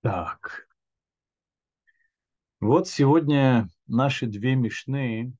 Так. 0.00 0.68
Вот 2.60 2.88
сегодня 2.88 3.68
наши 3.86 4.26
две 4.26 4.54
мешны 4.54 5.32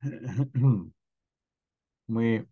мы 2.06 2.46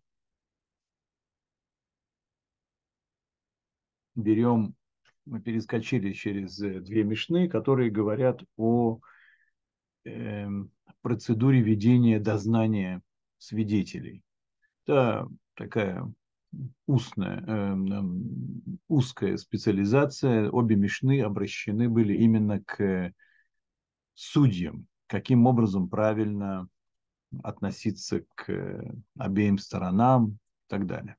берем, 4.15 4.75
мы 5.25 5.41
перескочили 5.41 6.13
через 6.13 6.59
э, 6.61 6.79
две 6.79 7.03
мешны, 7.03 7.49
которые 7.49 7.89
говорят 7.89 8.43
о 8.57 8.99
э, 10.05 10.47
процедуре 11.01 11.61
ведения 11.61 12.19
дознания 12.19 13.01
свидетелей. 13.37 14.21
Это 14.83 15.27
такая 15.55 16.11
устная, 16.85 17.43
э, 17.45 18.01
узкая 18.87 19.37
специализация. 19.37 20.49
Обе 20.49 20.75
мешны 20.75 21.21
обращены 21.21 21.89
были 21.89 22.15
именно 22.15 22.61
к 22.61 23.13
судьям, 24.13 24.87
каким 25.07 25.45
образом 25.45 25.89
правильно 25.89 26.67
относиться 27.43 28.25
к 28.35 28.83
обеим 29.17 29.57
сторонам 29.57 30.31
и 30.31 30.37
так 30.67 30.87
далее. 30.87 31.15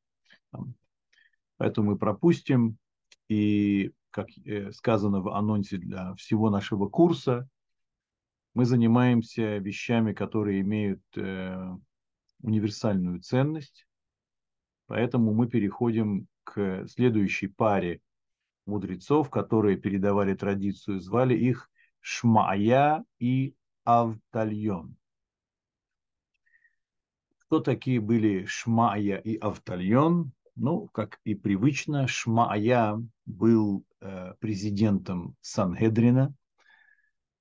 Поэтому 1.56 1.92
мы 1.92 1.98
пропустим. 1.98 2.76
И, 3.28 3.92
как 4.10 4.26
э, 4.44 4.72
сказано 4.72 5.20
в 5.20 5.28
анонсе 5.28 5.76
для 5.76 6.14
всего 6.14 6.50
нашего 6.50 6.88
курса, 6.88 7.48
мы 8.54 8.64
занимаемся 8.64 9.58
вещами, 9.58 10.12
которые 10.12 10.62
имеют 10.62 11.02
э, 11.16 11.76
универсальную 12.42 13.20
ценность, 13.20 13.86
Поэтому 14.90 15.32
мы 15.32 15.46
переходим 15.46 16.26
к 16.42 16.84
следующей 16.88 17.46
паре 17.46 18.00
мудрецов, 18.66 19.30
которые 19.30 19.76
передавали 19.76 20.34
традицию, 20.34 20.98
звали 20.98 21.32
их 21.36 21.70
Шмая 22.00 23.04
и 23.20 23.54
Автальон. 23.84 24.96
Кто 27.38 27.60
такие 27.60 28.00
были 28.00 28.46
Шмая 28.46 29.18
и 29.18 29.36
Автальон? 29.36 30.32
Ну, 30.56 30.88
как 30.88 31.20
и 31.22 31.36
привычно, 31.36 32.08
Шмая 32.08 33.00
был 33.26 33.84
э, 34.00 34.34
президентом 34.40 35.36
Сангедрина, 35.40 36.34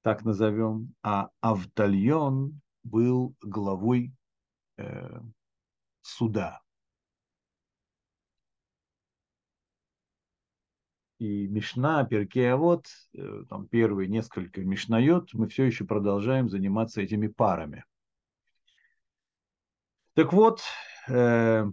так 0.03 0.23
назовем, 0.23 0.93
а 1.01 1.31
Автальон 1.41 2.61
был 2.83 3.33
главой 3.41 4.13
э, 4.77 5.19
суда. 6.03 6.61
И 11.19 11.47
Мишна, 11.47 12.05
Перкея, 12.05 12.55
вот 12.55 12.87
э, 13.13 13.43
там 13.49 13.67
первые 13.67 14.07
несколько 14.07 14.61
Мишнает, 14.61 15.33
мы 15.33 15.49
все 15.49 15.65
еще 15.65 15.85
продолжаем 15.85 16.49
заниматься 16.49 17.01
этими 17.01 17.27
парами. 17.27 17.83
Так 20.13 20.31
вот, 20.31 20.61
э, 21.09 21.65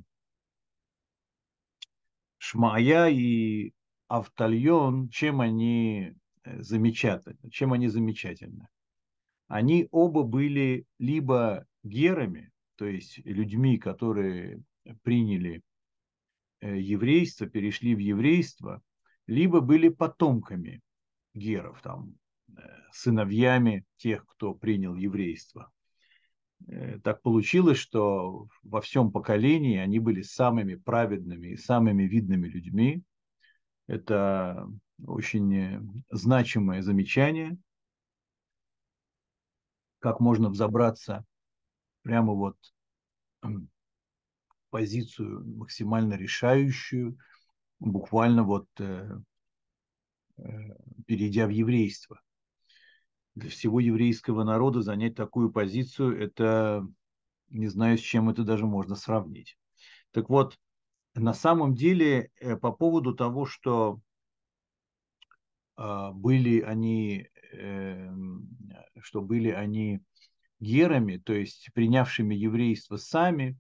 Шмая 2.39 3.08
и 3.08 3.72
Автальон, 4.08 5.08
чем 5.11 5.41
они 5.41 6.14
э, 6.42 6.62
замечательны? 6.62 7.48
Чем 7.50 7.72
они 7.72 7.86
замечательны? 7.86 8.67
Они 9.47 9.86
оба 9.92 10.24
были 10.24 10.86
либо 10.98 11.67
герами, 11.84 12.50
то 12.74 12.84
есть 12.84 13.19
людьми, 13.24 13.78
которые 13.78 14.61
приняли 15.02 15.62
еврейство, 16.61 17.47
перешли 17.47 17.94
в 17.94 18.00
еврейство– 18.00 18.83
либо 19.27 19.61
были 19.61 19.89
потомками 19.89 20.81
геров, 21.35 21.81
там, 21.83 22.15
э, 22.57 22.61
сыновьями 22.92 23.85
тех, 23.97 24.25
кто 24.27 24.55
принял 24.55 24.95
еврейство. 24.95 25.70
Э, 26.69 26.98
так 27.01 27.23
получилось, 27.23 27.79
что 27.79 28.48
во 28.63 28.81
всем 28.81 29.11
поколении 29.11 29.79
они 29.79 29.98
были 29.98 30.23
самыми 30.23 30.77
праведными 30.77 31.48
и 31.48 31.57
самыми 31.57 32.05
видными 32.05 32.47
людьми. 32.47 33.03
Это 33.89 34.69
очень 35.05 36.05
значимое 36.11 36.83
замечание, 36.83 37.57
как 39.98 40.20
можно 40.20 40.48
взобраться 40.48 41.25
прямо 42.03 42.33
вот 42.33 42.57
в 43.42 43.67
позицию 44.70 45.45
максимально 45.57 46.15
решающую– 46.15 47.19
буквально 47.79 48.42
вот 48.42 48.69
э, 48.79 49.19
э, 50.39 50.42
перейдя 51.07 51.47
в 51.47 51.51
еврейство. 51.51 52.20
Для 53.35 53.51
всего 53.51 53.81
еврейского 53.81 54.45
народа 54.45 54.81
занять 54.83 55.14
такую 55.14 55.51
позицию, 55.51 56.20
это 56.23 56.86
не 57.48 57.69
знаю, 57.69 57.98
с 57.98 58.01
чем 58.01 58.29
это 58.29 58.42
даже 58.45 58.67
можно 58.67 58.97
сравнить. 58.97 59.57
Так 60.11 60.29
вот, 60.31 60.59
на 61.15 61.33
самом 61.33 61.75
деле, 61.75 62.31
э, 62.41 62.57
по 62.57 62.73
поводу 62.73 63.15
того, 63.15 63.47
что 63.47 64.01
э, 65.77 66.11
были 66.13 66.61
они, 66.61 67.29
э, 67.53 68.11
что 69.01 69.23
были 69.23 69.51
они 69.51 70.01
герами, 70.61 71.19
то 71.19 71.33
есть 71.33 71.70
принявшими 71.75 72.35
еврейство 72.35 72.97
сами, 72.97 73.59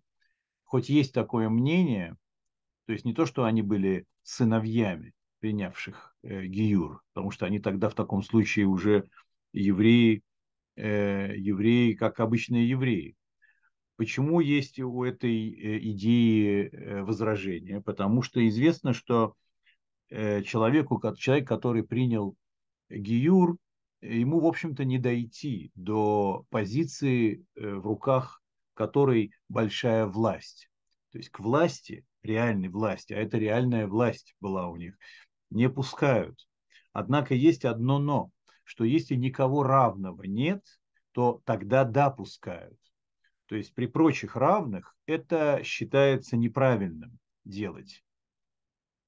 хоть 0.64 0.88
есть 0.88 1.12
такое 1.12 1.48
мнение, 1.48 2.16
то 2.86 2.92
есть 2.92 3.04
не 3.04 3.14
то, 3.14 3.26
что 3.26 3.44
они 3.44 3.62
были 3.62 4.06
сыновьями 4.22 5.12
принявших 5.40 6.16
э, 6.22 6.46
Гиюр, 6.46 7.02
потому 7.12 7.30
что 7.30 7.46
они 7.46 7.58
тогда 7.58 7.88
в 7.88 7.94
таком 7.94 8.22
случае 8.22 8.66
уже 8.66 9.08
евреи, 9.52 10.22
э, 10.76 11.34
евреи 11.36 11.92
как 11.94 12.20
обычные 12.20 12.68
евреи. 12.68 13.16
Почему 13.96 14.40
есть 14.40 14.78
у 14.78 15.04
этой 15.04 15.50
э, 15.50 15.78
идеи 15.90 16.68
э, 16.70 17.02
возражения? 17.02 17.80
Потому 17.80 18.22
что 18.22 18.46
известно, 18.46 18.92
что 18.92 19.34
э, 20.10 20.42
человеку, 20.42 21.00
человек, 21.16 21.48
который 21.48 21.82
принял 21.82 22.36
Гиюр, 22.90 23.56
ему, 24.00 24.40
в 24.40 24.46
общем-то, 24.46 24.84
не 24.84 24.98
дойти 24.98 25.72
до 25.74 26.44
позиции, 26.50 27.44
в 27.56 27.80
руках 27.80 28.40
которой 28.74 29.32
большая 29.48 30.06
власть. 30.06 30.68
То 31.10 31.18
есть 31.18 31.30
к 31.30 31.40
власти 31.40 32.04
реальной 32.26 32.68
власти, 32.68 33.12
а 33.12 33.18
это 33.18 33.38
реальная 33.38 33.86
власть 33.86 34.34
была 34.40 34.68
у 34.68 34.76
них, 34.76 34.98
не 35.50 35.70
пускают. 35.70 36.46
Однако 36.92 37.34
есть 37.34 37.64
одно 37.64 37.98
но, 37.98 38.30
что 38.64 38.84
если 38.84 39.14
никого 39.14 39.62
равного 39.62 40.24
нет, 40.24 40.62
то 41.12 41.40
тогда 41.44 41.84
да, 41.84 42.10
пускают. 42.10 42.78
То 43.46 43.56
есть 43.56 43.74
при 43.74 43.86
прочих 43.86 44.36
равных 44.36 44.96
это 45.06 45.60
считается 45.62 46.36
неправильным 46.36 47.18
делать 47.44 48.02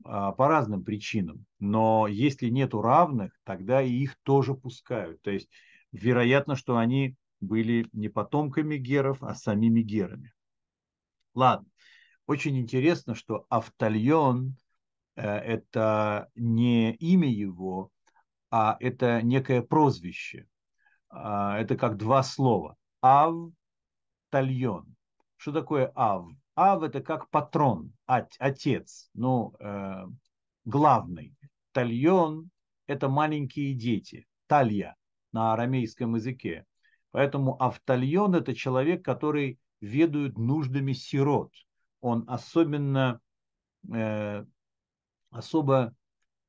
а, 0.04 0.32
по 0.32 0.48
разным 0.48 0.84
причинам. 0.84 1.44
Но 1.58 2.06
если 2.06 2.48
нету 2.48 2.80
равных, 2.80 3.32
тогда 3.44 3.82
и 3.82 3.90
их 3.90 4.16
тоже 4.22 4.54
пускают. 4.54 5.20
То 5.22 5.30
есть 5.30 5.50
вероятно, 5.92 6.54
что 6.54 6.76
они 6.76 7.16
были 7.40 7.88
не 7.92 8.08
потомками 8.08 8.76
геров, 8.76 9.22
а 9.22 9.34
самими 9.34 9.80
герами. 9.80 10.32
Ладно. 11.34 11.68
Очень 12.28 12.58
интересно, 12.58 13.14
что 13.14 13.46
Автальон 13.48 14.54
э, 15.16 15.22
это 15.22 16.28
не 16.34 16.92
имя 16.96 17.26
его, 17.26 17.90
а 18.50 18.76
это 18.80 19.22
некое 19.22 19.62
прозвище. 19.62 20.46
Э, 21.10 21.54
это 21.58 21.74
как 21.78 21.96
два 21.96 22.22
слова. 22.22 22.76
Ав-тальон. 23.00 24.94
Что 25.36 25.52
такое 25.52 25.90
ав? 25.94 26.26
Ав 26.54 26.82
это 26.82 27.00
как 27.00 27.30
патрон, 27.30 27.94
отец, 28.04 29.08
ну, 29.14 29.54
э, 29.58 30.04
главный. 30.66 31.34
Тальон 31.72 32.50
это 32.86 33.08
маленькие 33.08 33.72
дети, 33.72 34.26
талья 34.46 34.96
на 35.32 35.54
арамейском 35.54 36.16
языке. 36.16 36.66
Поэтому 37.10 37.56
автальон 37.58 38.34
это 38.34 38.54
человек, 38.54 39.02
который 39.02 39.58
ведает 39.80 40.36
нуждами 40.36 40.92
сирот– 40.92 41.54
он 42.00 42.24
особенно, 42.28 43.20
э, 43.92 44.44
особо 45.30 45.94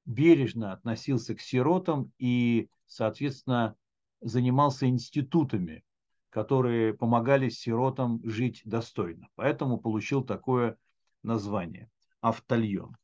бережно 0.06 0.74
относился 0.74 1.36
к 1.36 1.42
сиротам 1.42 2.12
и, 2.18 2.70
соответственно, 2.88 3.76
занимался 4.22 4.88
институтами, 4.88 5.84
которые 6.30 6.94
помогали 6.94 7.50
сиротам 7.50 8.22
жить 8.24 8.62
достойно. 8.66 9.28
Поэтому 9.36 9.78
получил 9.78 10.24
такое 10.24 10.78
название– 11.24 11.90
автальон. 12.22 12.98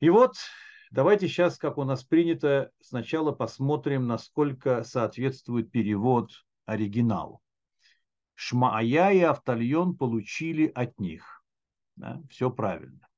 И 0.00 0.10
вот 0.10 0.34
давайте 0.90 1.28
сейчас, 1.28 1.58
как 1.58 1.78
у 1.78 1.84
нас 1.84 2.04
принято, 2.04 2.70
сначала 2.80 3.32
посмотрим, 3.32 4.06
насколько 4.06 4.84
соответствует 4.84 5.70
перевод 5.70 6.30
оригиналу. 6.66 7.40
Шмаая 8.36 9.12
и 9.12 9.20
Автальон 9.20 9.96
получили 9.96 10.66
от 10.66 11.00
них. 11.00 11.42
Да, 11.96 12.22
все 12.28 12.50
правильно. 12.50 13.08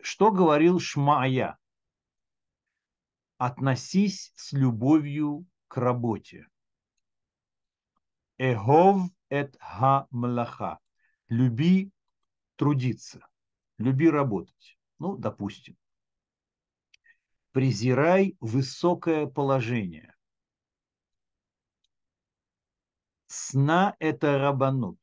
что 0.00 0.32
говорил 0.32 0.80
Шмая? 0.80 1.58
Относись 3.36 4.32
с 4.34 4.52
любовью 4.52 5.46
к 5.68 5.76
работе. 5.76 6.48
Эхов 8.38 9.10
эт 9.28 9.56
ха 9.60 10.06
млаха. 10.10 10.78
Люби 11.28 11.92
трудиться. 12.56 13.28
Люби 13.76 14.08
работать. 14.08 14.78
Ну, 14.98 15.16
допустим. 15.18 15.76
Презирай 17.50 18.36
высокое 18.40 19.26
положение. 19.26 20.14
Сна– 23.34 23.96
это 23.98 24.36
рабанут. 24.36 24.98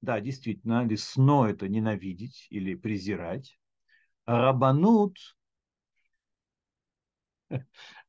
Да, 0.00 0.20
действительно, 0.20 0.88
сно– 0.96 1.46
это 1.50 1.68
ненавидеть 1.68 2.46
или 2.48 2.74
презирать. 2.74 3.58
рабанут– 4.24 5.18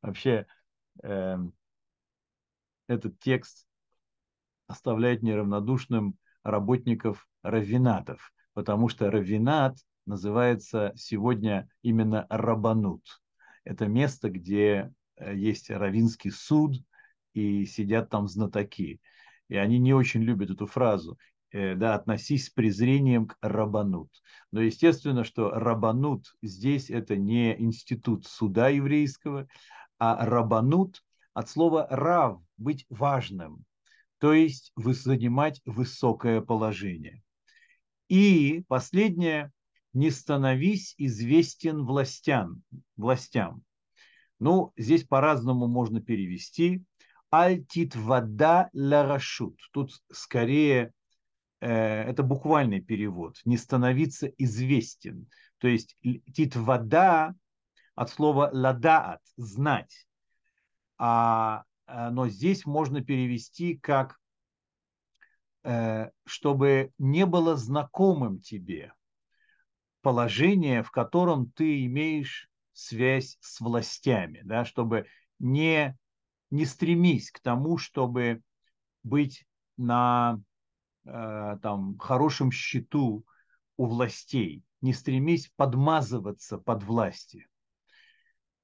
вообще 0.01 0.45
э, 1.03 1.37
этот 2.87 3.19
текст 3.19 3.67
оставляет 4.67 5.23
неравнодушным 5.23 6.15
работников 6.43 7.27
раввинатов, 7.43 8.31
потому 8.53 8.87
что 8.87 9.11
раввинат 9.11 9.75
называется 10.05 10.93
сегодня 10.95 11.69
именно 11.81 12.27
рабанут. 12.29 13.03
Это 13.65 13.87
место, 13.87 14.29
где 14.29 14.93
э, 15.17 15.35
есть 15.35 15.69
равинский 15.69 16.31
суд, 16.31 16.77
и 17.33 17.66
сидят 17.66 18.10
там 18.10 18.28
знатоки. 18.28 19.00
И 19.50 19.56
они 19.56 19.80
не 19.80 19.94
очень 19.94 20.22
любят 20.22 20.50
эту 20.50 20.66
фразу. 20.66 21.18
Э, 21.51 21.75
да, 21.75 21.95
относись 21.95 22.45
с 22.45 22.50
презрением 22.50 23.28
к 23.28 23.38
рабанут. 23.42 24.10
Но 24.51 24.62
естественно, 24.62 25.24
что 25.24 25.50
рабанут 25.51 26.33
здесь 26.42 26.89
это 26.89 27.18
не 27.18 27.60
институт 27.62 28.25
суда 28.25 28.69
еврейского, 28.69 29.48
а 30.00 30.25
рабанут 30.25 31.04
от 31.33 31.50
слова 31.50 31.88
рав, 31.89 32.42
быть 32.57 32.86
важным, 32.89 33.66
то 34.19 34.33
есть 34.33 34.72
занимать 34.75 35.62
высокое 35.66 36.42
положение. 36.42 37.22
И 38.07 38.63
последнее, 38.68 39.51
не 39.94 40.10
становись 40.10 40.95
известен 40.98 41.86
властям. 41.86 42.63
властям. 42.95 43.63
Ну, 44.39 44.72
здесь 44.78 45.04
по-разному 45.04 45.68
можно 45.68 46.01
перевести. 46.01 46.83
Альтит 47.31 47.95
вода 47.95 48.69
ларашут. 48.74 49.57
Тут 49.72 49.92
скорее 50.12 50.94
э, 51.60 52.04
это 52.04 52.22
буквальный 52.22 52.81
перевод. 52.81 53.38
Не 53.45 53.57
становиться 53.57 54.28
известен. 54.28 55.28
То 55.57 55.68
есть 55.68 55.98
тит 56.33 56.56
вода 56.56 57.33
от 57.95 58.10
слова 58.12 58.50
ладаат, 58.54 59.22
знать. 59.38 60.07
А 60.98 61.63
Э, 61.92 62.10
но 62.10 62.28
здесь 62.28 62.66
можно 62.66 63.04
перевести 63.04 63.75
как 63.75 64.18
э, 65.63 66.10
чтобы 66.25 66.92
не 66.98 67.25
было 67.25 67.56
знакомым 67.56 68.39
тебе 68.39 68.94
положение, 70.01 70.83
в 70.83 70.92
котором 70.92 71.51
ты 71.51 71.86
имеешь 71.86 72.50
связь 72.74 73.38
с 73.42 73.60
властями, 73.60 74.42
да, 74.44 74.66
чтобы 74.66 75.06
не, 75.38 75.98
не 76.51 76.65
стремись 76.65 77.31
к 77.31 77.39
тому, 77.39 77.77
чтобы 77.77 78.42
быть 79.03 79.45
на 79.77 80.39
э, 81.06 81.57
там, 81.62 81.98
хорошем 81.98 82.51
счету 82.51 83.25
у 83.77 83.86
властей, 83.86 84.63
не 84.81 84.94
стремись 84.94 85.51
подмазываться 85.56 86.57
под 86.57 86.83
власти. 86.83 87.48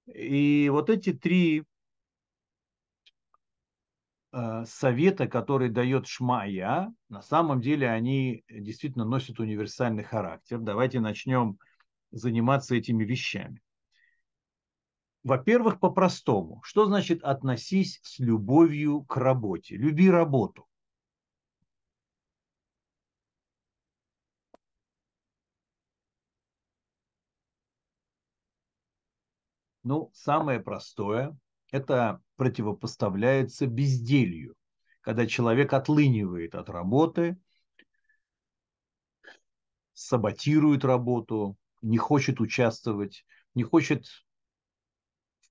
И 0.06 0.70
вот 0.72 0.90
эти 0.90 1.14
три 1.14 1.66
Э, 4.34 4.66
совета, 4.66 5.28
который 5.28 5.70
дает 5.70 6.06
Шмая, 6.06 6.94
на 7.10 7.22
самом 7.22 7.60
деле 7.62 7.90
они 7.90 8.44
действительно 8.50 9.04
носят 9.04 9.40
универсальный 9.40 10.04
характер. 10.04 10.60
Давайте 10.60 11.00
начнем 11.00 11.58
заниматься 12.12 12.76
этими 12.76 13.04
вещами. 13.04 13.62
Во-первых, 15.24 15.80
по-простому. 15.80 16.62
Что 16.64 16.86
значит 16.86 17.24
относись 17.24 18.00
с 18.04 18.20
любовью 18.20 19.02
к 19.04 19.18
работе? 19.18 19.76
Люби 19.76 20.10
работу. 20.10 20.68
Ну, 29.84 30.12
самое 30.14 30.60
простое 30.60 31.38
это 31.72 32.22
противопоставляется 32.36 33.68
безделью, 33.68 34.56
когда 35.02 35.26
человек 35.26 35.74
отлынивает 35.74 36.56
от 36.56 36.70
работы, 36.70 37.38
саботирует 39.94 40.86
работу, 40.86 41.58
не 41.82 41.98
хочет 41.98 42.40
участвовать, 42.40 43.26
не 43.56 43.64
хочет 43.64 44.06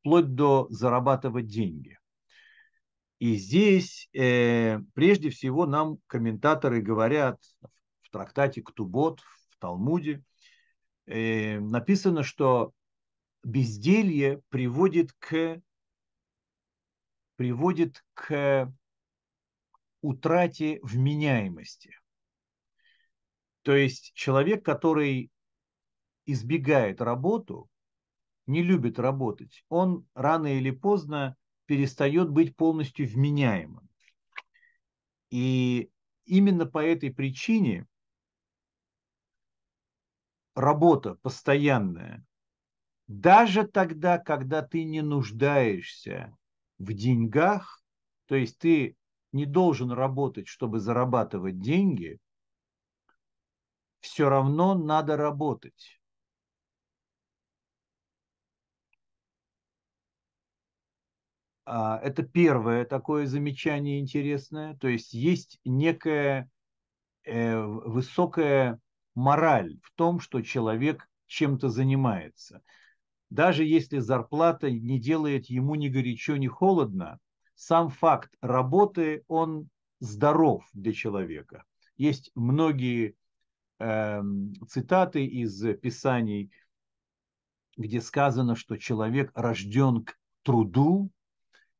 вплоть 0.01 0.35
до 0.35 0.67
зарабатывать 0.71 1.47
деньги. 1.47 1.99
И 3.19 3.37
здесь 3.37 4.09
э, 4.13 4.79
прежде 4.95 5.31
всего 5.31 5.67
нам 5.67 5.99
комментаторы 6.07 6.83
говорят 6.83 7.41
в 8.03 8.11
трактате 8.11 8.63
Ктубот, 8.63 9.21
в 9.51 9.59
Талмуде, 9.59 10.23
э, 11.07 11.59
написано, 11.59 12.23
что 12.23 12.73
безделье 13.43 14.43
приводит 14.51 15.13
к 15.19 15.63
приводит 17.37 18.03
к 18.15 18.73
утрате 20.01 20.79
вменяемости. 20.83 21.99
То 23.63 23.75
есть 23.75 24.13
человек, 24.15 24.65
который 24.65 25.31
избегает 26.25 27.01
работу, 27.01 27.69
не 28.47 28.63
любит 28.63 28.99
работать, 28.99 29.65
он 29.69 30.07
рано 30.15 30.59
или 30.59 30.71
поздно 30.71 31.37
перестает 31.67 32.31
быть 32.31 32.57
полностью 32.57 33.09
вменяемым. 33.09 33.89
И 35.31 35.91
именно 36.25 36.67
по 36.67 36.79
этой 36.79 37.13
причине 37.13 37.87
работа 40.55 41.17
постоянная, 41.17 42.25
даже 43.09 43.67
тогда, 43.67 44.19
когда 44.19 44.63
ты 44.63 44.85
не 44.85 45.03
нуждаешься 45.03 46.37
в 46.79 46.93
деньгах, 46.93 47.83
то 48.27 48.35
есть 48.35 48.59
ты 48.59 48.97
не 49.33 49.47
должен 49.47 49.93
работать, 49.93 50.49
чтобы 50.49 50.81
зарабатывать 50.81 51.61
деньги, 51.61 52.19
все 54.01 54.29
равно 54.29 54.75
надо 54.75 55.17
работать. 55.17 55.96
Это 61.67 62.23
первое 62.23 62.85
такое 62.85 63.27
замечание 63.27 64.01
интересное. 64.01 64.77
То 64.77 64.89
есть 64.89 65.13
есть 65.13 65.59
некая 65.65 66.49
э, 67.25 67.59
высокая 67.59 68.81
мораль 69.15 69.79
в 69.83 69.93
том, 69.97 70.21
что 70.21 70.43
человек 70.43 71.09
чем-то 71.27 71.69
занимается 71.69 72.63
даже 73.31 73.65
если 73.65 73.99
зарплата 73.99 74.71
не 74.71 74.99
делает 75.01 75.47
ему 75.47 75.75
ни 75.75 75.89
горячо, 75.89 76.37
ни 76.37 76.47
холодно, 76.47 77.19
сам 77.55 77.89
факт 77.91 78.33
работы, 78.41 79.25
он 79.29 79.69
здоров 79.99 80.65
для 80.73 80.93
человека. 80.93 81.65
Есть 81.97 82.31
многие 82.35 83.17
э, 83.79 84.23
цитаты 84.69 85.25
из 85.25 85.61
писаний, 85.79 86.53
где 87.77 88.01
сказано, 88.01 88.57
что 88.57 88.77
человек 88.77 89.33
рожден 89.35 90.05
к 90.05 90.17
труду, 90.43 91.11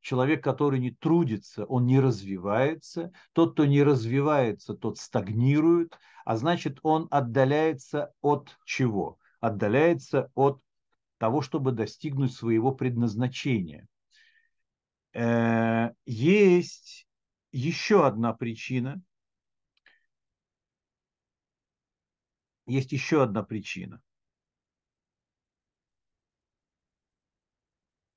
человек, 0.07 0.45
который 0.45 0.79
не 0.79 0.93
трудится, 0.93 1.65
он 1.65 1.85
не 1.85 1.99
развивается, 1.99 3.11
тот, 3.33 3.55
кто 3.55 3.65
не 3.65 3.83
развивается, 3.83 4.75
тот 4.75 4.99
стагнирует, 4.99 5.99
а 6.25 6.37
значит, 6.37 6.79
он 6.85 7.09
отдаляется 7.11 8.13
от 8.21 8.57
чего? 8.65 9.19
Отдаляется 9.41 10.31
от 10.37 10.63
того, 11.19 11.43
чтобы 11.43 11.73
достигнуть 11.73 12.33
своего 12.33 12.71
предназначения. 12.71 13.89
Э, 15.13 15.91
есть 16.05 17.09
еще 17.51 18.07
одна 18.07 18.33
причина. 18.33 19.03
Есть 22.67 22.93
еще 22.93 23.25
одна 23.25 23.43
причина. 23.43 24.01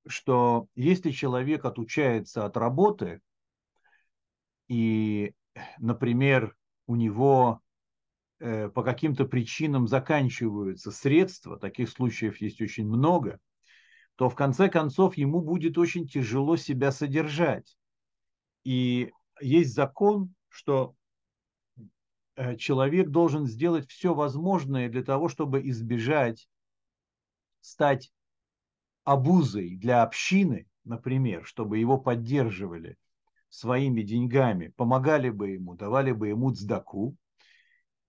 Что 0.09 0.67
если 0.73 1.11
человек 1.11 1.65
отучается 1.65 2.43
от 2.43 2.57
работы, 2.57 3.21
и, 4.67 5.33
например, 5.77 6.55
у 6.87 6.95
него 6.95 7.61
э, 8.39 8.69
по 8.69 8.81
каким-то 8.81 9.25
причинам 9.25 9.87
заканчиваются 9.87 10.91
средства, 10.91 11.59
таких 11.59 11.89
случаев 11.89 12.41
есть 12.41 12.59
очень 12.59 12.87
много, 12.87 13.39
то 14.15 14.29
в 14.29 14.35
конце 14.35 14.67
концов 14.67 15.15
ему 15.15 15.41
будет 15.41 15.77
очень 15.77 16.07
тяжело 16.07 16.57
себя 16.57 16.91
содержать. 16.91 17.77
И 18.63 19.11
есть 19.39 19.75
закон, 19.75 20.33
что 20.47 20.95
э, 22.35 22.55
человек 22.57 23.09
должен 23.09 23.45
сделать 23.45 23.87
все 23.87 24.15
возможное 24.15 24.89
для 24.89 25.03
того, 25.03 25.29
чтобы 25.29 25.61
избежать, 25.69 26.49
стать 27.61 28.11
обузой 29.03 29.75
для 29.77 30.03
общины, 30.03 30.67
например, 30.83 31.45
чтобы 31.45 31.77
его 31.77 31.97
поддерживали 31.97 32.97
своими 33.49 34.01
деньгами, 34.01 34.67
помогали 34.67 35.29
бы 35.29 35.49
ему, 35.49 35.75
давали 35.75 36.11
бы 36.11 36.29
ему 36.29 36.51
цдаку, 36.53 37.15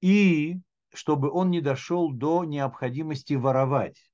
и 0.01 0.59
чтобы 0.93 1.31
он 1.31 1.51
не 1.51 1.61
дошел 1.61 2.13
до 2.13 2.45
необходимости 2.45 3.35
воровать. 3.35 4.11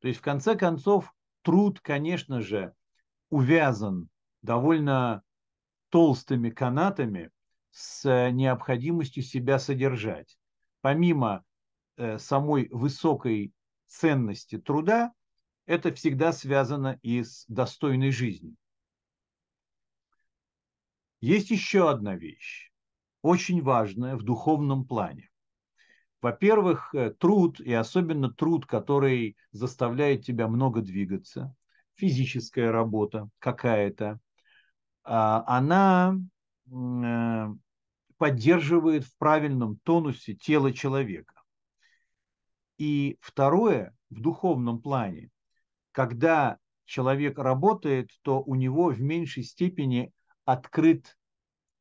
То 0.00 0.08
есть, 0.08 0.20
в 0.20 0.22
конце 0.22 0.56
концов, 0.56 1.12
труд, 1.42 1.80
конечно 1.80 2.40
же, 2.40 2.74
увязан 3.30 4.08
довольно 4.42 5.22
толстыми 5.88 6.50
канатами 6.50 7.30
с 7.70 8.30
необходимостью 8.30 9.22
себя 9.22 9.58
содержать. 9.58 10.38
Помимо 10.80 11.44
э, 11.96 12.18
самой 12.18 12.68
высокой 12.70 13.52
ценности 13.86 14.58
труда, 14.58 15.12
это 15.66 15.92
всегда 15.94 16.32
связано 16.32 16.98
и 17.02 17.22
с 17.22 17.44
достойной 17.48 18.10
жизнью. 18.10 18.56
Есть 21.20 21.50
еще 21.50 21.88
одна 21.88 22.16
вещь, 22.16 22.72
очень 23.22 23.62
важная 23.62 24.16
в 24.16 24.22
духовном 24.22 24.84
плане. 24.84 25.30
Во-первых, 26.20 26.94
э, 26.94 27.10
труд, 27.10 27.60
и 27.60 27.72
особенно 27.72 28.32
труд, 28.32 28.66
который 28.66 29.36
заставляет 29.50 30.24
тебя 30.24 30.46
много 30.46 30.80
двигаться, 30.80 31.54
физическая 31.94 32.70
работа 32.70 33.28
какая-то, 33.40 34.20
а, 35.04 35.44
она 35.46 36.16
э, 36.70 37.48
поддерживает 38.18 39.04
в 39.04 39.18
правильном 39.18 39.78
тонусе 39.82 40.34
тело 40.34 40.72
человека. 40.72 41.34
И 42.78 43.18
второе, 43.20 43.96
в 44.10 44.20
духовном 44.20 44.80
плане, 44.80 45.31
когда 45.92 46.58
человек 46.84 47.38
работает, 47.38 48.10
то 48.22 48.42
у 48.42 48.54
него 48.54 48.88
в 48.88 49.00
меньшей 49.00 49.44
степени 49.44 50.12
открыт 50.44 51.16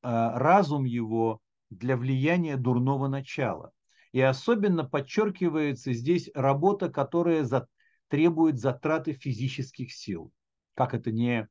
э, 0.03 0.07
разум 0.09 0.85
его 0.85 1.39
для 1.69 1.97
влияния 1.97 2.57
дурного 2.57 3.07
начала. 3.07 3.71
И 4.11 4.21
особенно 4.21 4.83
подчеркивается 4.83 5.93
здесь 5.93 6.29
работа, 6.33 6.89
которая 6.89 7.43
за, 7.43 7.67
требует 8.09 8.59
затраты 8.59 9.13
физических 9.13 9.93
сил. 9.93 10.31
Как 10.75 10.93
это 10.93 11.11
не 11.11 11.47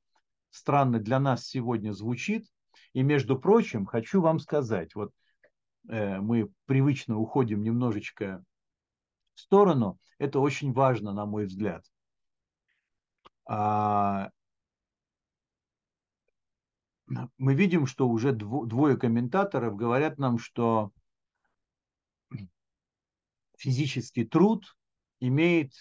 странно 0.50 0.99
для 0.99 1.19
нас 1.19 1.47
сегодня 1.47 1.93
звучит. 1.93 2.47
И, 2.93 3.02
между 3.02 3.38
прочим, 3.38 3.87
хочу 3.87 4.21
вам 4.21 4.38
сказать, 4.38 4.95
вот 4.95 5.12
э, 5.88 6.21
мы 6.21 6.50
привычно 6.67 7.19
уходим 7.19 7.62
немножечко 7.62 8.45
в 9.35 9.40
сторону, 9.40 9.99
это 10.19 10.38
очень 10.40 10.73
важно, 10.73 11.12
на 11.12 11.25
мой 11.25 11.47
взгляд. 11.47 11.85
А, 13.52 14.30
мы 17.37 17.54
видим, 17.54 17.87
что 17.87 18.09
уже 18.09 18.30
двое 18.30 18.97
комментаторов 18.97 19.75
говорят 19.75 20.19
нам, 20.19 20.38
что 20.38 20.92
физический 23.59 24.25
труд 24.25 24.76
имеет, 25.19 25.73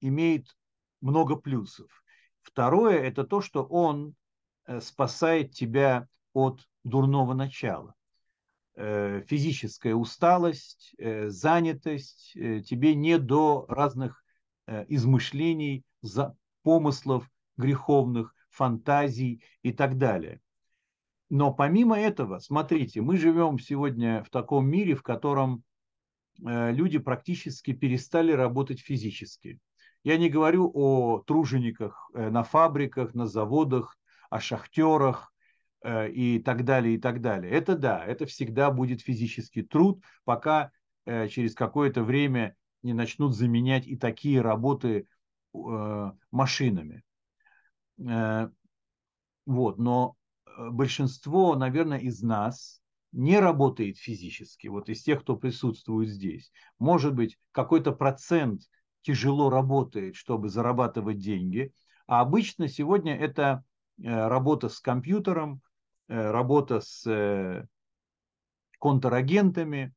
имеет 0.00 0.56
много 1.00 1.36
плюсов. 1.36 1.88
Второе– 2.42 2.98
это 3.04 3.22
то, 3.22 3.40
что 3.40 3.62
он 3.62 4.16
э, 4.66 4.80
спасает 4.80 5.52
тебя 5.52 6.08
от 6.32 6.68
дурного 6.82 7.34
начала. 7.34 7.94
Э, 8.74 9.22
физическая 9.28 9.94
усталость, 9.94 10.92
э, 10.98 11.28
занятость, 11.28 12.32
тебе 12.32 12.96
не 12.96 13.20
до 13.20 13.64
разных 13.68 14.24
измышлений, 14.66 15.84
помыслов 16.64 17.30
греховных, 17.56 18.34
фантазий 18.50 19.44
и 19.62 19.72
так 19.72 19.96
далее. 19.96 20.40
Но 21.30 21.54
помимо 21.54 21.96
этого, 21.96 22.40
смотрите, 22.40 23.00
мы 23.00 23.16
живем 23.16 23.60
сегодня 23.60 24.24
в 24.24 24.30
таком 24.30 24.68
мире, 24.68 24.96
в 24.96 25.02
котором 25.02 25.62
люди 26.38 26.98
практически 26.98 27.72
перестали 27.72 28.32
работать 28.32 28.80
физически. 28.80 29.60
Я 30.04 30.18
не 30.18 30.28
говорю 30.28 30.70
о 30.74 31.20
тружениках 31.20 32.10
э, 32.14 32.28
на 32.28 32.44
фабриках, 32.44 33.14
на 33.14 33.26
заводах, 33.26 33.96
о 34.28 34.38
шахтерах 34.38 35.32
э, 35.82 36.10
и 36.10 36.38
так 36.40 36.64
далее, 36.64 36.96
и 36.96 36.98
так 36.98 37.22
далее. 37.22 37.50
Это 37.50 37.74
да, 37.74 38.04
это 38.04 38.26
всегда 38.26 38.70
будет 38.70 39.00
физический 39.00 39.62
труд, 39.62 40.02
пока 40.24 40.72
э, 41.06 41.28
через 41.28 41.54
какое-то 41.54 42.04
время 42.04 42.54
не 42.82 42.92
начнут 42.92 43.34
заменять 43.34 43.86
и 43.86 43.96
такие 43.96 44.42
работы 44.42 45.06
машинами. 46.30 47.02
Вот, 47.96 49.78
но 49.78 50.16
большинство, 50.56 51.54
наверное, 51.54 51.98
из 51.98 52.22
нас 52.22 52.82
не 53.12 53.38
работает 53.38 53.96
физически, 53.96 54.66
вот 54.66 54.88
из 54.88 55.02
тех, 55.02 55.20
кто 55.20 55.36
присутствует 55.36 56.08
здесь. 56.08 56.50
Может 56.78 57.14
быть, 57.14 57.38
какой-то 57.52 57.92
процент 57.92 58.62
тяжело 59.02 59.50
работает, 59.50 60.16
чтобы 60.16 60.48
зарабатывать 60.48 61.18
деньги. 61.18 61.72
А 62.06 62.20
обычно 62.20 62.68
сегодня 62.68 63.16
это 63.16 63.62
э, 64.02 64.28
работа 64.28 64.68
с 64.68 64.80
компьютером, 64.80 65.60
э, 66.08 66.30
работа 66.30 66.80
с 66.80 67.06
э, 67.06 67.66
контрагентами 68.80 69.94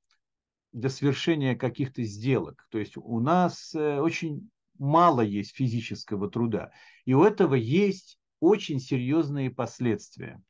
для 0.72 0.90
совершения 0.90 1.56
каких-то 1.56 2.04
сделок. 2.04 2.68
То 2.70 2.78
есть 2.78 2.98
у 2.98 3.20
нас 3.20 3.74
очень 3.74 4.50
мало 4.80 5.22
есть 5.22 5.56
физического 5.56 6.30
труда. 6.30 6.72
И 7.06 7.14
у 7.14 7.24
этого 7.24 7.56
есть 7.56 8.20
очень 8.40 8.80
серьезные 8.80 9.50
последствия. 9.50 10.42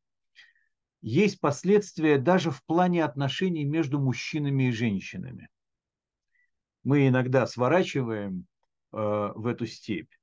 Есть 1.01 1.39
последствия 1.39 2.17
даже 2.17 2.51
в 2.51 2.63
плане 2.65 3.03
отношений 3.03 3.65
между 3.65 3.99
мужчинами 3.99 4.69
и 4.69 4.71
женщинами 4.71 5.49
мы 6.87 7.09
иногда 7.09 7.45
сворачиваем 7.45 8.47
э, 8.93 8.97
в 9.35 9.45
эту 9.45 9.65
степь. 9.65 10.13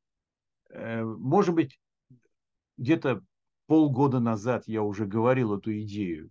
Э, 0.70 1.02
может 1.04 1.54
быть, 1.54 1.78
где-то 2.78 3.22
полгода 3.66 4.18
назад 4.18 4.64
я 4.66 4.82
уже 4.82 5.04
говорил 5.04 5.54
эту 5.54 5.78
идею. 5.82 6.30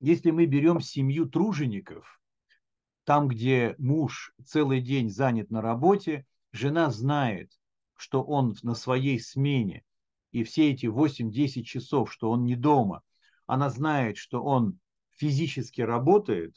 Если 0.00 0.32
мы 0.32 0.46
берем 0.46 0.80
семью 0.80 1.28
тружеников, 1.28 2.20
там, 3.06 3.28
где 3.28 3.76
муж 3.78 4.34
целый 4.44 4.80
день 4.80 5.10
занят 5.10 5.48
на 5.48 5.62
работе, 5.62 6.26
жена 6.50 6.90
знает, 6.90 7.52
что 7.94 8.20
он 8.20 8.56
на 8.64 8.74
своей 8.74 9.20
смене, 9.20 9.84
и 10.32 10.42
все 10.42 10.72
эти 10.72 10.86
8-10 10.86 11.62
часов, 11.62 12.12
что 12.12 12.32
он 12.32 12.44
не 12.44 12.56
дома, 12.56 13.02
она 13.46 13.70
знает, 13.70 14.16
что 14.16 14.42
он 14.42 14.80
физически 15.12 15.82
работает, 15.82 16.56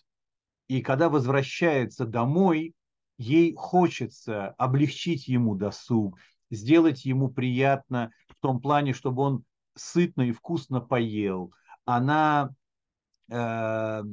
и 0.67 0.81
когда 0.81 1.09
возвращается 1.09 2.05
домой, 2.05 2.73
ей 3.19 3.53
хочется 3.53 4.49
облегчить 4.57 5.27
ему 5.27 5.53
досуг, 5.53 6.17
сделать 6.49 7.05
ему 7.05 7.29
приятно 7.29 8.11
в 8.27 8.35
том 8.39 8.59
плане, 8.59 8.93
чтобы 8.93 9.21
он 9.21 9.43
сытно 9.75 10.23
и 10.23 10.31
вкусно 10.31 10.81
поел. 10.81 11.53
Она 11.85 12.49
э, 13.29 14.03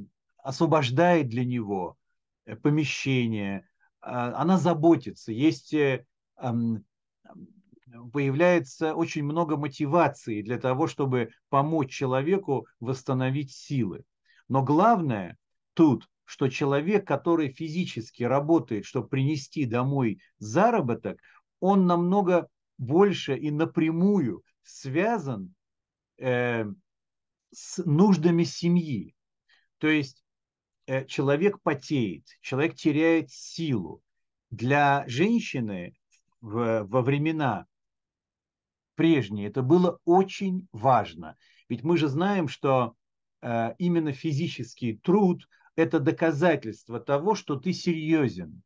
освобождает 0.43 1.28
для 1.28 1.47
него 1.47 1.97
помещение, 2.55 3.59
э, 3.59 3.65
она 4.03 4.59
заботится. 4.59 5.33
Есть 5.33 5.75
э, 5.75 6.05
э, 6.41 6.53
появляется 8.12 8.95
очень 8.95 9.25
много 9.25 9.57
мотивации 9.57 10.43
для 10.43 10.59
того, 10.59 10.87
чтобы 10.87 11.31
помочь 11.49 11.91
человеку 11.91 12.67
восстановить 12.81 13.53
силы. 13.53 14.05
Но 14.49 14.62
главное 14.62 15.37
тут, 15.75 16.09
что 16.25 16.49
человек, 16.49 17.07
который 17.07 17.49
физически 17.49 18.23
работает, 18.23 18.85
чтобы 18.85 19.09
принести 19.09 19.65
домой 19.65 20.21
заработок, 20.38 21.21
он 21.61 21.87
намного 21.87 22.49
больше 22.79 23.37
и 23.37 23.50
напрямую 23.50 24.43
связан 24.62 25.55
э, 26.19 26.65
с 27.53 27.83
нуждами 27.85 28.45
семьи. 28.45 29.15
То 29.79 29.88
есть 29.88 30.23
э, 30.23 30.25
человек 31.09 31.61
потеет, 31.62 32.25
человек 32.40 32.75
теряет 32.75 33.31
силу. 33.31 34.02
Для 34.50 35.05
женщины 35.07 35.95
в, 36.40 36.85
во 36.85 37.02
времена 37.02 37.66
прежние 38.95 39.49
это 39.49 39.62
было 39.62 39.99
очень 40.05 40.66
важно. 40.73 41.37
Ведь 41.69 41.83
мы 41.83 41.97
же 41.97 42.09
знаем, 42.09 42.49
что 42.49 42.95
э, 43.43 43.75
именно 43.78 44.12
физический 44.12 44.97
труд– 44.97 45.49
это 45.76 46.00
доказательство 46.00 47.00
того, 47.00 47.35
что 47.35 47.57
ты 47.57 47.73
серьезен. 47.73 48.62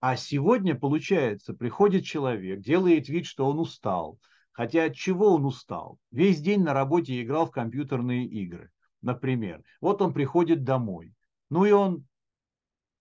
А 0.00 0.16
сегодня, 0.16 0.76
получается, 0.76 1.54
приходит 1.54 2.04
человек, 2.04 2.60
делает 2.60 3.08
вид, 3.08 3.26
что 3.26 3.46
он 3.46 3.58
устал. 3.58 4.18
Хотя 4.52 4.84
от 4.84 4.94
чего 4.94 5.34
он 5.34 5.44
устал? 5.44 5.98
Весь 6.10 6.40
день 6.40 6.62
на 6.62 6.72
работе 6.72 7.20
играл 7.22 7.46
в 7.46 7.50
компьютерные 7.50 8.24
игры, 8.26 8.70
например. 9.02 9.62
Вот 9.80 10.00
он 10.02 10.12
приходит 10.12 10.64
домой. 10.64 11.12
Ну 11.50 11.64
и 11.64 11.72
он 11.72 12.06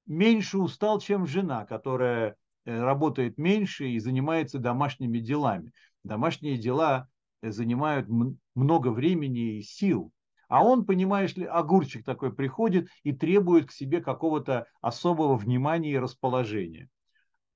меньше 0.06 0.58
устал, 0.58 1.00
чем 1.00 1.27
жена, 1.27 1.66
которая 1.66 2.36
э, 2.66 2.80
работает 2.80 3.38
меньше 3.38 3.89
и 3.89 4.00
занимается 4.00 4.60
домашними 4.60 5.20
делами. 5.20 5.74
Домашние 6.04 6.58
дела 6.58 7.10
э, 7.42 7.51
занимают 7.51 8.08
много 8.56 8.88
времени 8.89 9.58
и 9.58 9.62
сил. 9.62 10.12
А 10.48 10.63
он, 10.63 10.86
понимаешь 10.86 11.36
ли, 11.36 11.46
огурчик 11.46 12.06
такой 12.06 12.34
приходит 12.34 12.88
и 13.04 13.12
требует 13.12 13.68
к 13.68 13.74
себе 13.74 14.01
какого-то 14.01 14.68
особого 14.80 15.36
внимания 15.36 15.92
и 15.92 16.00
расположения. 16.00 16.89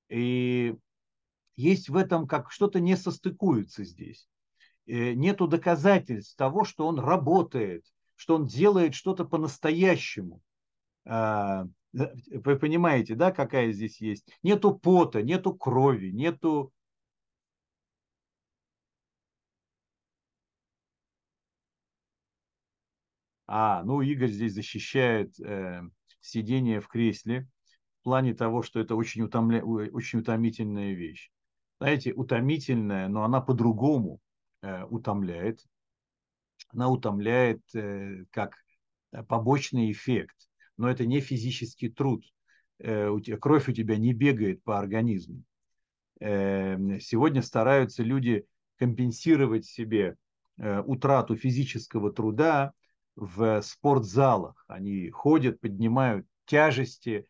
И 0.09 0.75
есть 1.55 1.87
в 1.87 1.95
этом 1.95 2.27
как 2.27 2.51
что-то 2.51 2.81
не 2.81 2.97
состыкуется 2.97 3.85
здесь. 3.85 4.27
Э, 4.87 5.13
нету 5.13 5.47
доказательств 5.47 6.35
того, 6.35 6.65
что 6.65 6.85
он 6.85 6.99
работает, 6.99 7.85
что 8.15 8.35
он 8.35 8.45
делает 8.45 8.93
что-то 8.93 9.23
по-настоящему. 9.23 10.41
А, 11.05 11.65
вы 11.93 12.55
понимаете, 12.57 13.15
да, 13.15 13.31
какая 13.31 13.71
здесь 13.71 13.99
есть? 14.01 14.31
Нету 14.43 14.73
пота, 14.77 15.21
нету 15.21 15.53
крови, 15.53 16.11
нету 16.11 16.71
А, 23.53 23.83
ну 23.83 24.01
Игорь 24.01 24.29
здесь 24.29 24.53
защищает 24.53 25.37
э, 25.41 25.81
сидение 26.21 26.79
в 26.79 26.87
кресле 26.87 27.49
в 27.99 28.03
плане 28.05 28.33
того, 28.33 28.63
что 28.63 28.79
это 28.79 28.95
очень, 28.95 29.23
утомля... 29.23 29.61
очень 29.61 30.19
утомительная 30.19 30.93
вещь. 30.93 31.29
Знаете, 31.77 32.13
утомительная, 32.13 33.09
но 33.09 33.25
она 33.25 33.41
по-другому 33.41 34.21
э, 34.61 34.85
утомляет. 34.85 35.65
Она 36.69 36.87
утомляет 36.87 37.59
э, 37.75 38.23
как 38.31 38.55
побочный 39.27 39.91
эффект 39.91 40.47
но 40.77 40.89
это 40.89 41.05
не 41.05 41.19
физический 41.19 41.89
труд. 41.89 42.23
Э, 42.79 43.15
кровь 43.39 43.69
у 43.69 43.71
тебя 43.71 43.97
не 43.97 44.13
бегает 44.13 44.63
по 44.63 44.79
организму. 44.79 45.43
Э, 46.19 46.99
сегодня 46.99 47.41
стараются 47.41 48.03
люди 48.03 48.45
компенсировать 48.77 49.65
себе 49.65 50.17
э, 50.57 50.81
утрату 50.81 51.35
физического 51.35 52.11
труда 52.11 52.73
в 53.15 53.61
спортзалах. 53.61 54.63
Они 54.67 55.09
ходят, 55.09 55.59
поднимают 55.59 56.25
тяжести. 56.45 57.27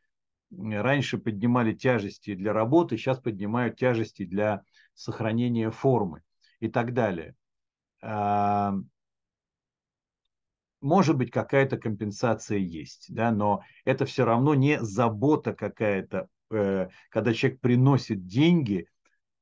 Раньше 0.52 1.18
поднимали 1.18 1.74
тяжести 1.74 2.36
для 2.36 2.52
работы, 2.52 2.98
сейчас 2.98 3.20
поднимают 3.20 3.78
тяжести 3.78 4.26
для 4.26 4.64
сохранения 4.94 5.72
формы 5.72 6.24
и 6.60 6.68
так 6.68 6.94
далее 6.94 7.36
может 10.82 11.18
быть, 11.18 11.32
какая-то 11.32 11.78
компенсация 11.78 12.58
есть, 12.58 13.08
да, 13.14 13.32
но 13.32 13.62
это 13.86 14.06
все 14.06 14.26
равно 14.26 14.56
не 14.56 14.80
забота 14.82 15.54
какая-то, 15.54 16.28
э, 16.52 16.90
когда 17.10 17.34
человек 17.34 17.62
приносит 17.62 18.26
деньги, 18.28 18.88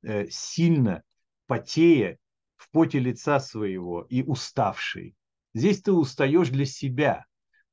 э, 0.04 0.28
сильно 0.30 1.04
потея 1.48 2.18
в 2.58 2.70
поте 2.72 3.00
лица 3.00 3.40
своего 3.40 4.04
и 4.10 4.24
уставший. 4.24 5.16
Здесь 5.54 5.82
ты 5.82 5.92
устаешь 5.94 6.50
для 6.50 6.66
себя, 6.66 7.26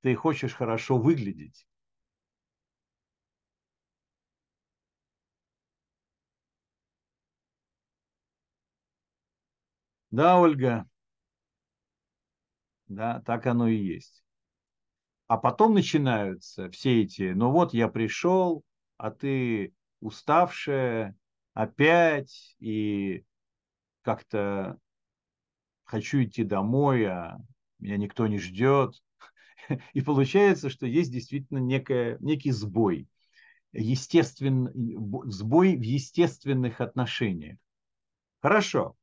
ты 0.03 0.15
хочешь 0.15 0.55
хорошо 0.55 0.99
выглядеть. 0.99 1.67
Да, 10.11 10.41
Ольга, 10.41 10.87
да, 12.89 13.23
так 13.27 13.47
оно 13.47 13.69
и 13.69 13.77
есть. 13.77 14.23
А 15.29 15.37
потом 15.37 15.75
начинаются 15.75 16.71
все 16.71 17.03
эти, 17.03 17.33
ну 17.33 17.51
вот 17.51 17.75
я 17.75 17.89
пришел, 17.89 18.63
а 18.97 19.11
ты 19.11 19.75
уставшая 20.01 21.17
опять, 21.55 22.55
и 22.61 23.25
как-то 24.03 24.79
хочу 25.85 26.23
идти 26.23 26.45
домой, 26.45 27.05
а 27.07 27.39
меня 27.79 27.97
никто 27.97 28.27
не 28.27 28.39
ждет. 28.39 28.95
И 29.95 30.01
получается, 30.01 30.71
что 30.71 30.87
есть 30.87 31.13
действительно 31.13 31.59
некая, 31.59 32.19
некий 32.21 32.51
сбой, 32.51 33.09
естествен, 33.73 34.71
сбой 35.31 35.77
в 35.77 35.83
естественных 35.83 36.81
отношениях. 36.81 37.59
Хорошо. 38.41 38.97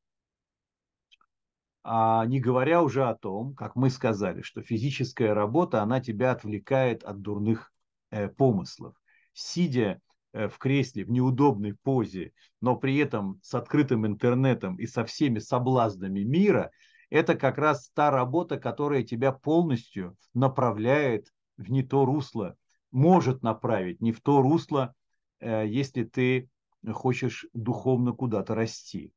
А 1.84 2.26
не 2.26 2.40
говоря 2.40 2.82
уже 2.82 3.04
о 3.06 3.16
том, 3.16 3.56
как 3.56 3.76
мы 3.76 3.90
сказали, 3.90 4.42
что 4.42 4.62
физическая 4.62 5.34
работа, 5.34 5.82
она 5.82 6.00
тебя 6.00 6.32
отвлекает 6.32 7.04
от 7.04 7.22
дурных 7.22 7.74
э, 8.10 8.30
помыслов. 8.30 8.96
Сидя 9.34 10.00
э, 10.32 10.48
в 10.48 10.58
кресле 10.60 11.04
в 11.04 11.12
неудобной 11.12 11.76
позе, 11.84 12.32
но 12.62 12.78
при 12.78 12.98
этом 12.98 13.40
с 13.44 13.54
открытым 13.54 14.08
интернетом 14.08 14.78
и 14.78 14.86
со 14.86 15.04
всеми 15.04 15.40
соблазнами 15.40 16.22
мира, 16.22 16.72
это 17.10 17.36
как 17.36 17.58
раз 17.58 17.90
та 17.94 18.12
работа, 18.12 18.58
которая 18.58 19.04
тебя 19.04 19.34
полностью 19.34 20.16
направляет 20.34 21.34
в 21.58 21.70
не 21.70 21.84
то 21.84 22.06
русло, 22.06 22.56
может 22.92 23.44
направить 23.44 24.00
не 24.02 24.14
в 24.14 24.22
то 24.22 24.42
русло, 24.42 24.96
э, 25.42 25.68
если 25.68 26.06
ты 26.06 26.50
хочешь 26.94 27.46
духовно 27.54 28.14
куда-то 28.14 28.56
расти. 28.56 29.12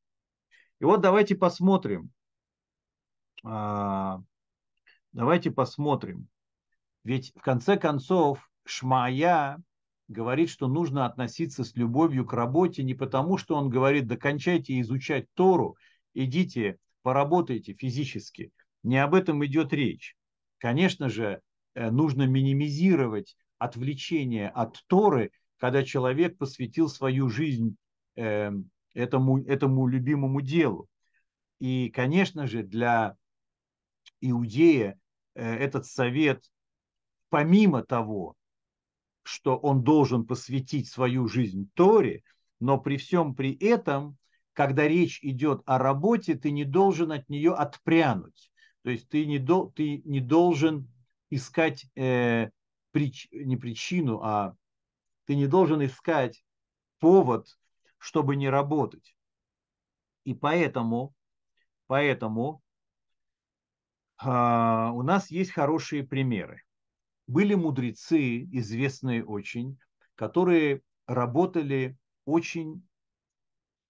И 0.79 0.83
вот 0.83 1.01
давайте 1.01 1.35
посмотрим, 1.35 2.11
давайте 3.43 4.23
посмотрим. 5.51 6.27
Ведь 7.03 7.33
в 7.35 7.41
конце 7.41 7.77
концов 7.77 8.49
Шмая 8.65 9.61
говорит, 10.07 10.49
что 10.49 10.67
нужно 10.67 11.05
относиться 11.05 11.63
с 11.63 11.75
любовью 11.75 12.25
к 12.25 12.33
работе 12.33 12.83
не 12.83 12.93
потому, 12.93 13.37
что 13.37 13.55
он 13.55 13.69
говорит, 13.69 14.07
докончайте 14.07 14.79
изучать 14.81 15.25
Тору, 15.33 15.77
идите, 16.13 16.77
поработайте 17.01 17.73
физически. 17.73 18.51
Не 18.83 19.03
об 19.03 19.13
этом 19.13 19.45
идет 19.45 19.73
речь. 19.73 20.15
Конечно 20.57 21.09
же, 21.09 21.41
э, 21.75 21.91
нужно 21.91 22.27
минимизировать 22.27 23.35
отвлечение 23.57 24.49
от 24.49 24.81
Торы, 24.87 25.31
когда 25.57 25.83
человек 25.83 26.37
посвятил 26.37 26.89
свою 26.89 27.29
жизнь 27.29 27.75
эм, 28.15 28.69
этому, 28.93 29.43
этому 29.43 29.87
любимому 29.87 30.41
делу. 30.41 30.87
И, 31.59 31.89
конечно 31.89 32.47
же, 32.47 32.63
для 32.63 33.15
Иудея 34.21 34.99
э, 35.35 35.55
этот 35.55 35.85
совет, 35.85 36.43
помимо 37.29 37.83
того, 37.83 38.35
что 39.23 39.57
он 39.57 39.83
должен 39.83 40.25
посвятить 40.25 40.87
свою 40.87 41.27
жизнь 41.27 41.69
Торе, 41.73 42.23
но 42.59 42.79
при 42.79 42.97
всем 42.97 43.35
при 43.35 43.53
этом, 43.57 44.17
когда 44.53 44.87
речь 44.87 45.19
идет 45.21 45.61
о 45.65 45.77
работе, 45.77 46.35
ты 46.35 46.51
не 46.51 46.63
должен 46.63 47.11
от 47.11 47.27
нее 47.29 47.53
отпрянуть. 47.53 48.51
То 48.83 48.89
есть 48.89 49.09
ты 49.09 49.25
не, 49.25 49.37
до, 49.37 49.71
ты 49.75 50.01
не 50.05 50.21
должен 50.21 50.89
искать 51.29 51.85
э, 51.95 52.49
прич, 52.91 53.27
не 53.31 53.57
причину, 53.57 54.21
а 54.23 54.55
ты 55.25 55.35
не 55.35 55.47
должен 55.47 55.85
искать 55.85 56.43
повод, 56.99 57.47
чтобы 57.97 58.37
не 58.37 58.49
работать. 58.49 59.15
И 60.23 60.33
поэтому, 60.33 61.13
поэтому 61.87 62.61
у 64.19 65.01
нас 65.03 65.29
есть 65.29 65.51
хорошие 65.51 66.03
примеры. 66.03 66.63
Были 67.27 67.53
мудрецы, 67.53 68.43
известные 68.51 69.23
очень, 69.23 69.77
которые 70.15 70.81
работали 71.05 71.97
очень 72.25 72.87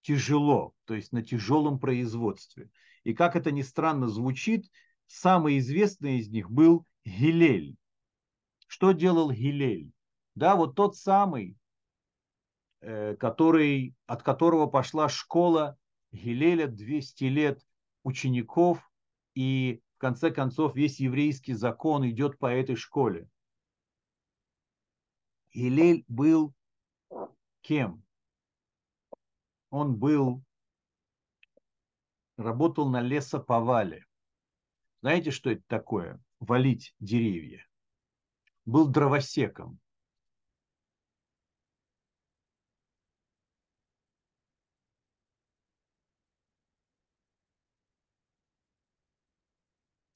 тяжело, 0.02 0.74
то 0.84 0.94
есть 0.94 1.12
на 1.12 1.22
тяжелом 1.22 1.78
производстве. 1.78 2.70
И 3.04 3.14
как 3.14 3.36
это 3.36 3.50
ни 3.50 3.62
странно 3.62 4.08
звучит, 4.08 4.70
самый 5.06 5.58
известный 5.58 6.18
из 6.18 6.28
них 6.28 6.50
был 6.50 6.86
Гилель. 7.04 7.76
Что 8.66 8.92
делал 8.92 9.30
Гилель? 9.30 9.92
Да, 10.34 10.56
вот 10.56 10.74
тот 10.74 10.96
самый, 10.96 11.56
э, 12.80 13.16
который, 13.16 13.94
от 14.06 14.22
которого 14.22 14.66
пошла 14.66 15.08
школа 15.08 15.76
Гилеля 16.12 16.66
200 16.66 17.24
лет 17.24 17.60
учеников 18.02 18.78
и 19.34 19.80
в 19.98 20.00
конце 20.00 20.30
концов, 20.30 20.76
весь 20.76 21.00
еврейский 21.00 21.54
закон 21.54 22.08
идет 22.08 22.38
по 22.38 22.46
этой 22.46 22.76
школе. 22.76 23.28
Илель 25.50 26.04
был 26.06 26.54
кем? 27.62 28.04
Он 29.70 29.98
был, 29.98 30.44
работал 32.36 32.88
на 32.88 33.00
лесоповале. 33.00 34.06
Знаете, 35.00 35.32
что 35.32 35.50
это 35.50 35.64
такое? 35.66 36.22
валить 36.38 36.94
деревья. 37.00 37.66
Был 38.66 38.86
дровосеком. 38.86 39.80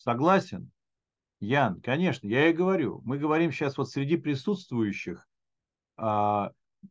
Согласен? 0.02 0.72
Ян, 1.38 1.80
конечно, 1.80 2.26
я 2.26 2.48
и 2.48 2.52
говорю. 2.52 3.00
Мы 3.04 3.18
говорим 3.18 3.52
сейчас 3.52 3.78
вот 3.78 3.88
среди 3.88 4.16
присутствующих, 4.16 5.28
а, 5.96 6.50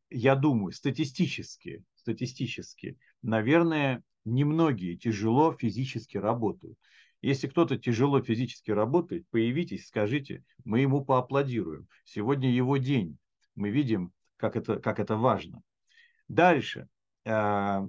я 0.09 0.35
думаю, 0.35 0.71
статистически, 0.71 1.83
статистически, 1.95 2.97
наверное, 3.21 4.01
немногие 4.23 4.95
тяжело 4.95 5.51
физически 5.51 6.15
работают. 6.15 6.77
Если 7.21 7.49
кто-то 7.49 7.77
тяжело 7.77 8.21
физически 8.21 8.71
работает, 8.71 9.27
появитесь, 9.29 9.87
скажите, 9.87 10.45
мы 10.63 10.79
ему 10.79 11.03
поаплодируем. 11.03 11.89
Сегодня 12.05 12.49
его 12.49 12.77
день. 12.77 13.17
Мы 13.55 13.71
видим, 13.71 14.13
как 14.37 14.55
это, 14.55 14.77
как 14.79 15.01
это 15.01 15.17
важно. 15.17 15.61
Дальше. 16.29 16.87
А, 17.25 17.85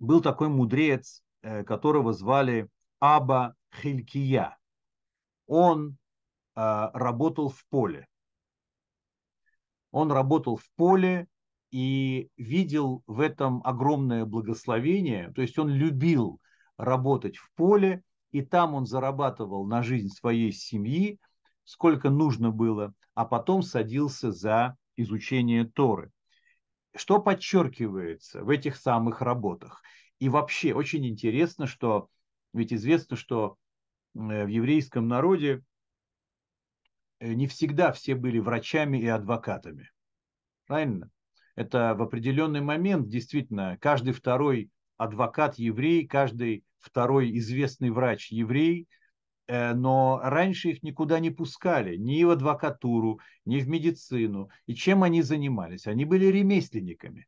был 0.00 0.20
такой 0.20 0.48
мудрец, 0.48 1.22
э, 1.42 1.62
которого 1.62 2.12
звали 2.12 2.66
Аба 2.98 3.54
Хилькия. 3.74 4.58
Он 5.46 5.96
э, 6.56 6.90
работал 6.92 7.48
в 7.48 7.64
поле. 7.68 8.06
Он 9.90 10.10
работал 10.10 10.56
в 10.56 10.68
поле 10.76 11.28
и 11.70 12.30
видел 12.36 13.02
в 13.06 13.20
этом 13.20 13.60
огромное 13.64 14.24
благословение. 14.24 15.32
То 15.32 15.42
есть 15.42 15.58
он 15.58 15.68
любил 15.68 16.40
работать 16.76 17.36
в 17.36 17.50
поле, 17.54 18.02
и 18.30 18.42
там 18.42 18.74
он 18.74 18.86
зарабатывал 18.86 19.66
на 19.66 19.82
жизнь 19.82 20.08
своей 20.08 20.52
семьи, 20.52 21.18
сколько 21.64 22.10
нужно 22.10 22.50
было, 22.50 22.94
а 23.14 23.24
потом 23.24 23.62
садился 23.62 24.32
за 24.32 24.76
изучение 24.96 25.64
Торы. 25.64 26.10
Что 26.94 27.20
подчеркивается 27.20 28.42
в 28.42 28.50
этих 28.50 28.76
самых 28.76 29.22
работах? 29.22 29.82
И 30.18 30.28
вообще 30.28 30.74
очень 30.74 31.06
интересно, 31.06 31.66
что 31.66 32.08
ведь 32.52 32.72
известно, 32.72 33.16
что 33.16 33.56
в 34.14 34.46
еврейском 34.46 35.08
народе 35.08 35.62
э, 37.20 37.32
не 37.32 37.46
всегда 37.46 37.92
все 37.92 38.14
были 38.14 38.38
врачами 38.38 38.98
и 38.98 39.06
адвокатами. 39.06 39.90
Правильно? 40.66 41.10
Это 41.54 41.94
в 41.94 42.02
определенный 42.02 42.60
момент 42.60 43.08
действительно 43.08 43.76
каждый 43.80 44.12
второй 44.12 44.70
адвокат 44.96 45.58
еврей, 45.58 46.06
каждый 46.06 46.64
второй 46.78 47.36
известный 47.38 47.90
врач 47.90 48.30
еврей, 48.30 48.88
э, 49.46 49.74
но 49.74 50.20
раньше 50.22 50.70
их 50.70 50.82
никуда 50.82 51.18
не 51.18 51.30
пускали, 51.30 51.96
ни 51.96 52.22
в 52.24 52.30
адвокатуру, 52.30 53.20
ни 53.44 53.60
в 53.60 53.68
медицину. 53.68 54.50
И 54.66 54.74
чем 54.74 55.02
они 55.02 55.22
занимались? 55.22 55.86
Они 55.86 56.04
были 56.04 56.26
ремесленниками. 56.26 57.26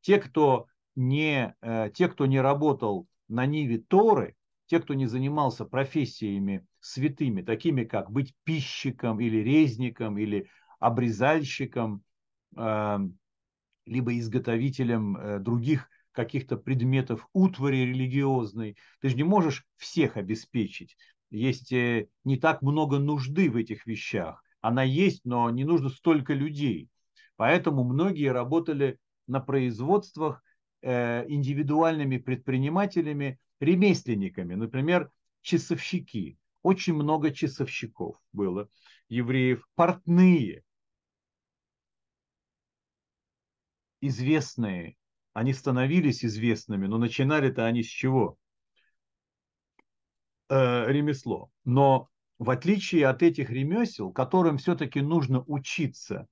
Те, 0.00 0.18
кто 0.18 0.66
не, 0.96 1.54
те, 1.94 2.08
кто 2.08 2.26
не 2.26 2.40
работал 2.40 3.06
на 3.28 3.46
Ниве 3.46 3.78
Торы, 3.78 4.34
те, 4.70 4.78
кто 4.78 4.94
не 4.94 5.06
занимался 5.06 5.64
профессиями 5.64 6.64
святыми, 6.78 7.42
такими 7.42 7.82
как 7.82 8.12
быть 8.12 8.36
пищиком 8.44 9.18
или 9.18 9.38
резником 9.38 10.16
или 10.16 10.48
обрезальщиком, 10.78 12.04
э, 12.56 12.98
либо 13.84 14.16
изготовителем 14.16 15.16
э, 15.16 15.38
других 15.40 15.88
каких-то 16.12 16.56
предметов 16.56 17.26
утвари 17.32 17.78
религиозной. 17.78 18.76
Ты 19.00 19.08
же 19.08 19.16
не 19.16 19.24
можешь 19.24 19.66
всех 19.76 20.16
обеспечить. 20.16 20.96
Есть 21.30 21.72
э, 21.72 22.06
не 22.22 22.36
так 22.36 22.62
много 22.62 23.00
нужды 23.00 23.50
в 23.50 23.56
этих 23.56 23.86
вещах. 23.86 24.40
Она 24.60 24.84
есть, 24.84 25.24
но 25.24 25.50
не 25.50 25.64
нужно 25.64 25.88
столько 25.88 26.32
людей. 26.32 26.88
Поэтому 27.34 27.82
многие 27.82 28.30
работали 28.30 28.98
на 29.26 29.40
производствах 29.40 30.44
индивидуальными 30.82 32.16
предпринимателями, 32.16 33.38
ремесленниками, 33.60 34.54
например, 34.54 35.10
часовщики. 35.42 36.38
Очень 36.62 36.94
много 36.94 37.30
часовщиков 37.30 38.16
было, 38.32 38.68
евреев, 39.08 39.66
портные, 39.74 40.62
известные. 44.00 44.96
Они 45.32 45.52
становились 45.52 46.24
известными, 46.24 46.86
но 46.86 46.98
начинали-то 46.98 47.64
они 47.64 47.82
с 47.82 47.86
чего? 47.86 48.36
Э, 50.48 50.90
ремесло. 50.90 51.50
Но 51.64 52.08
в 52.38 52.50
отличие 52.50 53.06
от 53.06 53.22
этих 53.22 53.50
ремесел, 53.50 54.12
которым 54.12 54.58
все-таки 54.58 55.00
нужно 55.00 55.44
учиться, 55.46 56.26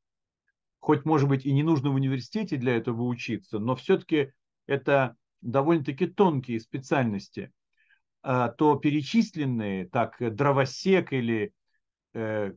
хоть, 0.80 1.04
может 1.04 1.28
быть, 1.28 1.46
и 1.46 1.52
не 1.52 1.62
нужно 1.62 1.90
в 1.90 1.94
университете 1.94 2.56
для 2.56 2.76
этого 2.76 3.02
учиться, 3.02 3.58
но 3.58 3.76
все-таки 3.76 4.32
это 4.66 5.16
довольно-таки 5.40 6.06
тонкие 6.06 6.60
специальности, 6.60 7.52
а, 8.22 8.48
то 8.48 8.76
перечисленные, 8.76 9.88
так, 9.88 10.16
дровосек 10.18 11.12
или 11.12 11.52
э, 12.14 12.52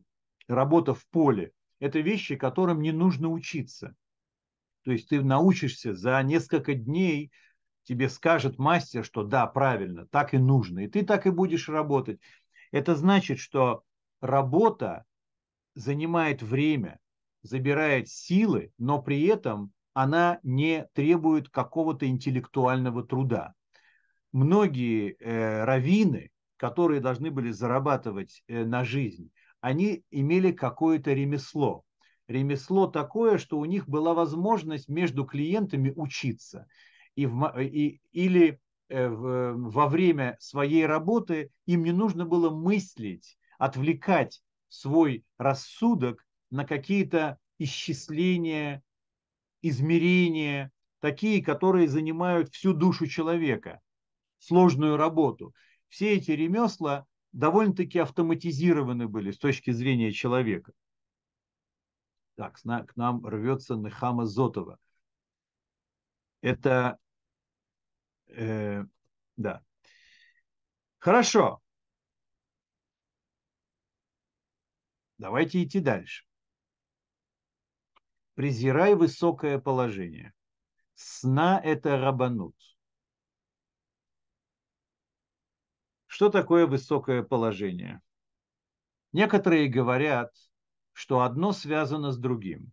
работа 0.48 0.94
в 0.94 1.06
поле, 1.08 1.52
это 1.80 2.00
вещи, 2.00 2.36
которым 2.36 2.82
не 2.82 2.92
нужно 2.92 3.30
учиться. 3.30 3.96
То 4.84 4.92
есть 4.92 5.10
ты 5.10 5.22
научишься 5.22 5.94
за 5.94 6.22
несколько 6.24 6.74
дней, 6.74 7.32
тебе 7.84 8.10
скажет 8.10 8.58
мастер, 8.58 9.06
что 9.06 9.24
да, 9.24 9.46
правильно, 9.48 10.08
так 10.08 10.34
и 10.34 10.38
нужно, 10.38 10.80
и 10.80 10.88
ты 10.88 11.04
так 11.04 11.28
и 11.28 11.32
будешь 11.32 11.70
работать. 11.70 12.20
Это 12.72 12.96
значит, 12.96 13.40
что 13.40 13.84
работа 14.22 15.06
занимает 15.76 16.42
время, 16.42 17.00
забирает 17.44 18.10
силы, 18.10 18.72
но 18.78 19.02
при 19.02 19.24
этом 19.26 19.72
она 19.94 20.40
не 20.44 20.88
требует 20.94 21.50
какого-то 21.50 22.08
интеллектуального 22.08 23.04
труда. 23.04 23.54
Многие 24.32 25.18
э, 25.20 25.64
раввины, 25.66 26.32
которые 26.58 27.02
должны 27.02 27.32
были 27.32 27.52
зарабатывать 27.52 28.44
э, 28.48 28.64
на 28.64 28.84
жизнь, 28.84 29.32
они 29.60 30.04
имели 30.10 30.52
какое-то 30.52 31.14
ремесло. 31.14 31.84
Ремесло 32.28 32.88
такое, 32.88 33.38
что 33.38 33.60
у 33.60 33.66
них 33.66 33.90
была 33.90 34.14
возможность 34.14 34.88
между 34.88 35.26
клиентами 35.26 35.92
учиться. 35.96 36.68
И 37.16 37.26
в, 37.26 37.60
и, 37.60 38.00
или 38.14 38.60
э, 38.88 39.08
в, 39.10 39.72
во 39.72 39.88
время 39.88 40.38
своей 40.40 40.86
работы 40.86 41.52
им 41.66 41.84
не 41.84 41.92
нужно 41.92 42.26
было 42.26 42.50
мыслить, 42.50 43.38
отвлекать 43.60 44.42
свой 44.70 45.26
рассудок 45.38 46.26
на 46.50 46.66
какие-то 46.66 47.38
исчисления, 47.60 48.82
измерения, 49.62 50.72
такие, 51.00 51.44
которые 51.44 51.88
занимают 51.88 52.50
всю 52.50 52.74
душу 52.74 53.08
человека, 53.08 53.82
сложную 54.40 54.98
работу. 54.98 55.54
Все 55.88 56.16
эти 56.16 56.32
ремесла 56.32 57.06
довольно-таки 57.32 58.00
автоматизированы 58.00 59.08
были 59.08 59.32
с 59.32 59.38
точки 59.38 59.72
зрения 59.72 60.12
человека. 60.12 60.74
Так, 62.36 62.60
к 62.60 62.96
нам 62.96 63.26
рвется 63.26 63.76
Нехама 63.76 64.26
Зотова. 64.26 64.80
Это, 66.42 66.98
э, 68.30 68.84
да. 69.38 69.64
Хорошо. 70.98 71.62
Давайте 75.18 75.64
идти 75.64 75.80
дальше 75.80 76.26
презирай 78.42 78.96
высокое 78.96 79.60
положение. 79.60 80.34
Сна– 80.96 81.62
это 81.64 82.00
рабанут. 82.00 82.56
Что 86.08 86.30
такое 86.30 86.66
высокое 86.66 87.22
положение? 87.22 88.02
Некоторые 89.14 89.68
говорят, 89.68 90.32
что 90.92 91.22
одно 91.22 91.52
связано 91.52 92.12
с 92.12 92.18
другим. 92.18 92.72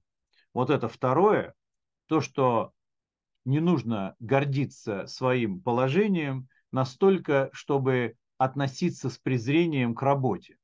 Вот 0.54 0.70
это 0.70 0.88
второе, 0.88 1.52
то, 2.06 2.22
что 2.22 2.72
не 3.44 3.60
нужно 3.60 4.16
гордиться 4.20 5.06
своим 5.06 5.60
положением 5.60 6.48
настолько, 6.72 7.50
чтобы 7.52 8.16
относиться 8.38 9.10
с 9.10 9.18
презрением 9.18 9.94
к 9.94 10.00
работе. 10.00 10.56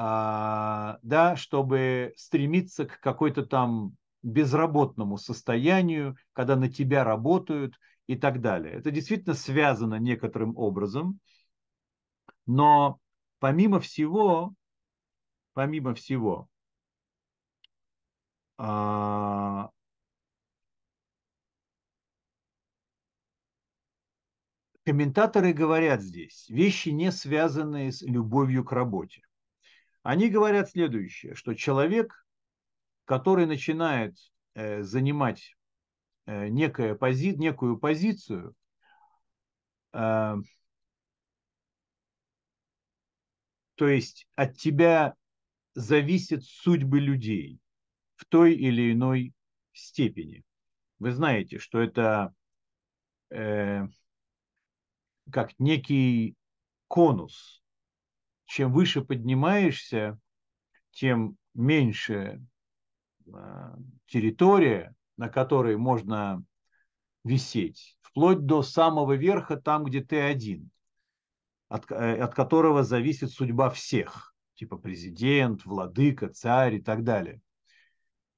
А, 0.00 1.00
да, 1.02 1.34
чтобы 1.34 2.12
стремиться 2.16 2.84
к 2.86 3.00
какой-то 3.00 3.44
там 3.44 3.96
безработному 4.22 5.18
состоянию, 5.18 6.16
когда 6.34 6.54
на 6.54 6.68
тебя 6.68 7.02
работают 7.02 7.74
и 8.06 8.14
так 8.14 8.40
далее. 8.40 8.74
Это 8.74 8.92
действительно 8.92 9.34
связано 9.34 9.96
некоторым 9.96 10.56
образом, 10.56 11.18
но 12.46 13.00
помимо 13.40 13.80
всего, 13.80 14.54
помимо 15.54 15.96
всего, 15.96 16.48
комментаторы 24.86 25.52
говорят 25.52 26.02
здесь 26.02 26.48
вещи, 26.48 26.90
не 26.90 27.10
связанные 27.10 27.90
с 27.90 28.00
любовью 28.02 28.62
к 28.64 28.70
работе. 28.70 29.22
Они 30.08 30.30
говорят 30.30 30.70
следующее, 30.70 31.34
что 31.34 31.52
человек, 31.52 32.24
который 33.04 33.44
начинает 33.44 34.16
э, 34.54 34.82
занимать 34.82 35.54
э, 36.24 36.48
некая 36.48 36.94
пози, 36.94 37.36
некую 37.36 37.76
позицию, 37.76 38.54
э, 39.92 40.34
то 43.74 43.86
есть 43.86 44.26
от 44.34 44.56
тебя 44.56 45.14
зависят 45.74 46.42
судьбы 46.42 47.00
людей 47.00 47.60
в 48.14 48.24
той 48.24 48.54
или 48.54 48.94
иной 48.94 49.34
степени. 49.74 50.42
Вы 50.98 51.12
знаете, 51.12 51.58
что 51.58 51.82
это 51.82 52.34
э, 53.28 53.86
как 55.30 55.58
некий 55.58 56.34
конус. 56.86 57.62
Чем 58.48 58.72
выше 58.72 59.02
поднимаешься, 59.02 60.18
тем 60.92 61.36
меньше 61.52 62.42
э, 63.26 63.74
территория, 64.06 64.94
на 65.18 65.28
которой 65.28 65.76
можно 65.76 66.42
висеть, 67.24 67.98
вплоть 68.00 68.46
до 68.46 68.62
самого 68.62 69.12
верха, 69.12 69.58
там, 69.58 69.84
где 69.84 70.02
ты 70.02 70.18
один, 70.22 70.70
от, 71.68 71.90
э, 71.90 72.16
от 72.16 72.34
которого 72.34 72.84
зависит 72.84 73.32
судьба 73.32 73.68
всех, 73.68 74.34
типа 74.54 74.78
президент, 74.78 75.66
владыка, 75.66 76.30
царь 76.30 76.76
и 76.76 76.80
так 76.80 77.04
далее. 77.04 77.42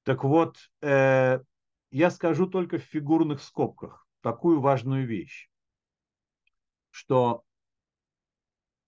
Так 0.03 0.25
вот, 0.25 0.57
э, 0.81 1.39
я 1.89 2.11
скажу 2.11 2.47
только 2.47 2.79
в 2.79 2.83
фигурных 2.83 3.41
скобках 3.41 4.05
такую 4.19 4.59
важную 4.59 5.07
вещь, 5.07 5.49
что 6.89 7.45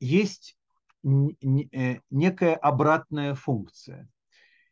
есть 0.02 0.58
некая 1.04 2.56
обратная 2.56 3.36
функция. 3.36 4.10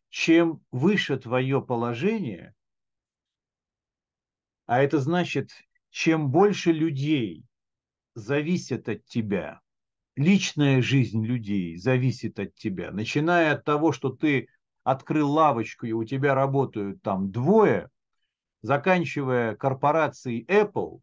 Чем 0.10 0.62
выше 0.72 1.18
твое 1.18 1.62
положение, 1.62 2.54
а 4.66 4.82
это 4.82 5.00
значит, 5.00 5.52
чем 5.90 6.32
больше 6.32 6.72
людей 6.72 7.46
зависит 8.16 8.90
от 8.90 9.06
тебя, 9.06 9.62
личная 10.16 10.82
жизнь 10.82 11.26
людей 11.26 11.78
зависит 11.78 12.40
от 12.40 12.56
тебя, 12.56 12.92
начиная 12.92 13.54
от 13.54 13.64
того, 13.64 13.92
что 13.92 14.10
ты 14.10 14.48
открыл 14.84 15.32
лавочку 15.32 15.86
и 15.86 15.92
у 15.92 16.04
тебя 16.04 16.34
работают 16.34 17.02
там 17.02 17.32
двое, 17.32 17.90
заканчивая 18.62 19.56
корпорацией 19.56 20.46
Apple, 20.46 21.02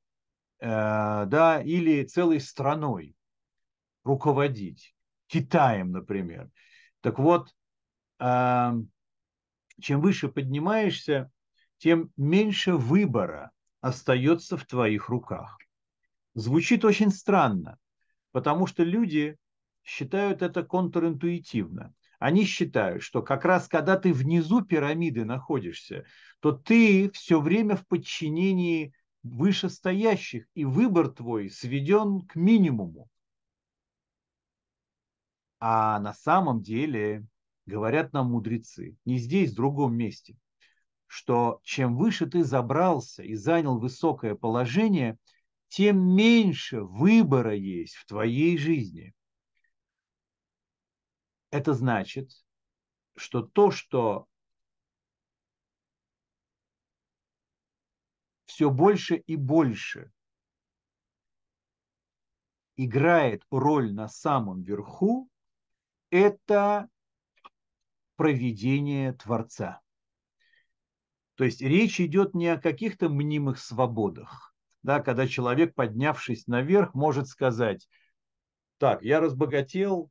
э, 0.61 1.27
да, 1.27 1.63
или 1.63 2.05
целой 2.05 2.41
страной 2.41 3.15
руководить, 4.05 4.95
Китаем, 5.29 5.93
например. 5.93 6.51
Так 7.01 7.19
вот, 7.21 7.55
чем 8.19 8.91
выше 10.01 10.29
поднимаешься, 10.29 11.31
тем 11.77 12.11
меньше 12.17 12.75
выбора 12.75 13.53
остается 13.81 14.57
в 14.57 14.65
твоих 14.65 15.09
руках. 15.09 15.57
Звучит 16.35 16.85
очень 16.85 17.11
странно, 17.11 17.79
потому 18.33 18.67
что 18.67 18.83
люди 18.83 19.37
считают 19.85 20.43
это 20.43 20.65
контринтуитивно. 20.65 21.95
Они 22.19 22.45
считают, 22.45 23.05
что 23.05 23.23
как 23.23 23.45
раз 23.45 23.69
когда 23.69 23.97
ты 23.97 24.13
внизу 24.13 24.63
пирамиды 24.63 25.25
находишься, 25.25 26.05
то 26.41 26.51
ты 26.51 27.11
все 27.13 27.41
время 27.41 27.77
в 27.77 27.87
подчинении 27.87 28.93
вышестоящих, 29.23 30.47
и 30.55 30.65
выбор 30.65 31.09
твой 31.09 31.51
сведен 31.51 32.23
к 32.23 32.35
минимуму. 32.35 33.09
А 35.61 35.99
на 35.99 36.13
самом 36.15 36.63
деле, 36.63 37.27
говорят 37.67 38.13
нам 38.13 38.31
мудрецы, 38.31 38.97
не 39.05 39.19
здесь, 39.19 39.53
в 39.53 39.57
другом 39.57 39.95
месте, 39.97 40.37
что 41.07 41.61
чем 41.65 41.97
выше 41.97 42.27
ты 42.27 42.45
забрался 42.45 43.23
и 43.23 43.35
занял 43.35 43.79
высокое 43.79 44.35
положение, 44.35 45.19
тем 45.69 45.99
меньше 45.99 46.83
выбора 46.83 47.55
есть 47.55 47.97
в 47.97 48.07
твоей 48.07 48.57
жизни. 48.57 49.15
Это 51.51 51.75
значит, 51.75 52.31
что 53.17 53.43
то, 53.43 53.71
что 53.71 54.27
все 58.47 58.71
больше 58.71 59.17
и 59.17 59.37
больше 59.37 60.13
играет 62.77 63.43
роль 63.51 63.93
на 63.93 64.09
самом 64.09 64.63
верху, 64.63 65.29
это 66.11 66.89
проведение 68.17 69.13
Творца. 69.13 69.81
То 71.37 71.45
есть 71.45 71.61
речь 71.61 72.01
идет 72.01 72.35
не 72.35 72.49
о 72.49 72.61
каких-то 72.61 73.09
мнимых 73.09 73.59
свободах, 73.59 74.53
да, 74.83 75.01
когда 75.01 75.29
человек, 75.29 75.75
поднявшись 75.75 76.47
наверх, 76.49 76.95
может 76.95 77.29
сказать, 77.29 77.89
так, 78.79 79.03
я 79.05 79.21
разбогател, 79.21 80.11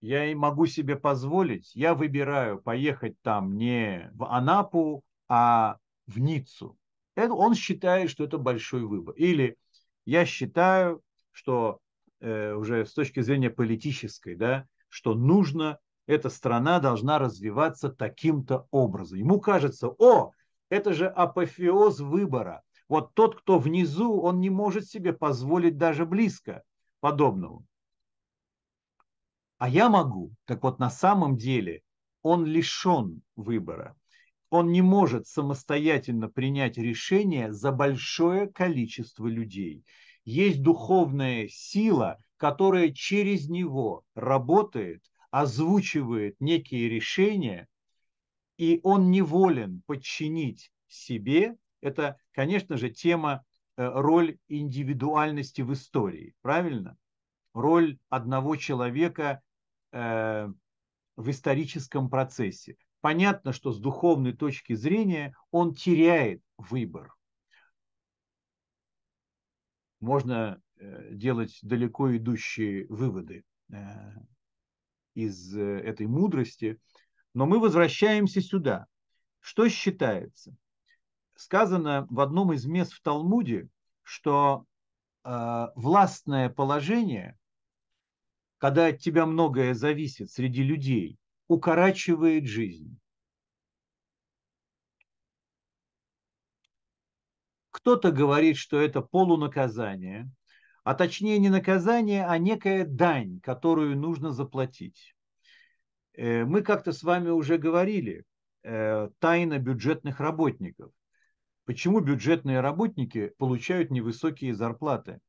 я 0.00 0.26
и 0.26 0.34
могу 0.34 0.66
себе 0.66 0.96
позволить, 0.96 1.74
я 1.74 1.94
выбираю 1.94 2.60
поехать 2.60 3.20
там 3.22 3.56
не 3.56 4.10
в 4.14 4.24
Анапу, 4.24 5.04
а 5.28 5.78
в 6.06 6.18
Ниццу. 6.18 6.78
Это, 7.14 7.34
он 7.34 7.54
считает, 7.54 8.10
что 8.10 8.24
это 8.24 8.38
большой 8.38 8.86
выбор. 8.86 9.14
Или 9.16 9.56
я 10.04 10.24
считаю, 10.24 11.02
что 11.32 11.80
уже 12.20 12.84
с 12.86 12.92
точки 12.92 13.20
зрения 13.20 13.50
политической, 13.50 14.34
да, 14.34 14.66
что 14.88 15.14
нужно, 15.14 15.78
эта 16.06 16.28
страна 16.28 16.80
должна 16.80 17.18
развиваться 17.18 17.88
таким-то 17.88 18.66
образом. 18.70 19.18
Ему 19.18 19.40
кажется, 19.40 19.88
о, 19.88 20.32
это 20.68 20.92
же 20.92 21.06
апофеоз 21.06 22.00
выбора. 22.00 22.62
Вот 22.88 23.14
тот, 23.14 23.40
кто 23.40 23.58
внизу, 23.58 24.20
он 24.20 24.40
не 24.40 24.50
может 24.50 24.88
себе 24.88 25.12
позволить 25.12 25.78
даже 25.78 26.04
близко 26.04 26.62
подобного. 27.00 27.62
А 29.58 29.68
я 29.68 29.88
могу. 29.88 30.32
Так 30.46 30.62
вот, 30.62 30.78
на 30.78 30.90
самом 30.90 31.36
деле 31.36 31.82
он 32.22 32.44
лишен 32.44 33.22
выбора. 33.36 33.96
Он 34.48 34.72
не 34.72 34.82
может 34.82 35.28
самостоятельно 35.28 36.28
принять 36.28 36.76
решение 36.76 37.52
за 37.52 37.70
большое 37.70 38.48
количество 38.48 39.28
людей. 39.28 39.84
Есть 40.30 40.62
духовная 40.62 41.48
сила, 41.48 42.18
которая 42.36 42.90
через 42.90 43.48
него 43.48 44.04
работает, 44.14 45.02
озвучивает 45.30 46.40
некие 46.40 46.88
решения, 46.88 47.68
и 48.56 48.80
он 48.82 49.10
неволен 49.10 49.82
подчинить 49.86 50.72
себе. 50.86 51.56
Это, 51.80 52.16
конечно 52.32 52.76
же, 52.76 52.90
тема 52.90 53.44
э, 53.76 53.86
роль 53.86 54.38
индивидуальности 54.48 55.62
в 55.62 55.72
истории, 55.72 56.34
правильно? 56.42 56.96
Роль 57.54 57.98
одного 58.08 58.56
человека 58.56 59.42
Э, 59.92 60.48
в 61.16 61.28
историческом 61.28 62.08
процессе. 62.08 62.76
Понятно, 63.02 63.52
что 63.52 63.72
с 63.72 63.78
духовной 63.78 64.32
точки 64.32 64.72
зрения 64.72 65.34
он 65.50 65.74
теряет 65.74 66.40
выбор. 66.56 67.12
Можно 70.00 70.60
э, 70.76 71.14
делать 71.14 71.58
далеко 71.62 72.16
идущие 72.16 72.86
выводы 72.88 73.44
э, 73.70 73.76
из 75.14 75.56
этой 75.56 76.06
мудрости, 76.06 76.78
но 77.34 77.46
мы 77.46 77.60
возвращаемся 77.60 78.40
сюда. 78.40 78.86
Что 79.40 79.68
считается? 79.68 80.56
Сказано 81.34 82.06
в 82.10 82.20
одном 82.20 82.52
из 82.52 82.66
мест 82.66 82.92
в 82.92 83.02
Талмуде, 83.02 83.68
что 84.02 84.64
властное 85.22 86.48
положение 86.48 87.38
когда 88.60 88.88
от 88.88 88.98
тебя 88.98 89.24
многое 89.24 89.72
зависит 89.72 90.30
среди 90.30 90.62
людей, 90.62 91.18
укорачивает 91.48 92.46
жизнь. 92.46 93.00
Кто-то 97.82 98.12
говорит, 98.12 98.56
что 98.56 98.78
это 98.80 99.00
полунаказание, 99.00 100.30
а 100.84 100.94
точнее 100.94 101.38
не 101.38 101.48
наказание, 101.48 102.26
а 102.26 102.38
некая 102.38 102.84
дань, 102.84 103.40
которую 103.40 103.96
нужно 103.96 104.32
заплатить. 104.32 105.14
Э, 106.14 106.44
мы 106.44 106.62
как-то 106.62 106.92
с 106.92 107.02
вами 107.02 107.30
уже 107.30 107.58
говорили, 107.58 108.24
э, 108.62 109.08
тайна 109.18 109.58
бюджетных 109.58 110.20
работников. 110.20 110.92
Почему 111.64 112.00
бюджетные 112.00 112.60
работники 112.60 113.32
получают 113.38 113.90
невысокие 113.90 114.54
зарплаты? 114.54 115.20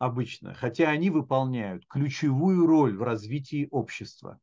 обычно, 0.00 0.54
хотя 0.54 0.88
они 0.88 1.10
выполняют 1.10 1.86
ключевую 1.86 2.66
роль 2.66 2.96
в 2.96 3.02
развитии 3.02 3.68
общества. 3.70 4.40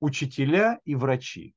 Учителя 0.00 0.80
и 0.84 0.94
врачи. 0.94 1.54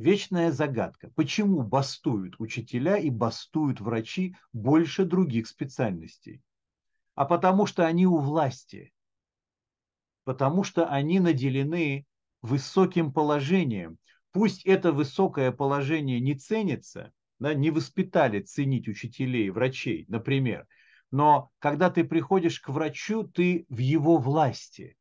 Вечная 0.00 0.50
загадка. 0.50 1.10
Почему 1.14 1.62
бастуют 1.62 2.34
учителя 2.38 2.96
и 2.96 3.10
бастуют 3.10 3.80
врачи 3.80 4.34
больше 4.52 5.04
других 5.04 5.46
специальностей? 5.46 6.42
а 7.20 7.26
потому 7.26 7.66
что 7.66 7.86
они 7.86 8.06
у 8.06 8.16
власти, 8.16 8.94
потому 10.24 10.64
что 10.64 10.86
они 10.86 11.20
наделены 11.20 12.06
высоким 12.40 13.12
положением. 13.12 13.98
Пусть 14.32 14.64
это 14.64 14.90
высокое 14.90 15.52
положение 15.52 16.18
не 16.18 16.34
ценится, 16.34 17.12
да, 17.38 17.52
не 17.52 17.70
воспитали 17.70 18.40
ценить 18.40 18.88
учителей, 18.88 19.50
врачей, 19.50 20.06
например, 20.08 20.66
но 21.10 21.50
когда 21.58 21.90
ты 21.90 22.04
приходишь 22.04 22.58
к 22.58 22.70
врачу, 22.70 23.24
ты 23.24 23.66
в 23.68 23.76
его 23.76 24.16
власти. 24.16 24.96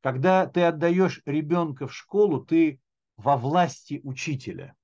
Когда 0.00 0.46
ты 0.46 0.62
отдаешь 0.62 1.20
ребенка 1.26 1.88
в 1.88 1.94
школу, 1.94 2.42
ты 2.42 2.80
во 3.22 3.36
власти 3.36 4.00
учителя. 4.02 4.74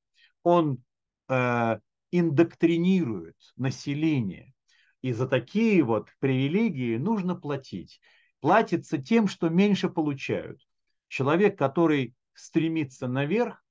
Он 0.42 0.82
э, 1.28 1.78
индоктринирует 2.10 3.36
население. 3.56 4.52
И 5.00 5.12
за 5.12 5.26
такие 5.26 5.82
вот 5.82 6.08
привилегии 6.18 6.96
нужно 6.96 7.34
платить. 7.34 8.00
Платится 8.40 8.98
тем, 8.98 9.28
что 9.28 9.48
меньше 9.48 9.88
получают. 9.88 10.60
Человек, 11.08 11.58
который 11.58 12.14
стремится 12.34 13.08
наверх, 13.08 13.64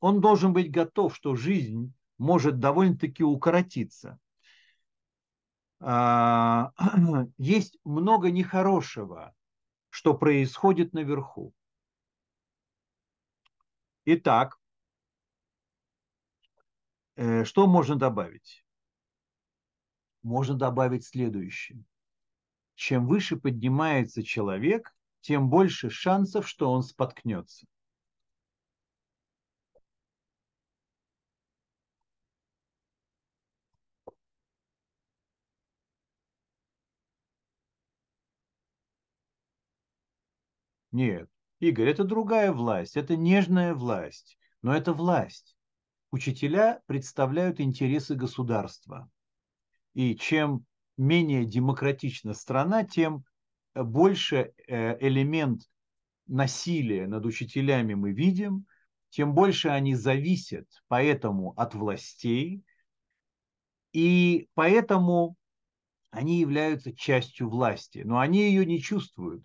он 0.00 0.20
должен 0.20 0.52
быть 0.52 0.70
готов, 0.70 1.14
что 1.14 1.36
жизнь 1.36 1.92
может 2.16 2.58
довольно-таки 2.58 3.22
укоротиться. 3.22 4.18
А, 5.80 6.72
есть 7.38 7.78
много 7.84 8.30
нехорошего, 8.30 9.34
что 9.90 10.14
происходит 10.14 10.94
наверху. 10.94 11.52
Итак, 14.12 14.58
э, 17.14 17.44
что 17.44 17.68
можно 17.68 17.94
добавить? 17.94 18.64
Можно 20.22 20.56
добавить 20.56 21.06
следующее. 21.06 21.84
Чем 22.74 23.06
выше 23.06 23.36
поднимается 23.36 24.24
человек, 24.24 24.92
тем 25.20 25.48
больше 25.48 25.90
шансов, 25.90 26.48
что 26.48 26.72
он 26.72 26.82
споткнется. 26.82 27.66
Нет, 40.92 41.28
Игорь, 41.60 41.90
это 41.90 42.04
другая 42.04 42.52
власть, 42.52 42.96
это 42.96 43.16
нежная 43.16 43.74
власть, 43.74 44.38
но 44.62 44.74
это 44.74 44.92
власть. 44.94 45.56
Учителя 46.10 46.80
представляют 46.86 47.60
интересы 47.60 48.14
государства. 48.14 49.08
И 49.92 50.16
чем 50.16 50.64
менее 50.96 51.44
демократична 51.44 52.34
страна, 52.34 52.84
тем 52.84 53.24
больше 53.74 54.52
э, 54.66 54.96
элемент 55.06 55.62
насилия 56.26 57.06
над 57.06 57.26
учителями 57.26 57.94
мы 57.94 58.12
видим, 58.12 58.66
тем 59.10 59.34
больше 59.34 59.68
они 59.68 59.94
зависят 59.94 60.66
поэтому 60.88 61.52
от 61.56 61.74
властей, 61.74 62.62
и 63.92 64.48
поэтому 64.54 65.36
они 66.10 66.40
являются 66.40 66.96
частью 66.96 67.50
власти, 67.50 68.02
но 68.04 68.18
они 68.18 68.40
ее 68.40 68.64
не 68.64 68.80
чувствуют. 68.80 69.44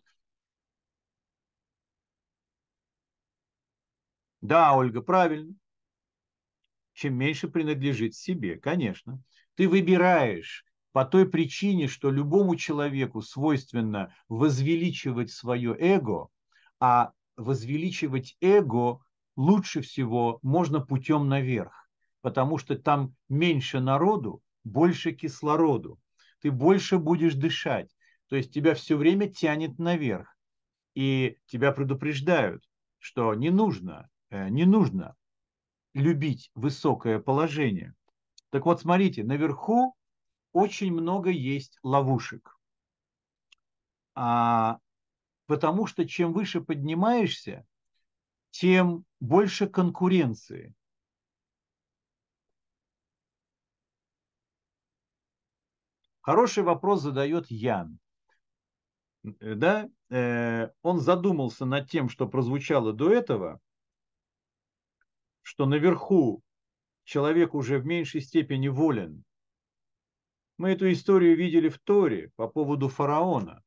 Да, 4.45 4.75
Ольга, 4.75 5.01
правильно. 5.01 5.55
Чем 6.93 7.15
меньше 7.15 7.47
принадлежит 7.47 8.13
себе, 8.13 8.57
конечно. 8.57 9.19
Ты 9.55 9.67
выбираешь 9.67 10.63
по 10.91 11.03
той 11.03 11.27
причине, 11.27 11.87
что 11.87 12.11
любому 12.11 12.55
человеку 12.55 13.23
свойственно 13.23 14.13
возвеличивать 14.29 15.31
свое 15.31 15.75
эго, 15.79 16.27
а 16.79 17.11
возвеличивать 17.37 18.37
эго 18.39 18.99
лучше 19.35 19.81
всего 19.81 20.37
можно 20.43 20.79
путем 20.79 21.27
наверх, 21.27 21.89
потому 22.21 22.59
что 22.59 22.77
там 22.77 23.15
меньше 23.27 23.79
народу, 23.79 24.43
больше 24.63 25.13
кислороду, 25.13 25.99
ты 26.41 26.51
больше 26.51 26.99
будешь 26.99 27.33
дышать, 27.33 27.89
то 28.29 28.35
есть 28.35 28.53
тебя 28.53 28.75
все 28.75 28.95
время 28.95 29.27
тянет 29.27 29.79
наверх, 29.79 30.37
и 30.93 31.39
тебя 31.47 31.71
предупреждают, 31.71 32.63
что 32.99 33.33
не 33.33 33.49
нужно 33.49 34.07
не 34.49 34.65
нужно 34.65 35.15
любить 35.93 36.51
высокое 36.55 37.19
положение. 37.19 37.93
Так 38.49 38.65
вот, 38.65 38.81
смотрите, 38.81 39.23
наверху 39.23 39.95
очень 40.51 40.93
много 40.93 41.29
есть 41.29 41.79
ловушек. 41.83 42.57
А, 44.13 44.79
потому 45.47 45.87
что 45.87 46.07
чем 46.07 46.33
выше 46.33 46.61
поднимаешься, 46.61 47.65
тем 48.51 49.05
больше 49.19 49.67
конкуренции. 49.67 50.73
Хороший 56.21 56.63
вопрос 56.63 57.01
задает 57.01 57.51
Ян. 57.51 57.99
Э, 59.23 59.55
да? 59.55 59.89
Э, 60.09 60.69
он 60.81 60.99
задумался 60.99 61.65
над 61.65 61.89
тем, 61.89 62.09
что 62.09 62.27
прозвучало 62.27 62.93
до 62.93 63.11
этого, 63.11 63.59
что 65.45 65.67
наверху 65.67 66.41
человек 67.03 67.53
уже 67.53 67.77
в 67.77 67.85
меньшей 67.85 68.21
степени 68.21 68.67
волен. 68.67 69.23
Мы 70.57 70.71
эту 70.71 70.91
историю 70.91 71.37
видели 71.37 71.69
в 71.69 71.77
Торе 71.77 72.31
по 72.35 72.47
поводу 72.47 72.89
фараона. 72.89 73.61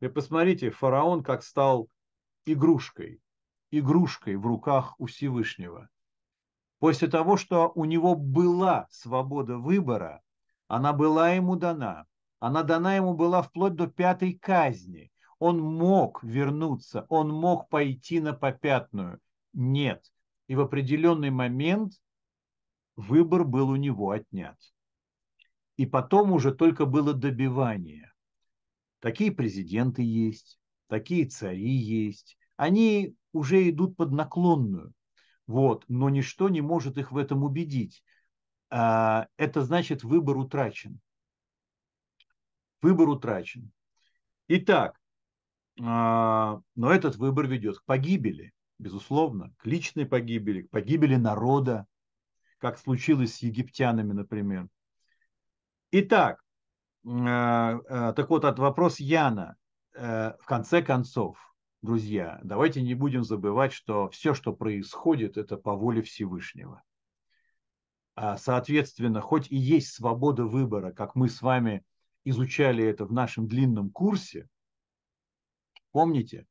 Вы 0.00 0.10
посмотрите, 0.10 0.70
фараон 0.70 1.22
как 1.22 1.42
стал 1.42 1.88
игрушкой, 2.44 3.22
игрушкой 3.70 4.36
в 4.36 4.46
руках 4.46 4.94
у 5.00 5.06
Всевышнего. 5.06 5.88
После 6.80 7.08
того, 7.08 7.38
что 7.38 7.72
у 7.74 7.86
него 7.86 8.14
была 8.14 8.88
свобода 8.90 9.56
выбора, 9.56 10.20
она 10.66 10.92
была 10.92 11.30
ему 11.30 11.56
дана. 11.56 12.04
Она 12.40 12.62
дана 12.62 12.94
ему 12.94 13.14
была 13.14 13.40
вплоть 13.40 13.74
до 13.74 13.86
пятой 13.86 14.34
казни. 14.34 15.10
Он 15.38 15.60
мог 15.60 16.22
вернуться, 16.22 17.06
он 17.08 17.30
мог 17.30 17.70
пойти 17.70 18.20
на 18.20 18.34
попятную. 18.34 19.18
Нет, 19.54 20.12
и 20.48 20.56
в 20.56 20.60
определенный 20.60 21.30
момент 21.30 21.92
выбор 22.96 23.44
был 23.44 23.68
у 23.68 23.76
него 23.76 24.10
отнят. 24.10 24.58
И 25.76 25.86
потом 25.86 26.32
уже 26.32 26.52
только 26.52 26.86
было 26.86 27.12
добивание. 27.12 28.12
Такие 28.98 29.30
президенты 29.30 30.02
есть, 30.02 30.58
такие 30.88 31.26
цари 31.26 31.70
есть. 31.70 32.36
Они 32.56 33.14
уже 33.32 33.68
идут 33.68 33.96
под 33.96 34.10
наклонную. 34.10 34.92
Вот, 35.46 35.84
но 35.88 36.08
ничто 36.08 36.48
не 36.48 36.60
может 36.60 36.98
их 36.98 37.12
в 37.12 37.16
этом 37.16 37.44
убедить. 37.44 38.02
А, 38.70 39.28
это 39.36 39.62
значит, 39.62 40.02
выбор 40.02 40.36
утрачен. 40.36 40.98
Выбор 42.82 43.08
утрачен. 43.08 43.70
Итак, 44.48 44.98
а, 45.80 46.60
но 46.74 46.90
этот 46.90 47.16
выбор 47.16 47.46
ведет 47.46 47.78
к 47.78 47.84
погибели 47.84 48.52
безусловно, 48.78 49.52
к 49.58 49.66
личной 49.66 50.06
погибели, 50.06 50.62
к 50.62 50.70
погибели 50.70 51.16
народа, 51.16 51.86
как 52.58 52.78
случилось 52.78 53.36
с 53.36 53.42
египтянами, 53.42 54.12
например. 54.12 54.68
Итак, 55.90 56.42
э, 57.04 57.10
э, 57.10 58.12
так 58.14 58.30
вот, 58.30 58.44
от 58.44 58.58
вопрос 58.58 59.00
Яна. 59.00 59.56
Э, 59.94 60.34
в 60.40 60.46
конце 60.46 60.82
концов, 60.82 61.38
друзья, 61.82 62.40
давайте 62.42 62.82
не 62.82 62.94
будем 62.94 63.24
забывать, 63.24 63.72
что 63.72 64.08
все, 64.10 64.34
что 64.34 64.52
происходит, 64.52 65.36
это 65.36 65.56
по 65.56 65.74
воле 65.74 66.02
Всевышнего. 66.02 66.82
А, 68.14 68.36
соответственно, 68.36 69.20
хоть 69.20 69.50
и 69.50 69.56
есть 69.56 69.94
свобода 69.94 70.44
выбора, 70.44 70.92
как 70.92 71.14
мы 71.14 71.28
с 71.28 71.40
вами 71.40 71.84
изучали 72.24 72.84
это 72.84 73.06
в 73.06 73.12
нашем 73.12 73.46
длинном 73.46 73.90
курсе, 73.90 74.48
помните, 75.92 76.46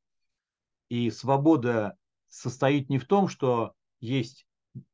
и 0.88 1.10
свобода 1.10 1.96
состоит 2.28 2.88
не 2.88 2.98
в 2.98 3.06
том, 3.06 3.28
что 3.28 3.74
есть 4.00 4.46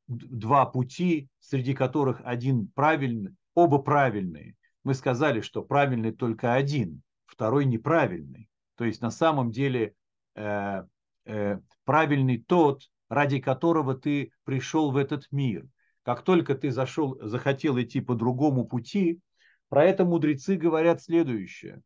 два 0.07 0.67
пути, 0.67 1.29
среди 1.41 1.75
которых 1.75 2.21
один 2.25 2.69
правильный, 2.69 3.35
оба 3.55 3.79
правильные. 3.79 4.57
Мы 4.83 4.95
сказали, 4.95 5.41
что 5.41 5.63
правильный 5.63 6.13
только 6.13 6.55
один, 6.55 7.03
второй 7.27 7.65
неправильный. 7.65 8.49
То 8.77 8.85
есть 8.85 9.01
на 9.01 9.11
самом 9.11 9.51
деле 9.51 9.95
э, 10.35 10.85
э, 11.25 11.59
правильный 11.85 12.39
тот, 12.39 12.83
ради 13.09 13.41
которого 13.41 13.95
ты 13.95 14.33
пришел 14.45 14.91
в 14.91 14.97
этот 14.97 15.31
мир. 15.31 15.67
Как 16.03 16.23
только 16.23 16.55
ты 16.55 16.71
зашел, 16.71 17.19
захотел 17.23 17.81
идти 17.81 18.01
по 18.01 18.15
другому 18.15 18.67
пути, 18.67 19.21
про 19.69 19.85
это 19.85 20.05
мудрецы 20.05 20.57
говорят 20.57 21.03
следующее. 21.03 21.81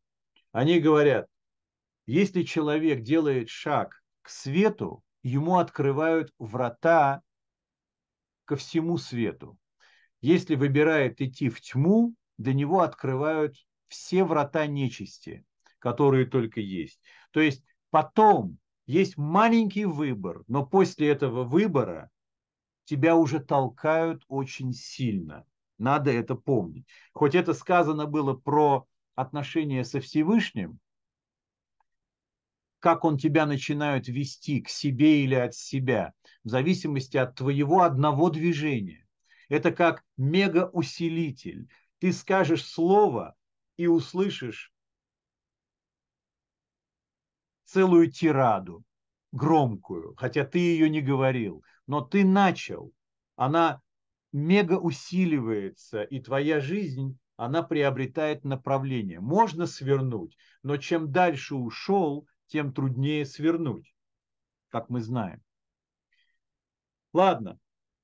Они 0.51 0.80
говорят, 0.80 1.26
если 2.07 2.42
человек 2.42 3.03
делает 3.03 3.49
шаг 3.49 4.03
к 4.22 4.30
свету, 4.30 5.03
ему 5.23 5.59
открывают 5.59 6.33
врата 6.39 7.23
ко 8.45 8.57
всему 8.57 8.99
свету. 8.99 9.59
Если 10.21 10.55
выбирает 10.55 11.21
идти 11.21 11.49
в 11.49 11.61
тьму, 11.61 12.14
для 12.39 12.55
него 12.55 12.81
открывают 12.81 13.57
все 13.89 14.25
врата 14.25 14.66
нечисти, 14.66 15.45
которые 15.79 16.27
только 16.27 16.61
есть. 16.61 17.01
То 17.31 17.41
есть 17.41 17.62
потом 17.91 18.59
есть 18.87 19.16
маленький 19.16 19.85
выбор, 19.85 20.45
но 20.49 20.64
после 20.64 21.09
этого 21.09 21.45
выбора 21.45 22.11
тебя 22.85 23.16
уже 23.16 23.39
толкают 23.41 24.25
очень 24.29 24.73
сильно. 24.73 25.45
Надо 25.79 26.11
это 26.11 26.35
помнить. 26.35 26.87
Хоть 27.12 27.35
это 27.35 27.55
сказано 27.55 28.07
было 28.07 28.35
про 28.35 28.87
отношения 29.14 29.85
со 29.85 30.01
Всевышним, 30.01 30.81
как 32.81 33.05
он 33.05 33.18
тебя 33.18 33.47
начинает 33.47 34.09
вести 34.09 34.61
к 34.61 34.68
себе 34.68 35.24
или 35.24 35.35
от 35.35 35.55
себя, 35.55 36.12
в 36.45 36.49
зависимости 36.49 37.16
от 37.16 37.35
твоего 37.35 37.83
одного 37.83 38.31
движения. 38.31 39.07
Это 39.49 39.72
как 39.72 40.05
мегаусилитель. 40.16 41.68
Ты 41.99 42.12
скажешь 42.12 42.64
слово 42.64 43.35
и 43.76 43.87
услышишь 43.87 44.72
целую 47.64 48.11
тираду, 48.11 48.85
громкую, 49.33 50.14
хотя 50.16 50.45
ты 50.45 50.59
ее 50.59 50.89
не 50.89 51.01
говорил, 51.01 51.64
но 51.87 52.01
ты 52.01 52.24
начал. 52.24 52.93
Она 53.37 53.83
мега 54.33 54.79
усиливается, 54.79 56.03
и 56.03 56.20
твоя 56.20 56.61
жизнь, 56.61 57.18
она 57.37 57.62
приобретает 57.62 58.45
направление. 58.45 59.20
Можно 59.20 59.66
свернуть, 59.66 60.37
но 60.62 60.76
чем 60.76 61.12
дальше 61.12 61.55
ушел, 61.55 62.26
тем 62.49 62.72
труднее 62.72 63.24
свернуть, 63.24 63.94
как 64.68 64.88
мы 64.88 65.01
знаем. 65.01 65.42
Ладно, 67.12 67.59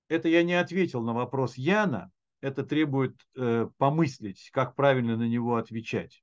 это 0.09 0.29
я 0.29 0.43
не 0.43 0.55
ответил 0.55 1.03
на 1.03 1.13
вопрос 1.13 1.57
Яна, 1.57 2.11
это 2.41 2.63
требует 2.63 3.17
э, 3.37 3.69
помыслить, 3.79 4.51
как 4.53 4.75
правильно 4.75 5.17
на 5.17 5.27
него 5.27 5.57
отвечать. 5.57 6.23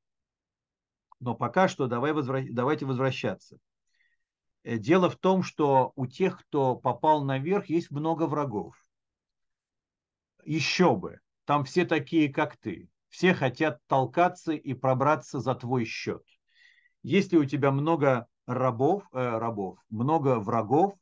Но 1.19 1.35
пока 1.35 1.67
что 1.67 1.87
давай 1.87 2.13
возвра... 2.13 2.41
давайте 2.49 2.85
возвращаться. 2.85 3.57
Э, 4.63 4.77
дело 4.77 5.09
в 5.09 5.17
том, 5.17 5.43
что 5.43 5.93
у 5.95 6.05
тех, 6.07 6.39
кто 6.39 6.75
попал 6.75 7.23
наверх, 7.23 7.67
есть 7.67 7.91
много 7.91 8.27
врагов. 8.27 8.75
Еще 10.43 10.95
бы, 10.95 11.19
там 11.45 11.63
все 11.63 11.85
такие, 11.85 12.31
как 12.31 12.57
ты. 12.57 12.89
Все 13.09 13.33
хотят 13.33 13.79
толкаться 13.87 14.53
и 14.53 14.73
пробраться 14.73 15.39
за 15.39 15.53
твой 15.53 15.85
счет. 15.85 16.23
Если 17.03 17.37
у 17.37 17.45
тебя 17.45 17.71
много 17.71 18.27
рабов, 18.45 19.07
э, 19.11 19.17
рабов, 19.17 19.79
много 19.89 20.39
врагов, 20.39 20.95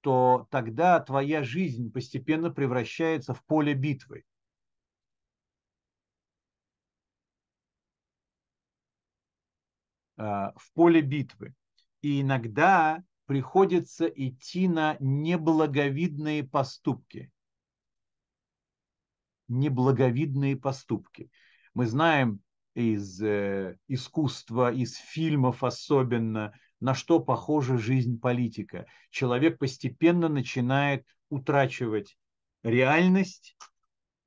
то 0.00 0.46
тогда 0.50 0.98
твоя 1.00 1.42
жизнь 1.42 1.92
постепенно 1.92 2.50
превращается 2.50 3.34
в 3.34 3.44
поле 3.44 3.74
битвы. 3.74 4.24
Э, 10.16 10.52
в 10.56 10.72
поле 10.74 11.00
битвы. 11.00 11.54
И 12.02 12.22
иногда 12.22 13.02
приходится 13.26 14.06
идти 14.06 14.68
на 14.68 14.96
неблаговидные 15.00 16.44
поступки. 16.44 17.30
Неблаговидные 19.48 20.56
поступки. 20.56 21.30
Мы 21.74 21.86
знаем, 21.86 22.40
из 22.80 23.22
э, 23.22 23.76
искусства, 23.88 24.72
из 24.72 24.94
фильмов 24.96 25.62
особенно, 25.62 26.52
на 26.80 26.94
что 26.94 27.20
похожа 27.20 27.78
жизнь 27.78 28.18
политика. 28.18 28.86
Человек 29.10 29.58
постепенно 29.58 30.28
начинает 30.28 31.06
утрачивать 31.28 32.16
реальность, 32.62 33.56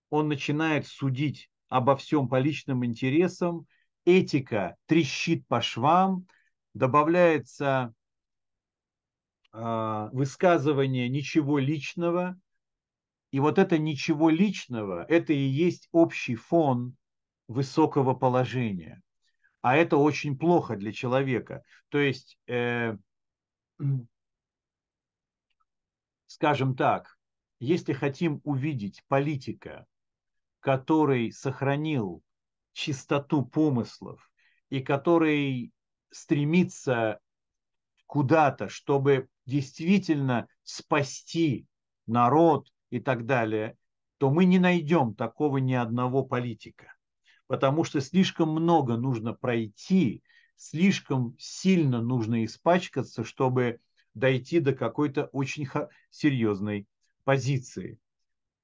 он 0.10 0.28
начинает 0.28 0.88
судить 0.88 1.49
обо 1.70 1.95
всем 1.95 2.30
по 2.30 2.39
личным 2.39 2.86
интересам, 2.86 3.66
этика 4.06 4.76
трещит 4.86 5.47
по 5.47 5.62
швам, 5.62 6.28
добавляется 6.74 7.93
э, 9.51 10.10
высказывание 10.12 11.10
ничего 11.10 11.58
личного, 11.58 12.39
и 13.32 13.39
вот 13.39 13.58
это 13.58 13.80
ничего 13.80 14.30
личного, 14.30 15.06
это 15.10 15.34
и 15.34 15.41
есть 15.41 15.89
общий 15.91 16.36
фон 16.36 16.95
высокого 17.48 18.14
положения. 18.14 19.02
А 19.62 19.76
это 19.78 19.98
очень 19.98 20.38
плохо 20.38 20.76
для 20.76 20.91
человека. 20.91 21.64
То 21.89 22.00
есть, 22.00 22.38
э, 22.48 22.98
скажем 26.28 26.76
так, 26.76 27.18
если 27.60 27.94
хотим 27.94 28.41
увидеть 28.44 29.04
политика, 29.08 29.86
который 30.60 31.32
сохранил 31.32 32.22
чистоту 32.74 33.46
помыслов 33.46 34.30
и 34.70 34.82
который 34.82 35.72
стремится 36.10 37.20
куда-то, 38.06 38.68
чтобы 38.70 39.30
действительно 39.46 40.48
спасти 40.64 41.68
народ 42.06 42.68
и 42.89 43.00
так 43.00 43.26
далее, 43.26 43.78
то 44.18 44.30
мы 44.30 44.46
не 44.46 44.60
найдем 44.60 45.16
такого 45.16 45.58
ни 45.58 45.74
одного 45.74 46.24
политика 46.24 46.93
потому 47.54 47.84
что 47.84 48.01
слишком 48.01 48.49
много 48.49 48.97
нужно 48.97 49.32
пройти, 49.32 50.24
слишком 50.56 51.36
сильно 51.38 52.01
нужно 52.01 52.45
испачкаться, 52.45 53.24
чтобы 53.24 53.80
дойти 54.16 54.60
до 54.60 54.74
какой-то 54.74 55.26
очень 55.26 55.68
серьезной 56.10 56.88
позиции. 57.26 57.99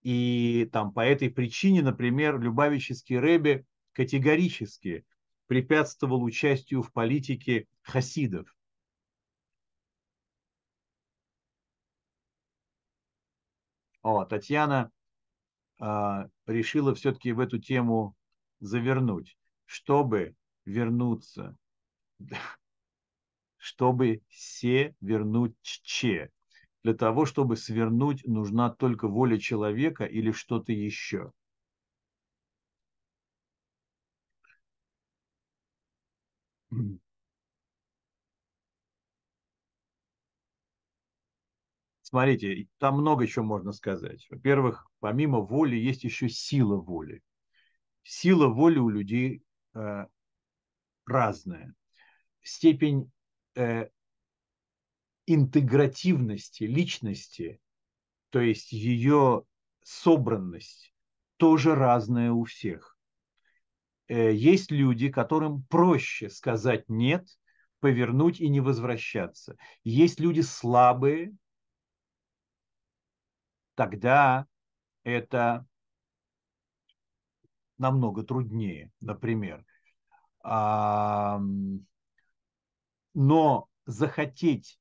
И 0.02 0.68
там 0.74 0.92
по 0.92 1.02
этой 1.02 1.30
причине, 1.30 1.84
например, 1.84 2.40
Любавический 2.40 3.20
Рэбе 3.20 3.64
категорически 3.94 5.06
препятствовал 5.46 6.24
участию 6.24 6.82
в 6.82 6.92
политике 6.92 7.68
хасидов. 7.84 8.58
О, 14.02 14.26
Татьяна 14.26 14.92
э, 15.80 16.28
решила 16.48 16.96
все-таки 16.96 17.34
в 17.34 17.40
эту 17.40 17.60
тему 17.60 18.16
завернуть, 18.60 19.38
чтобы 19.66 20.36
вернуться, 20.66 21.58
чтобы 23.58 24.22
се 24.30 24.96
вернуть 25.02 25.56
че. 25.62 26.32
Для 26.84 26.94
того, 26.96 27.26
чтобы 27.26 27.58
свернуть, 27.58 28.26
нужна 28.26 28.70
только 28.72 29.08
воля 29.08 29.38
человека 29.38 30.06
или 30.06 30.32
что-то 30.32 30.74
еще. 30.74 31.32
Смотрите, 42.02 42.68
там 42.78 42.96
много 42.98 43.26
чего 43.26 43.46
можно 43.46 43.72
сказать. 43.72 44.28
Во-первых, 44.30 44.86
помимо 45.00 45.40
воли 45.40 45.78
есть 45.78 46.04
еще 46.04 46.28
сила 46.28 46.76
воли 46.76 47.22
сила 48.10 48.48
воли 48.48 48.80
у 48.80 48.90
людей 48.90 49.44
э, 49.76 50.08
разная. 51.06 51.76
Степень 52.42 53.12
э, 53.56 53.90
интегративности 55.28 56.64
личности, 56.64 57.62
то 58.32 58.40
есть 58.40 58.72
ее 58.72 59.44
собранность, 59.84 60.92
тоже 61.38 61.76
разная 61.76 62.32
у 62.32 62.46
всех. 62.46 62.98
Э, 64.08 64.34
есть 64.34 64.72
люди, 64.72 65.12
которым 65.12 65.62
проще 65.66 66.32
сказать 66.32 66.90
«нет», 66.90 67.28
повернуть 67.80 68.42
и 68.42 68.50
не 68.50 68.60
возвращаться. 68.60 69.56
Есть 69.84 70.20
люди 70.20 70.42
слабые, 70.42 71.38
тогда 73.76 74.48
это 75.04 75.69
намного 77.80 78.24
труднее, 78.24 78.92
например. 79.02 79.66
Но 83.14 83.68
захотеть 83.86 84.80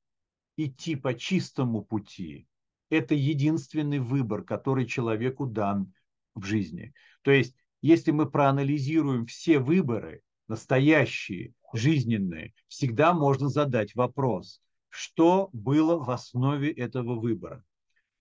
идти 0.57 0.95
по 0.95 1.13
чистому 1.13 1.81
пути– 1.83 2.47
это 2.89 3.15
единственный 3.15 3.99
выбор, 3.99 4.43
который 4.43 4.85
человеку 4.85 5.45
дан 5.45 5.93
в 6.35 6.43
жизни. 6.43 6.93
То 7.23 7.31
есть, 7.31 7.55
если 7.81 8.11
мы 8.11 8.29
проанализируем 8.29 9.25
все 9.25 9.59
выборы, 9.59 10.21
настоящие, 10.47 11.53
жизненные, 11.73 12.53
всегда 12.67 13.13
можно 13.13 13.49
задать 13.49 13.95
вопрос, 13.95 14.61
что 14.89 15.49
было 15.53 15.97
в 15.97 16.09
основе 16.09 16.71
этого 16.71 17.19
выбора. 17.19 17.63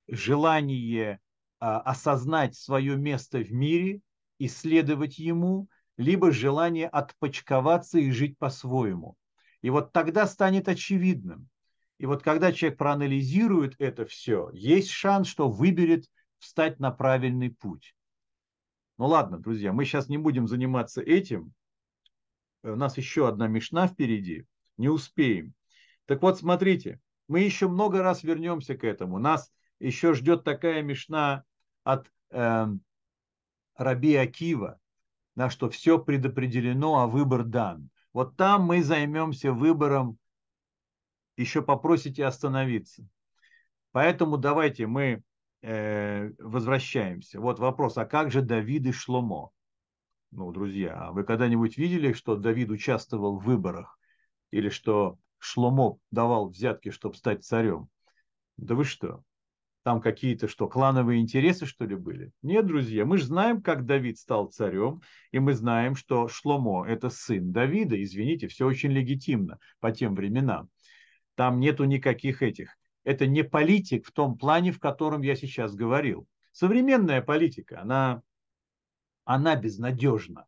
Желание 0.06 1.20
а, 1.58 1.80
осознать 1.80 2.54
свое 2.54 2.96
место 2.96 3.38
в 3.38 3.52
мире 3.52 4.00
исследовать 4.38 5.18
ему, 5.18 5.68
либо 5.96 6.30
желание 6.32 6.88
отпочковаться 6.88 7.98
и 7.98 8.10
жить 8.10 8.38
по-своему. 8.38 9.16
И 9.62 9.70
вот 9.70 9.92
тогда 9.92 10.26
станет 10.26 10.68
очевидным. 10.68 11.48
И 11.98 12.06
вот 12.06 12.22
когда 12.22 12.52
человек 12.52 12.78
проанализирует 12.78 13.74
это 13.78 14.06
все, 14.06 14.50
есть 14.52 14.90
шанс, 14.90 15.26
что 15.26 15.50
выберет 15.50 16.06
встать 16.38 16.78
на 16.78 16.92
правильный 16.92 17.50
путь. 17.50 17.94
Ну 18.98 19.06
ладно, 19.06 19.38
друзья, 19.38 19.72
мы 19.72 19.84
сейчас 19.84 20.08
не 20.08 20.18
будем 20.18 20.46
заниматься 20.46 21.02
этим. 21.02 21.52
У 22.62 22.74
нас 22.76 22.96
еще 22.96 23.28
одна 23.28 23.48
мешна 23.48 23.88
впереди. 23.88 24.46
Не 24.76 24.88
успеем. 24.88 25.54
Так 26.06 26.22
вот, 26.22 26.38
смотрите, 26.38 27.00
мы 27.26 27.40
еще 27.40 27.68
много 27.68 28.02
раз 28.02 28.22
вернемся 28.22 28.76
к 28.76 28.84
этому. 28.84 29.18
Нас 29.18 29.52
еще 29.80 30.14
ждет 30.14 30.44
такая 30.44 30.82
мешна 30.82 31.44
от 31.84 32.10
э, 32.30 32.66
Раби 33.78 34.16
Акива, 34.16 34.78
на 35.36 35.48
что 35.48 35.70
все 35.70 35.98
предопределено, 35.98 37.00
а 37.00 37.06
выбор 37.06 37.44
дан. 37.44 37.90
Вот 38.12 38.36
там 38.36 38.64
мы 38.64 38.82
займемся 38.82 39.52
выбором, 39.52 40.18
еще 41.36 41.62
попросите 41.62 42.26
остановиться. 42.26 43.06
Поэтому 43.92 44.36
давайте 44.36 44.88
мы 44.88 45.22
э, 45.62 46.30
возвращаемся. 46.38 47.40
Вот 47.40 47.60
вопрос, 47.60 47.96
а 47.96 48.04
как 48.04 48.32
же 48.32 48.42
Давид 48.42 48.86
и 48.86 48.92
Шломо? 48.92 49.52
Ну, 50.32 50.50
друзья, 50.50 50.94
а 50.94 51.12
вы 51.12 51.22
когда-нибудь 51.22 51.78
видели, 51.78 52.12
что 52.12 52.36
Давид 52.36 52.70
участвовал 52.70 53.38
в 53.38 53.44
выборах? 53.44 53.98
Или 54.50 54.68
что 54.68 55.18
Шломо 55.38 55.98
давал 56.10 56.48
взятки, 56.48 56.90
чтобы 56.90 57.14
стать 57.14 57.44
царем? 57.44 57.88
Да 58.56 58.74
вы 58.74 58.84
что? 58.84 59.22
Там 59.84 60.00
какие-то 60.00 60.48
что, 60.48 60.68
клановые 60.68 61.20
интересы, 61.20 61.64
что 61.64 61.84
ли, 61.84 61.94
были? 61.94 62.32
Нет, 62.42 62.66
друзья, 62.66 63.04
мы 63.04 63.18
же 63.18 63.24
знаем, 63.24 63.62
как 63.62 63.86
Давид 63.86 64.18
стал 64.18 64.46
царем, 64.46 65.02
и 65.30 65.38
мы 65.38 65.54
знаем, 65.54 65.94
что 65.94 66.28
Шломо– 66.28 66.84
это 66.88 67.10
сын 67.10 67.52
Давида. 67.52 68.02
Извините, 68.02 68.48
все 68.48 68.66
очень 68.66 68.90
легитимно 68.90 69.58
по 69.80 69.90
тем 69.92 70.14
временам. 70.14 70.68
Там 71.36 71.60
нету 71.60 71.84
никаких 71.84 72.42
этих. 72.42 72.76
Это 73.04 73.26
не 73.26 73.44
политик 73.44 74.06
в 74.06 74.12
том 74.12 74.36
плане, 74.36 74.72
в 74.72 74.80
котором 74.80 75.22
я 75.22 75.36
сейчас 75.36 75.74
говорил. 75.74 76.26
Современная 76.52 77.22
политика, 77.22 77.80
она, 77.80 78.22
она 79.24 79.54
безнадежна. 79.54 80.46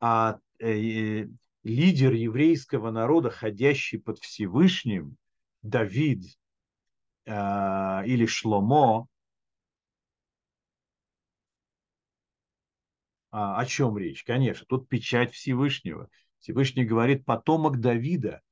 А 0.00 0.38
э, 0.58 1.28
лидер 1.62 2.12
еврейского 2.12 2.90
народа, 2.90 3.30
ходящий 3.30 3.98
под 3.98 4.18
Всевышним, 4.18 5.16
Давид, 5.62 6.24
э, 7.24 8.06
или 8.06 8.26
Шломо, 8.26 9.06
а, 13.30 13.58
о 13.60 13.66
чем 13.66 13.96
речь? 13.98 14.24
Конечно, 14.24 14.66
тут 14.68 14.88
печать 14.88 15.32
Всевышнего. 15.32 16.08
Всевышний 16.38 16.84
говорит 16.84 17.24
потомок 17.24 17.80
Давида, 17.80 18.42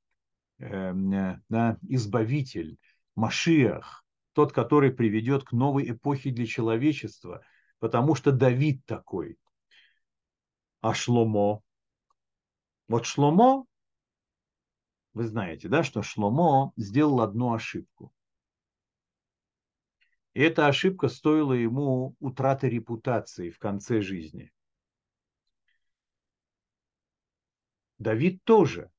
э, 0.59 0.67
э, 0.67 1.77
избавитель, 1.89 2.79
Машиах, 3.17 4.05
тот, 4.33 4.53
который 4.53 4.93
приведет 4.93 5.45
к 5.45 5.53
новой 5.53 5.91
эпохе 5.91 6.31
для 6.31 6.47
человечества, 6.47 7.43
потому 7.79 8.15
что 8.15 8.33
Давид 8.33 8.85
такой. 8.87 9.37
А 10.81 10.95
Шломо? 10.95 11.63
Вот 12.89 13.07
Шломо, 13.07 13.67
вы 15.13 15.27
знаете, 15.27 15.69
да, 15.69 15.83
что 15.83 16.03
Шломо 16.03 16.73
сделал 16.77 17.21
одну 17.21 17.53
ошибку. 17.53 18.13
И 20.35 20.41
эта 20.41 20.69
ошибка 20.69 21.09
стоила 21.09 21.53
ему 21.53 22.15
утраты 22.21 22.69
репутации 22.69 23.51
в 23.51 23.59
конце 23.59 24.01
жизни. 24.01 24.53
Давид 27.99 28.43
тоже. 28.45 28.91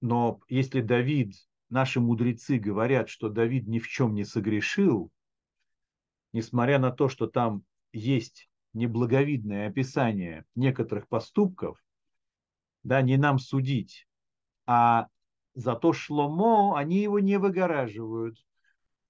Но 0.00 0.40
если 0.48 0.80
Давид, 0.80 1.34
наши 1.70 2.00
мудрецы 2.00 2.58
говорят, 2.58 3.08
что 3.08 3.28
Давид 3.28 3.66
ни 3.66 3.78
в 3.78 3.88
чем 3.88 4.14
не 4.14 4.24
согрешил, 4.24 5.10
несмотря 6.32 6.78
на 6.78 6.90
то, 6.90 7.08
что 7.08 7.28
там 7.28 7.64
есть 7.92 8.50
неблаговидное 8.74 9.68
описание 9.68 10.44
некоторых 10.54 11.08
поступков, 11.08 11.82
да, 12.82 13.00
не 13.00 13.16
нам 13.16 13.38
судить, 13.38 14.06
а 14.66 15.08
зато 15.54 15.92
Шломо, 15.92 16.76
они 16.76 16.98
его 16.98 17.20
не 17.20 17.38
выгораживают. 17.38 18.44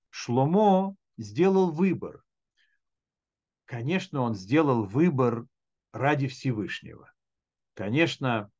Шломо 0.08 0.96
сделал 1.16 1.70
выбор. 1.70 2.24
Конечно, 3.64 4.20
он 4.20 4.34
сделал 4.34 4.84
выбор 4.84 5.46
ради 5.92 6.28
Всевышнего. 6.28 7.12
Конечно, 7.74 8.50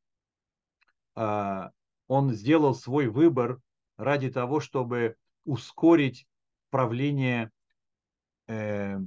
а, 1.15 1.73
он 2.09 2.33
сделал 2.33 2.75
свой 2.75 3.09
выбор 3.09 3.61
ради 3.97 4.31
того, 4.31 4.61
чтобы 4.61 5.17
ускорить 5.45 6.27
правление 6.71 7.51
э, 8.49 8.99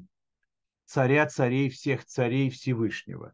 царя 0.86 1.28
царей 1.28 1.70
всех 1.70 2.06
царей 2.06 2.50
Всевышнего. 2.50 3.34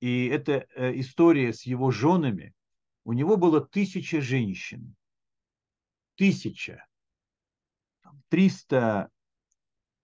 И 0.00 0.26
эта 0.26 0.66
э, 0.74 0.98
история 1.00 1.52
с 1.52 1.62
его 1.62 1.90
женами, 1.90 2.54
у 3.04 3.12
него 3.12 3.36
было 3.36 3.60
тысяча 3.60 4.20
женщин. 4.20 4.94
Тысяча. 6.16 6.86
Триста 8.28 9.10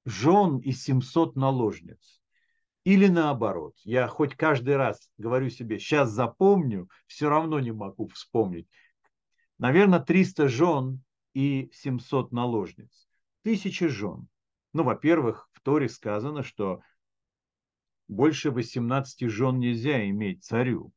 жен 0.06 0.58
и 0.58 0.72
700 0.72 1.36
наложниц. 1.36 2.20
Или 2.84 3.08
наоборот, 3.08 3.74
я 3.82 4.06
хоть 4.06 4.36
каждый 4.36 4.76
раз 4.76 5.10
говорю 5.18 5.50
себе, 5.50 5.80
сейчас 5.80 6.10
запомню, 6.10 6.88
все 7.08 7.28
равно 7.28 7.58
не 7.58 7.72
могу 7.72 8.06
вспомнить. 8.06 8.68
Наверное, 9.58 9.98
300 9.98 10.48
жен 10.48 11.02
и 11.34 11.68
700 11.72 12.30
наложниц. 12.30 13.08
Тысячи 13.42 13.88
жен. 13.88 14.28
Ну, 14.72 14.84
во-первых, 14.84 15.50
в 15.52 15.60
Торе 15.60 15.88
сказано, 15.88 16.44
что 16.44 16.80
больше 18.06 18.52
18 18.52 19.28
жен 19.28 19.58
нельзя 19.58 20.08
иметь 20.08 20.44
царю. 20.44 20.92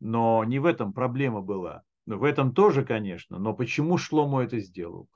Но 0.00 0.44
не 0.44 0.58
в 0.58 0.66
этом 0.66 0.92
проблема 0.92 1.40
была. 1.40 1.82
В 2.04 2.24
этом 2.24 2.52
тоже, 2.52 2.84
конечно. 2.84 3.38
Но 3.38 3.54
почему 3.54 3.96
Шлому 3.96 4.40
это 4.40 4.60
сделал? 4.60 5.08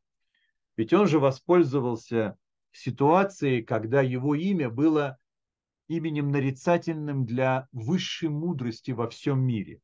Ведь 0.79 0.95
он 0.95 1.07
же 1.07 1.19
воспользовался 1.19 2.39
ситуации, 2.73 3.63
когда 3.63 4.03
его 4.03 4.35
имя 4.35 4.71
было 4.71 5.19
именем 5.89 6.31
нарицательным 6.31 7.25
для 7.25 7.67
высшей 7.73 8.29
мудрости 8.29 8.91
во 8.91 9.09
всем 9.09 9.41
мире. 9.41 9.81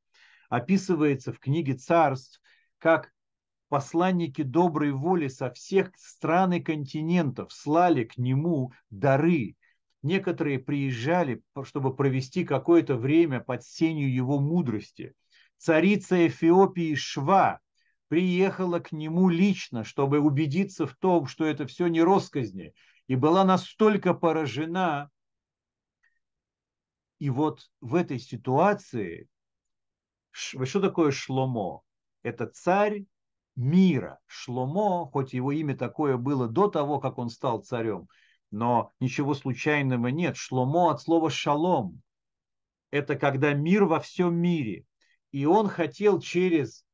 Описывается 0.48 1.32
в 1.32 1.38
книге 1.38 1.74
царств, 1.74 2.40
как 2.78 3.12
посланники 3.68 4.42
доброй 4.42 4.92
воли 4.92 5.28
со 5.28 5.50
всех 5.50 5.90
стран 5.96 6.52
и 6.52 6.60
континентов 6.60 7.52
слали 7.52 8.04
к 8.04 8.18
нему 8.18 8.72
дары. 8.90 9.56
Некоторые 10.02 10.58
приезжали, 10.58 11.42
чтобы 11.64 11.96
провести 11.96 12.44
какое-то 12.44 12.96
время 12.96 13.40
под 13.40 13.64
сенью 13.64 14.12
его 14.12 14.38
мудрости. 14.38 15.14
Царица 15.56 16.26
Эфиопии 16.26 16.94
Шва 16.94 17.60
приехала 18.08 18.80
к 18.80 18.92
нему 18.92 19.28
лично, 19.28 19.84
чтобы 19.84 20.20
убедиться 20.20 20.86
в 20.86 20.94
том, 20.96 21.26
что 21.26 21.44
это 21.44 21.66
все 21.66 21.86
не 21.86 22.02
росказни, 22.02 22.74
и 23.06 23.16
была 23.16 23.44
настолько 23.44 24.14
поражена. 24.14 25.10
И 27.18 27.30
вот 27.30 27.70
в 27.80 27.94
этой 27.94 28.18
ситуации, 28.18 29.28
что 30.30 30.80
такое 30.80 31.10
Шломо? 31.10 31.82
Это 32.22 32.46
царь 32.46 33.04
мира. 33.56 34.18
Шломо, 34.26 35.06
хоть 35.06 35.32
его 35.32 35.52
имя 35.52 35.76
такое 35.76 36.16
было 36.16 36.48
до 36.48 36.68
того, 36.68 36.98
как 36.98 37.18
он 37.18 37.30
стал 37.30 37.62
царем, 37.62 38.08
но 38.50 38.92
ничего 39.00 39.34
случайного 39.34 40.08
нет. 40.08 40.36
Шломо 40.36 40.90
от 40.90 41.00
слова 41.02 41.30
шалом. 41.30 42.02
Это 42.90 43.16
когда 43.16 43.52
мир 43.52 43.84
во 43.84 44.00
всем 44.00 44.36
мире. 44.36 44.84
И 45.32 45.46
он 45.46 45.68
хотел 45.68 46.20
через 46.20 46.84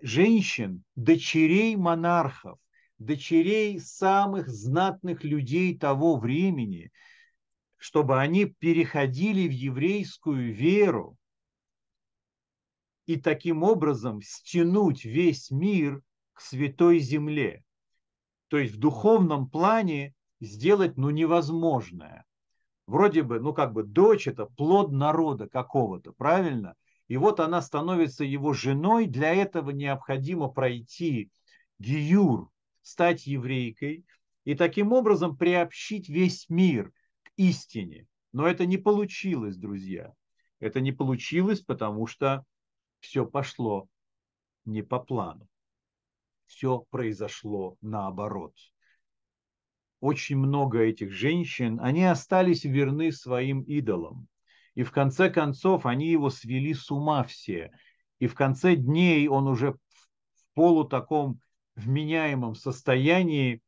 женщин, 0.00 0.84
дочерей 0.96 1.76
монархов, 1.76 2.58
дочерей 2.98 3.80
самых 3.80 4.48
знатных 4.48 5.24
людей 5.24 5.76
того 5.76 6.16
времени, 6.16 6.90
чтобы 7.76 8.20
они 8.20 8.44
переходили 8.44 9.48
в 9.48 9.52
еврейскую 9.52 10.54
веру 10.54 11.16
и 13.06 13.16
таким 13.16 13.62
образом 13.62 14.20
стянуть 14.22 15.04
весь 15.04 15.50
мир 15.50 16.02
к 16.32 16.40
святой 16.40 16.98
земле. 16.98 17.64
То 18.48 18.58
есть 18.58 18.74
в 18.74 18.78
духовном 18.78 19.48
плане 19.48 20.14
сделать 20.40 20.96
ну, 20.96 21.10
невозможное. 21.10 22.24
Вроде 22.86 23.22
бы, 23.22 23.40
ну 23.40 23.54
как 23.54 23.72
бы 23.72 23.82
дочь 23.82 24.26
это 24.26 24.46
плод 24.46 24.92
народа 24.92 25.48
какого-то, 25.48 26.12
правильно? 26.12 26.74
И 27.10 27.16
вот 27.16 27.40
она 27.40 27.60
становится 27.60 28.22
его 28.22 28.52
женой. 28.52 29.08
Для 29.08 29.34
этого 29.34 29.70
необходимо 29.70 30.46
пройти 30.46 31.28
гиюр, 31.80 32.48
стать 32.82 33.26
еврейкой 33.26 34.04
и 34.44 34.54
таким 34.54 34.92
образом 34.92 35.36
приобщить 35.36 36.08
весь 36.08 36.48
мир 36.48 36.92
к 37.24 37.32
истине. 37.36 38.06
Но 38.30 38.46
это 38.46 38.64
не 38.64 38.78
получилось, 38.78 39.56
друзья. 39.56 40.14
Это 40.60 40.80
не 40.80 40.92
получилось, 40.92 41.62
потому 41.62 42.06
что 42.06 42.44
все 43.00 43.26
пошло 43.26 43.88
не 44.64 44.82
по 44.82 45.00
плану. 45.00 45.48
Все 46.46 46.86
произошло 46.90 47.76
наоборот. 47.80 48.54
Очень 49.98 50.36
много 50.36 50.78
этих 50.78 51.10
женщин, 51.10 51.80
они 51.80 52.04
остались 52.04 52.62
верны 52.62 53.10
своим 53.10 53.62
идолам. 53.62 54.28
И 54.74 54.82
в 54.82 54.92
конце 54.92 55.30
концов 55.30 55.86
они 55.86 56.08
его 56.08 56.30
свели 56.30 56.74
с 56.74 56.90
ума 56.90 57.24
все. 57.24 57.70
и 58.18 58.26
в 58.26 58.34
конце 58.34 58.76
дней 58.76 59.28
он 59.28 59.48
уже 59.48 59.72
в 59.72 59.78
полу 60.54 60.84
таком 60.84 61.40
вменяемом 61.74 62.54
состоянии, 62.54 63.62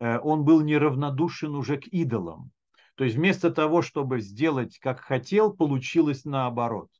э, 0.00 0.18
он 0.18 0.44
был 0.44 0.62
неравнодушен 0.62 1.54
уже 1.54 1.76
к 1.76 1.86
идолам. 1.88 2.50
То 2.94 3.04
есть 3.04 3.16
вместо 3.16 3.50
того, 3.50 3.82
чтобы 3.82 4.20
сделать, 4.20 4.78
как 4.78 5.00
хотел, 5.00 5.52
получилось 5.52 6.24
наоборот. 6.24 6.90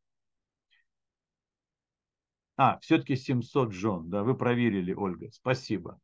А, 2.57 2.79
все-таки 2.81 3.17
700 3.17 3.73
жен, 3.73 4.11
да, 4.11 4.23
вы 4.23 4.37
проверили, 4.37 4.93
Ольга, 4.93 5.31
спасибо. 5.33 5.99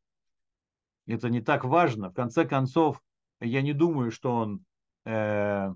Это 1.05 1.29
не 1.29 1.41
так 1.41 1.65
важно. 1.65 2.09
В 2.09 2.13
конце 2.13 2.45
концов, 2.45 3.01
я 3.39 3.61
не 3.61 3.73
думаю, 3.73 4.11
что 4.11 4.35
он, 4.35 4.65
э, 5.05 5.73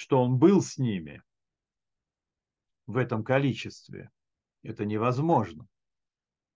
что 0.00 0.22
он 0.22 0.38
был 0.38 0.62
с 0.62 0.78
ними 0.78 1.22
в 2.86 2.96
этом 2.96 3.22
количестве. 3.22 4.10
Это 4.62 4.86
невозможно. 4.86 5.68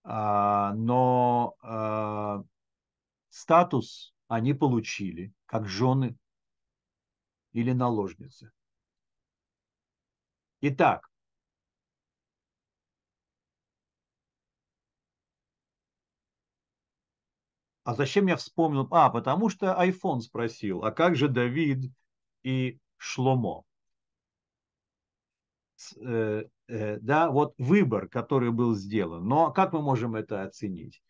А, 0.03 0.73
но 0.73 1.55
а, 1.61 2.43
статус 3.29 4.15
они 4.29 4.55
получили 4.55 5.35
как 5.45 5.69
жены 5.69 6.17
или 7.53 7.73
наложницы. 7.73 8.51
Итак, 10.63 11.11
А 17.83 17.95
зачем 17.95 18.27
я 18.29 18.37
вспомнил? 18.37 18.89
А, 18.91 19.11
потому 19.11 19.51
что 19.51 19.79
iPhone 19.79 20.21
спросил, 20.21 20.83
а 20.85 20.91
как 20.91 21.17
же 21.17 21.29
Давид 21.29 21.93
и 22.43 22.79
Шломо? 23.05 23.65
Э, 26.01 26.45
э, 26.69 26.99
да, 27.01 27.31
вот 27.31 27.55
выбор, 27.59 28.09
который 28.09 28.51
был 28.51 28.75
сделан. 28.75 29.29
Но 29.29 29.53
как 29.53 29.75
мы 29.75 29.83
можем 29.83 30.15
это 30.15 30.43
оценить? 30.43 31.03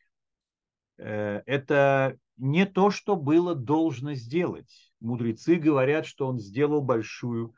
Э, 0.98 1.42
это 1.46 2.18
не 2.36 2.66
то, 2.66 2.90
что 2.90 3.14
было 3.14 3.54
должно 3.54 4.14
сделать. 4.14 4.92
Мудрецы 4.98 5.54
говорят, 5.54 6.04
что 6.04 6.26
он 6.26 6.40
сделал 6.40 6.82
большую 6.82 7.54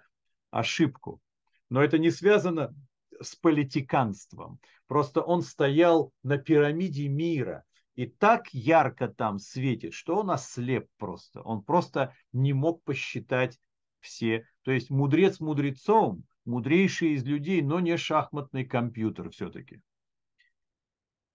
ошибку. 0.50 1.22
Но 1.70 1.82
это 1.82 1.96
не 1.96 2.10
связано 2.10 2.74
с 3.22 3.34
политиканством. 3.36 4.60
Просто 4.86 5.22
он 5.22 5.40
стоял 5.40 6.12
на 6.22 6.36
пирамиде 6.36 7.08
мира 7.08 7.64
и 7.94 8.04
так 8.04 8.52
ярко 8.52 9.08
там 9.08 9.38
светит, 9.38 9.94
что 9.94 10.18
он 10.18 10.30
ослеп 10.30 10.88
просто. 10.98 11.40
Он 11.40 11.62
просто 11.62 12.14
не 12.32 12.52
мог 12.52 12.84
посчитать 12.84 13.58
все. 14.06 14.46
То 14.62 14.70
есть 14.70 14.90
мудрец 14.90 15.40
мудрецом, 15.40 16.24
мудрейший 16.44 17.10
из 17.10 17.24
людей, 17.24 17.60
но 17.60 17.80
не 17.80 17.96
шахматный 17.96 18.64
компьютер 18.64 19.30
все-таки. 19.30 19.82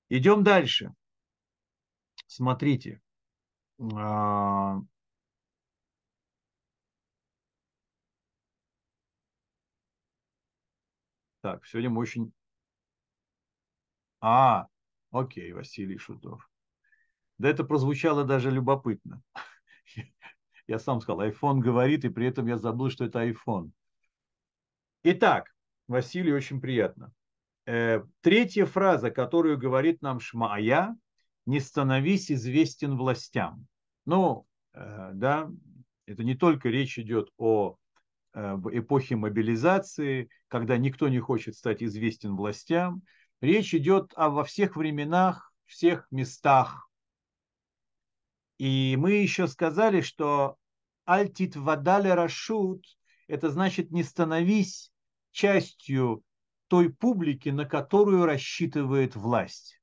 Идем 0.09 0.43
дальше. 0.43 0.93
Смотрите. 2.28 3.01
А, 3.95 4.80
так, 11.41 11.65
сегодня 11.65 11.89
мы 11.89 12.01
очень... 12.01 12.34
А, 14.19 14.67
окей, 15.11 15.51
Василий 15.53 15.97
Шутов. 15.97 16.49
Да 17.38 17.49
это 17.49 17.63
прозвучало 17.63 18.24
даже 18.24 18.51
любопытно. 18.51 19.24
Я 20.72 20.80
сам 20.80 21.01
сказал, 21.01 21.28
iPhone 21.28 21.59
говорит, 21.59 22.05
и 22.05 22.09
при 22.09 22.28
этом 22.28 22.47
я 22.47 22.57
забыл, 22.57 22.89
что 22.89 23.03
это 23.03 23.28
iPhone. 23.28 23.72
Итак, 25.03 25.53
Василий, 25.89 26.32
очень 26.32 26.61
приятно. 26.61 27.11
Э, 27.65 28.01
третья 28.22 28.65
фраза, 28.65 29.11
которую 29.11 29.57
говорит 29.57 30.01
нам 30.01 30.22
Шмая, 30.22 30.95
не 31.45 31.59
становись 31.59 32.32
известен 32.32 32.95
властям. 32.95 33.67
Ну, 34.05 34.47
э, 34.74 35.09
да, 35.13 35.51
это 36.05 36.24
не 36.24 36.36
только 36.36 36.69
речь 36.69 36.97
идет 36.97 37.28
о 37.38 37.76
э, 38.34 38.57
эпохе 38.72 39.17
мобилизации, 39.17 40.30
когда 40.47 40.78
никто 40.78 41.09
не 41.09 41.19
хочет 41.19 41.57
стать 41.57 41.84
известен 41.84 42.38
властям. 42.38 43.01
Речь 43.41 43.76
идет 43.76 44.13
о 44.15 44.30
во 44.30 44.45
всех 44.45 44.78
временах, 44.78 45.51
всех 45.65 46.07
местах. 46.11 46.88
И 48.57 48.95
мы 48.97 49.15
еще 49.15 49.47
сказали, 49.49 49.99
что 49.99 50.55
альтит 51.06 51.56
вадале 51.56 52.14
рашут, 52.14 52.86
это 53.28 53.49
значит 53.49 53.91
не 53.91 54.04
становись 54.04 54.91
частью 55.32 56.24
той 56.68 56.89
публики, 56.89 57.49
на 57.49 57.66
которую 57.66 58.26
рассчитывает 58.26 59.16
власть 59.16 59.82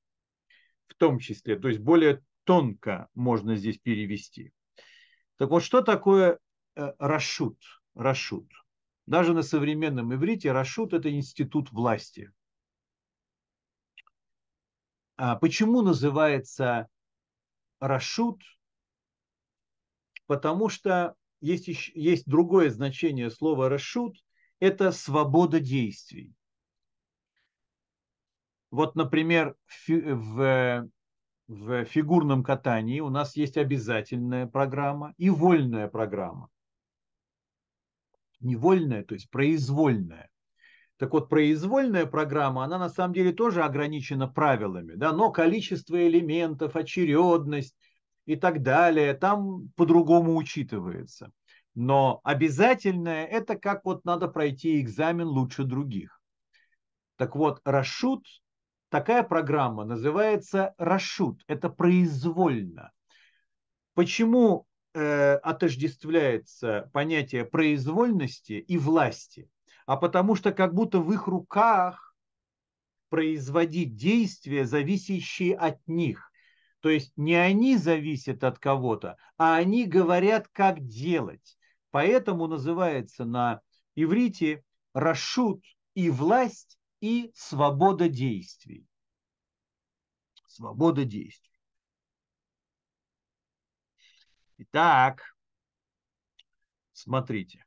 в 0.88 0.94
том 0.94 1.18
числе, 1.18 1.56
то 1.56 1.68
есть 1.68 1.80
более 1.80 2.22
тонко 2.44 3.08
можно 3.14 3.56
здесь 3.56 3.78
перевести. 3.78 4.52
Так 5.36 5.50
вот, 5.50 5.62
что 5.62 5.82
такое 5.82 6.38
э, 6.74 6.92
Рашут? 6.98 7.58
Рашут. 7.94 8.50
Даже 9.06 9.34
на 9.34 9.42
современном 9.42 10.14
иврите 10.14 10.50
Рашут– 10.50 10.92
это 10.94 11.10
институт 11.10 11.70
власти. 11.70 12.32
А 15.16 15.36
почему 15.36 15.82
называется 15.82 16.88
Рашут? 17.80 18.42
Потому 20.28 20.68
что 20.68 21.14
есть, 21.40 21.68
еще, 21.68 21.90
есть 21.94 22.28
другое 22.28 22.70
значение 22.70 23.30
слова 23.30 23.70
Рашут– 23.70 24.14
это 24.60 24.92
свобода 24.92 25.58
действий. 25.58 26.34
Вот, 28.70 28.94
например, 28.94 29.56
в, 29.86 30.86
в 31.48 31.84
фигурном 31.86 32.44
катании 32.44 33.00
у 33.00 33.08
нас 33.08 33.36
есть 33.36 33.56
обязательная 33.56 34.46
программа 34.46 35.14
и 35.16 35.30
вольная 35.30 35.88
программа. 35.88 36.50
Невольная, 38.40 39.02
то 39.02 39.14
есть 39.14 39.30
произвольная. 39.30 40.28
Так 40.98 41.14
вот, 41.14 41.30
произвольная 41.30 42.04
программа, 42.04 42.64
она 42.64 42.78
на 42.78 42.90
самом 42.90 43.14
деле 43.14 43.32
тоже 43.32 43.62
ограничена 43.62 44.28
правилами, 44.28 44.92
да, 44.94 45.12
но 45.12 45.32
количество 45.32 46.06
элементов, 46.06 46.76
очередность 46.76 47.76
и 48.28 48.36
так 48.36 48.62
далее, 48.62 49.14
там 49.14 49.70
по-другому 49.74 50.36
учитывается. 50.36 51.32
Но 51.74 52.20
обязательное– 52.24 53.24
это 53.26 53.56
как 53.56 53.86
вот 53.86 54.04
надо 54.04 54.28
пройти 54.28 54.82
экзамен 54.82 55.26
лучше 55.26 55.64
других. 55.64 56.20
Так 57.16 57.34
вот, 57.34 57.62
расшут 57.64 58.26
такая 58.90 59.22
программа 59.22 59.84
называется 59.84 60.74
Рашут. 60.76 61.42
Это 61.46 61.70
произвольно. 61.70 62.92
Почему 63.94 64.66
э, 64.92 65.36
отождествляется 65.36 66.90
понятие 66.92 67.46
произвольности 67.46 68.52
и 68.52 68.76
власти? 68.76 69.48
А 69.86 69.96
потому 69.96 70.34
что 70.34 70.52
как 70.52 70.74
будто 70.74 70.98
в 70.98 71.10
их 71.14 71.28
руках 71.28 72.14
производить 73.08 73.96
действия, 73.96 74.66
зависящие 74.66 75.56
от 75.56 75.78
них. 75.86 76.27
То 76.80 76.90
есть 76.90 77.12
не 77.16 77.34
они 77.34 77.76
зависят 77.76 78.44
от 78.44 78.58
кого-то, 78.58 79.16
а 79.36 79.56
они 79.56 79.84
говорят, 79.84 80.48
как 80.48 80.84
делать. 80.84 81.58
Поэтому 81.90 82.46
называется 82.46 83.24
на 83.24 83.60
иврите 83.94 84.64
рашут 84.92 85.64
и 85.94 86.10
власть 86.10 86.78
и 87.00 87.32
свобода 87.34 88.08
действий. 88.08 88.86
Свобода 90.46 91.04
действий. 91.04 91.48
Итак, 94.58 95.36
смотрите. 96.92 97.64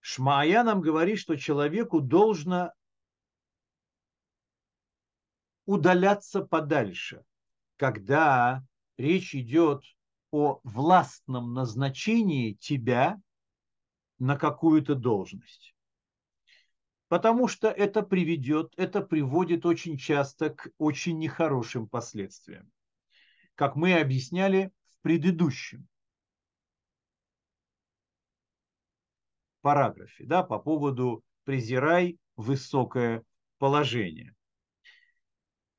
Шмая 0.00 0.62
нам 0.62 0.80
говорит, 0.80 1.18
что 1.18 1.36
человеку 1.36 2.00
должно 2.00 2.72
удаляться 5.70 6.42
подальше, 6.42 7.22
когда 7.76 8.64
речь 8.98 9.34
идет 9.34 9.84
о 10.32 10.60
властном 10.64 11.54
назначении 11.54 12.54
тебя 12.54 13.20
на 14.18 14.36
какую-то 14.36 14.94
должность 14.94 15.74
потому 17.10 17.48
что 17.48 17.66
это 17.68 18.02
приведет, 18.02 18.72
это 18.76 19.00
приводит 19.00 19.66
очень 19.66 19.98
часто 19.98 20.50
к 20.50 20.70
очень 20.78 21.18
нехорошим 21.18 21.88
последствиям, 21.88 22.70
как 23.56 23.74
мы 23.74 23.98
объясняли 23.98 24.70
в 24.90 25.02
предыдущем 25.02 25.88
параграфе, 29.60 30.24
да, 30.24 30.44
по 30.44 30.60
поводу 30.60 31.24
презирай 31.42 32.16
высокое 32.36 33.24
положение. 33.58 34.36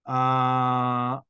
А... 0.03 1.23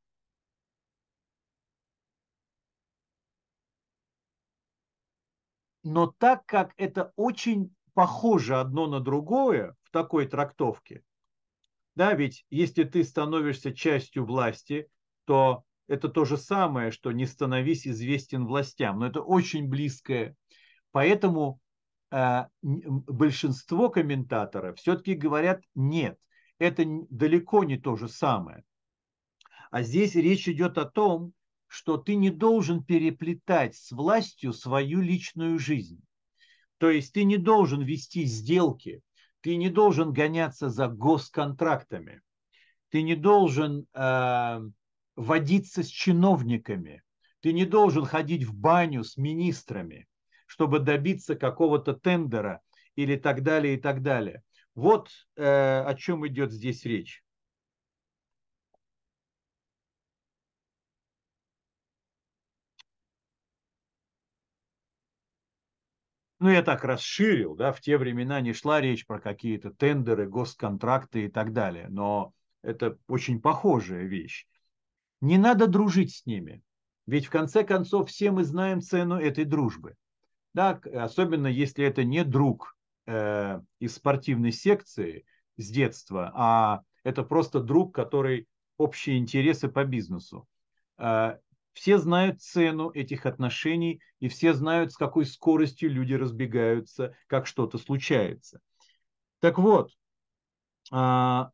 Но 5.83 6.07
так 6.07 6.45
как 6.45 6.73
это 6.77 7.11
очень 7.15 7.73
похоже 7.93 8.59
одно 8.59 8.87
на 8.87 8.99
другое, 8.99 9.75
в 9.83 9.91
такой 9.91 10.27
трактовке. 10.27 11.03
Да, 11.95 12.13
ведь 12.13 12.45
если 12.49 12.83
ты 12.83 13.03
становишься 13.03 13.73
частью 13.73 14.25
власти, 14.25 14.87
то 15.25 15.63
это 15.87 16.07
то 16.07 16.23
же 16.23 16.37
самое, 16.37 16.91
что 16.91 17.11
не 17.11 17.25
становись 17.25 17.85
известен 17.85 18.45
властям. 18.45 18.99
Но 18.99 19.07
это 19.07 19.21
очень 19.21 19.67
близкое. 19.67 20.35
Поэтому 20.91 21.59
э, 22.11 22.45
большинство 22.61 23.89
комментаторов 23.89 24.77
все-таки 24.77 25.15
говорят 25.15 25.61
нет, 25.75 26.17
это 26.61 26.83
далеко 27.09 27.63
не 27.63 27.77
то 27.77 27.95
же 27.95 28.07
самое. 28.07 28.63
А 29.71 29.81
здесь 29.81 30.13
речь 30.13 30.47
идет 30.47 30.77
о 30.77 30.85
том, 30.85 31.33
что 31.65 31.97
ты 31.97 32.15
не 32.15 32.29
должен 32.29 32.83
переплетать 32.83 33.75
с 33.75 33.91
властью 33.91 34.53
свою 34.53 35.01
личную 35.01 35.57
жизнь. 35.57 36.03
То 36.77 36.91
есть 36.91 37.13
ты 37.13 37.23
не 37.23 37.37
должен 37.37 37.81
вести 37.81 38.25
сделки, 38.25 39.01
ты 39.41 39.55
не 39.55 39.69
должен 39.69 40.13
гоняться 40.13 40.69
за 40.69 40.87
госконтрактами, 40.87 42.21
ты 42.89 43.01
не 43.01 43.15
должен 43.15 43.87
э, 43.93 44.61
водиться 45.15 45.83
с 45.83 45.87
чиновниками, 45.87 47.01
ты 47.39 47.53
не 47.53 47.65
должен 47.65 48.05
ходить 48.05 48.43
в 48.43 48.53
баню 48.53 49.03
с 49.03 49.17
министрами, 49.17 50.07
чтобы 50.45 50.79
добиться 50.79 51.35
какого-то 51.35 51.93
тендера 51.93 52.61
или 52.95 53.15
так 53.15 53.41
далее 53.41 53.75
и 53.75 53.77
так 53.77 54.03
далее. 54.03 54.43
Вот 54.75 55.09
э, 55.35 55.43
о 55.43 55.93
чем 55.95 56.27
идет 56.27 56.51
здесь 56.51 56.85
речь. 56.85 57.23
ну, 66.41 66.49
я 66.49 66.63
так 66.63 66.83
расширил, 66.83 67.55
да, 67.55 67.71
в 67.71 67.81
те 67.81 67.99
времена 67.99 68.41
не 68.41 68.51
шла 68.53 68.81
речь 68.81 69.05
про 69.05 69.19
какие-то 69.19 69.69
тендеры, 69.69 70.27
госконтракты 70.27 71.25
и 71.25 71.27
так 71.29 71.53
далее, 71.53 71.85
но 71.87 72.33
это 72.63 72.97
очень 73.07 73.39
похожая 73.39 74.05
вещь. 74.05 74.47
Не 75.21 75.37
надо 75.37 75.67
дружить 75.67 76.15
с 76.15 76.25
ними, 76.25 76.63
ведь 77.05 77.27
в 77.27 77.29
конце 77.29 77.63
концов 77.63 78.09
все 78.09 78.31
мы 78.31 78.43
знаем 78.43 78.81
цену 78.81 79.19
этой 79.19 79.45
дружбы. 79.45 79.93
Да, 80.55 80.81
особенно 80.95 81.45
если 81.45 81.85
это 81.85 82.03
не 82.03 82.23
друг 82.23 82.75
э, 83.07 83.59
из 83.79 83.95
спортивной 83.95 84.51
секции 84.51 85.25
с 85.57 85.69
детства, 85.69 86.31
а 86.35 86.81
это 87.03 87.23
просто 87.23 87.59
друг, 87.59 87.93
который 87.95 88.47
общие 88.77 89.17
интересы 89.17 89.67
по 89.69 89.83
бизнесу. 89.83 90.47
Э, 90.97 91.37
все 91.73 91.97
знают 91.97 92.41
цену 92.41 92.89
этих 92.91 93.25
отношений, 93.25 94.01
и 94.19 94.27
все 94.27 94.53
знают, 94.53 94.91
с 94.91 94.97
какой 94.97 95.25
скоростью 95.25 95.89
люди 95.89 96.13
разбегаются, 96.13 97.15
как 97.27 97.47
что-то 97.47 97.77
случается. 97.77 98.59
Так 99.39 99.57
вот, 99.57 99.91
а, 100.91 101.51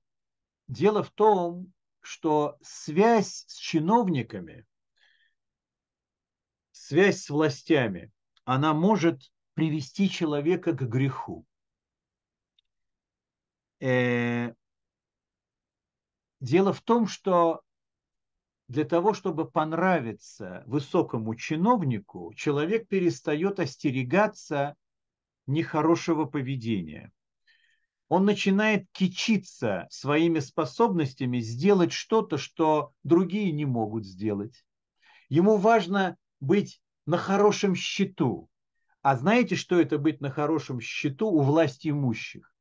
дело 0.68 1.04
в 1.04 1.12
том, 1.12 1.72
что 2.02 2.58
связь 2.62 3.45
с 3.48 3.56
чиновниками, 3.56 4.66
связь 6.72 7.22
с 7.22 7.30
властями, 7.30 8.12
она 8.43 8.74
может 8.74 9.32
привести 9.58 10.08
человека 10.08 10.72
к 10.72 10.88
греху. 10.88 11.43
Э, 13.80 14.53
дело 16.39 16.74
в 16.74 16.82
том, 16.82 17.08
что 17.08 17.62
для 18.68 18.86
того, 18.86 19.16
чтобы 19.16 19.49
понравиться 19.49 20.62
высокому 20.68 21.34
чиновнику, 21.34 22.32
человек 22.36 22.88
перестает 22.88 23.60
остерегаться 23.60 24.76
нехорошего 25.47 26.26
поведения. 26.26 27.12
Он 28.10 28.26
начинает 28.26 28.86
кичиться 28.91 29.88
своими 29.89 30.38
способностями 30.38 31.39
сделать 31.39 31.93
что-то, 31.93 32.38
что 32.38 32.91
другие 33.03 33.51
не 33.51 33.66
могут 33.66 34.05
сделать. 34.05 34.64
Ему 35.30 35.58
важно 35.58 36.16
быть 36.39 36.80
на 37.08 37.18
хорошем 37.18 37.74
счету. 37.74 38.51
А 39.08 39.16
знаете, 39.16 39.55
что 39.55 39.80
это 39.80 39.97
быть 39.97 40.20
на 40.20 40.30
хорошем 40.30 40.82
счету 40.82 41.30
у 41.30 41.41
власти 41.41 41.88
имущих? 41.88 42.53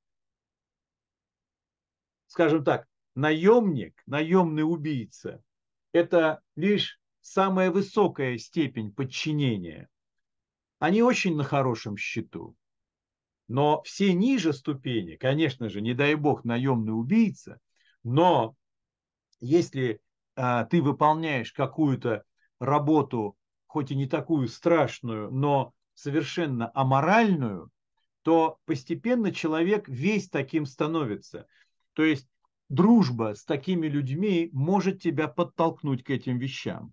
Скажем 2.29 2.63
так, 2.63 2.87
наемник, 3.17 4.01
наемный 4.07 4.63
убийца 4.63 5.43
это 5.91 6.41
лишь 6.55 7.01
самая 7.21 7.73
высокая 7.73 8.39
степень 8.39 8.93
подчинения. 8.93 9.89
Они 10.79 11.03
очень 11.03 11.35
на 11.35 11.43
хорошем 11.43 11.97
счету. 11.97 12.55
Но 13.49 13.83
все 13.83 14.15
ниже 14.15 14.53
ступени, 14.53 15.17
конечно 15.17 15.69
же, 15.69 15.81
не 15.81 15.95
дай 15.95 16.15
бог, 16.15 16.45
наемный 16.45 16.97
убийца, 16.97 17.59
но 18.05 18.55
если 19.41 20.01
а, 20.37 20.65
ты 20.65 20.81
выполняешь 20.81 21.53
какую-то 21.53 22.23
работу, 22.61 23.37
хоть 23.67 23.91
и 23.91 23.97
не 23.97 24.07
такую 24.07 24.47
страшную, 24.47 25.33
но 25.33 25.73
совершенно 25.97 26.71
аморальную, 26.75 27.71
то 28.23 28.59
постепенно 28.67 29.33
человек 29.33 29.89
весь 29.89 30.29
таким 30.29 30.67
становится. 30.67 31.47
То 31.95 32.05
есть 32.05 32.29
дружба 32.69 33.35
с 33.35 33.45
такими 33.45 33.89
людьми 33.89 34.51
может 34.53 35.01
тебя 35.01 35.27
подтолкнуть 35.27 36.05
к 36.05 36.11
этим 36.11 36.39
вещам. 36.39 36.93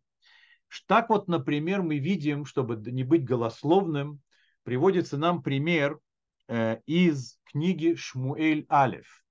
Так 0.87 1.09
вот, 1.09 1.27
например, 1.27 1.83
мы 1.83 1.99
видим, 1.99 2.45
чтобы 2.45 2.77
не 2.77 3.03
быть 3.03 3.25
голословным, 3.25 4.21
приводится 4.63 5.17
нам 5.17 5.43
пример 5.43 5.99
э, 6.47 6.79
из 6.85 7.37
книги 7.43 7.95
Шмуэль 7.95 8.65
Алев, 8.69 9.23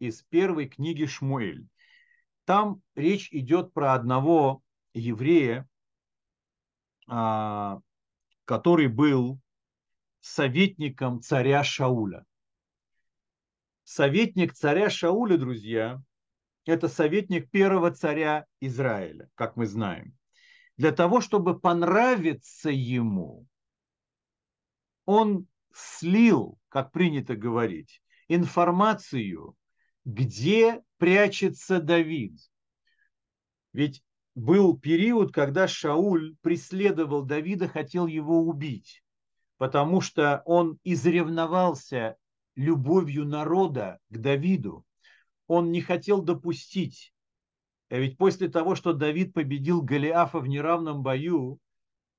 из 0.00 0.22
первой 0.22 0.68
книги 0.68 1.04
Шмуэль. 1.04 1.66
Там 2.44 2.80
речь 2.96 3.28
идет 3.32 3.72
про 3.74 3.94
одного 3.94 4.62
еврея, 4.94 5.68
э, 7.08 7.78
который 8.48 8.88
был 8.88 9.38
советником 10.20 11.20
царя 11.20 11.62
Шауля. 11.62 12.24
Советник 13.84 14.54
царя 14.54 14.88
Шауля, 14.88 15.36
друзья, 15.36 16.02
это 16.64 16.88
советник 16.88 17.50
первого 17.50 17.90
царя 17.90 18.46
Израиля, 18.60 19.28
как 19.34 19.56
мы 19.56 19.66
знаем. 19.66 20.16
Для 20.78 20.92
того, 20.92 21.20
чтобы 21.20 21.60
понравиться 21.60 22.70
ему, 22.70 23.46
он 25.04 25.46
слил, 25.74 26.58
как 26.70 26.90
принято 26.90 27.36
говорить, 27.36 28.00
информацию, 28.28 29.56
где 30.06 30.82
прячется 30.96 31.82
Давид. 31.82 32.40
Ведь 33.74 34.02
был 34.38 34.78
период, 34.78 35.32
когда 35.32 35.66
Шауль 35.66 36.36
преследовал 36.42 37.22
Давида, 37.24 37.66
хотел 37.66 38.06
его 38.06 38.40
убить, 38.40 39.02
потому 39.56 40.00
что 40.00 40.42
он 40.44 40.78
изревновался 40.84 42.16
любовью 42.54 43.24
народа 43.24 43.98
к 44.10 44.18
Давиду. 44.18 44.84
Он 45.48 45.72
не 45.72 45.80
хотел 45.80 46.22
допустить, 46.22 47.12
а 47.90 47.96
ведь 47.96 48.16
после 48.16 48.48
того, 48.48 48.76
что 48.76 48.92
Давид 48.92 49.34
победил 49.34 49.82
Голиафа 49.82 50.38
в 50.38 50.46
неравном 50.46 51.02
бою, 51.02 51.58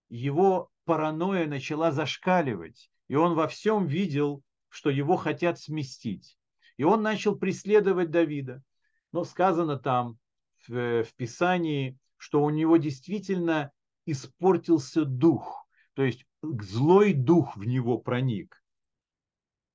его 0.09 0.69
паранойя 0.83 1.47
начала 1.47 1.93
зашкаливать, 1.93 2.91
и 3.07 3.15
он 3.15 3.33
во 3.33 3.47
всем 3.47 3.87
видел, 3.87 4.43
что 4.67 4.89
его 4.89 5.15
хотят 5.15 5.57
сместить. 5.57 6.37
И 6.75 6.83
он 6.83 7.01
начал 7.01 7.37
преследовать 7.37 8.11
Давида. 8.11 8.61
Но 9.13 9.23
сказано 9.23 9.77
там 9.77 10.17
в, 10.67 11.03
в 11.03 11.13
Писании, 11.15 11.97
что 12.19 12.43
у 12.43 12.51
него 12.51 12.77
действительно 12.77 13.71
испортился 14.05 15.03
дух, 15.03 15.65
то 15.95 16.03
есть 16.03 16.25
злой 16.41 17.13
дух 17.13 17.57
в 17.57 17.65
него 17.65 17.97
проник 17.97 18.59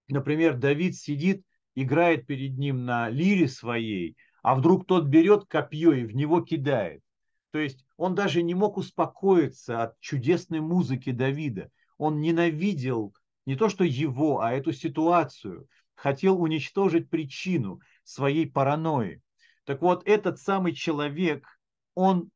например, 0.08 0.56
Давид 0.56 0.96
сидит, 0.96 1.44
играет 1.74 2.26
перед 2.26 2.58
ним 2.58 2.84
на 2.84 3.08
лире 3.08 3.48
своей, 3.48 4.16
а 4.42 4.54
вдруг 4.54 4.86
тот 4.86 5.06
берет 5.06 5.46
копье 5.46 5.92
и 5.92 6.04
в 6.04 6.14
него 6.14 6.40
кидает. 6.40 7.02
То 7.50 7.58
есть 7.58 7.84
он 7.96 8.14
даже 8.14 8.42
не 8.42 8.54
мог 8.54 8.76
успокоиться 8.76 9.82
от 9.82 10.00
чудесной 10.00 10.60
музыки 10.60 11.10
Давида. 11.10 11.70
Он 11.98 12.20
ненавидел 12.20 13.14
не 13.46 13.56
то 13.56 13.68
что 13.68 13.84
его, 13.84 14.40
а 14.40 14.52
эту 14.52 14.72
ситуацию. 14.72 15.68
Хотел 15.94 16.40
уничтожить 16.40 17.08
причину 17.08 17.80
своей 18.02 18.50
паранойи. 18.50 19.22
Так 19.64 19.80
вот, 19.80 20.06
этот 20.06 20.40
самый 20.40 20.72
человек, 20.72 21.46
он 21.94 22.30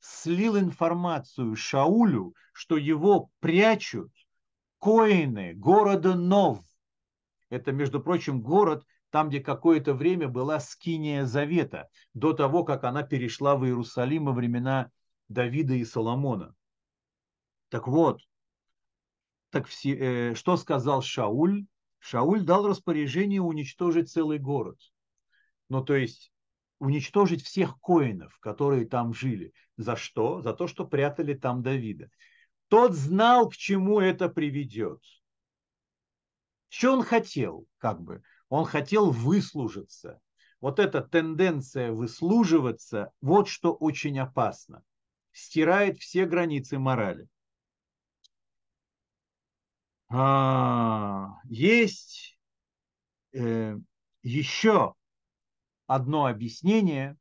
слил 0.00 0.58
информацию 0.58 1.54
Шаулю, 1.56 2.34
что 2.52 2.76
его 2.76 3.30
прячут 3.40 4.10
коины 4.78 5.54
города 5.54 6.14
Нов 6.14 6.60
это, 7.52 7.70
между 7.70 8.02
прочим, 8.02 8.40
город, 8.40 8.82
там, 9.10 9.28
где 9.28 9.38
какое-то 9.38 9.92
время 9.92 10.26
была 10.26 10.58
скиния 10.58 11.26
Завета, 11.26 11.90
до 12.14 12.32
того, 12.32 12.64
как 12.64 12.84
она 12.84 13.02
перешла 13.02 13.56
в 13.56 13.66
Иерусалим 13.66 14.24
во 14.24 14.32
времена 14.32 14.90
Давида 15.28 15.74
и 15.74 15.84
Соломона. 15.84 16.54
Так 17.68 17.88
вот, 17.88 18.22
так 19.50 19.66
все, 19.66 20.30
э, 20.30 20.34
что 20.34 20.56
сказал 20.56 21.02
Шауль? 21.02 21.66
Шауль 21.98 22.40
дал 22.40 22.66
распоряжение 22.66 23.42
уничтожить 23.42 24.10
целый 24.10 24.38
город. 24.38 24.78
Ну, 25.68 25.84
то 25.84 25.94
есть 25.94 26.31
уничтожить 26.82 27.44
всех 27.44 27.78
коинов, 27.78 28.36
которые 28.40 28.86
там 28.86 29.14
жили. 29.14 29.52
За 29.76 29.94
что? 29.94 30.42
За 30.42 30.52
то, 30.52 30.66
что 30.66 30.84
прятали 30.84 31.32
там 31.32 31.62
Давида. 31.62 32.10
Тот 32.66 32.94
знал, 32.94 33.48
к 33.48 33.54
чему 33.54 34.00
это 34.00 34.28
приведет. 34.28 35.00
Что 36.68 36.94
он 36.94 37.04
хотел, 37.04 37.66
как 37.78 38.02
бы? 38.02 38.24
Он 38.48 38.64
хотел 38.64 39.12
выслужиться. 39.12 40.20
Вот 40.60 40.80
эта 40.80 41.02
тенденция 41.02 41.92
выслуживаться, 41.92 43.12
вот 43.20 43.46
что 43.46 43.72
очень 43.72 44.18
опасно. 44.18 44.82
Стирает 45.30 45.98
все 45.98 46.26
границы 46.26 46.80
морали. 46.80 47.28
А, 50.08 51.36
есть 51.44 52.36
э, 53.32 53.76
еще 54.24 54.94
одно 55.86 56.26
объяснение, 56.26 57.16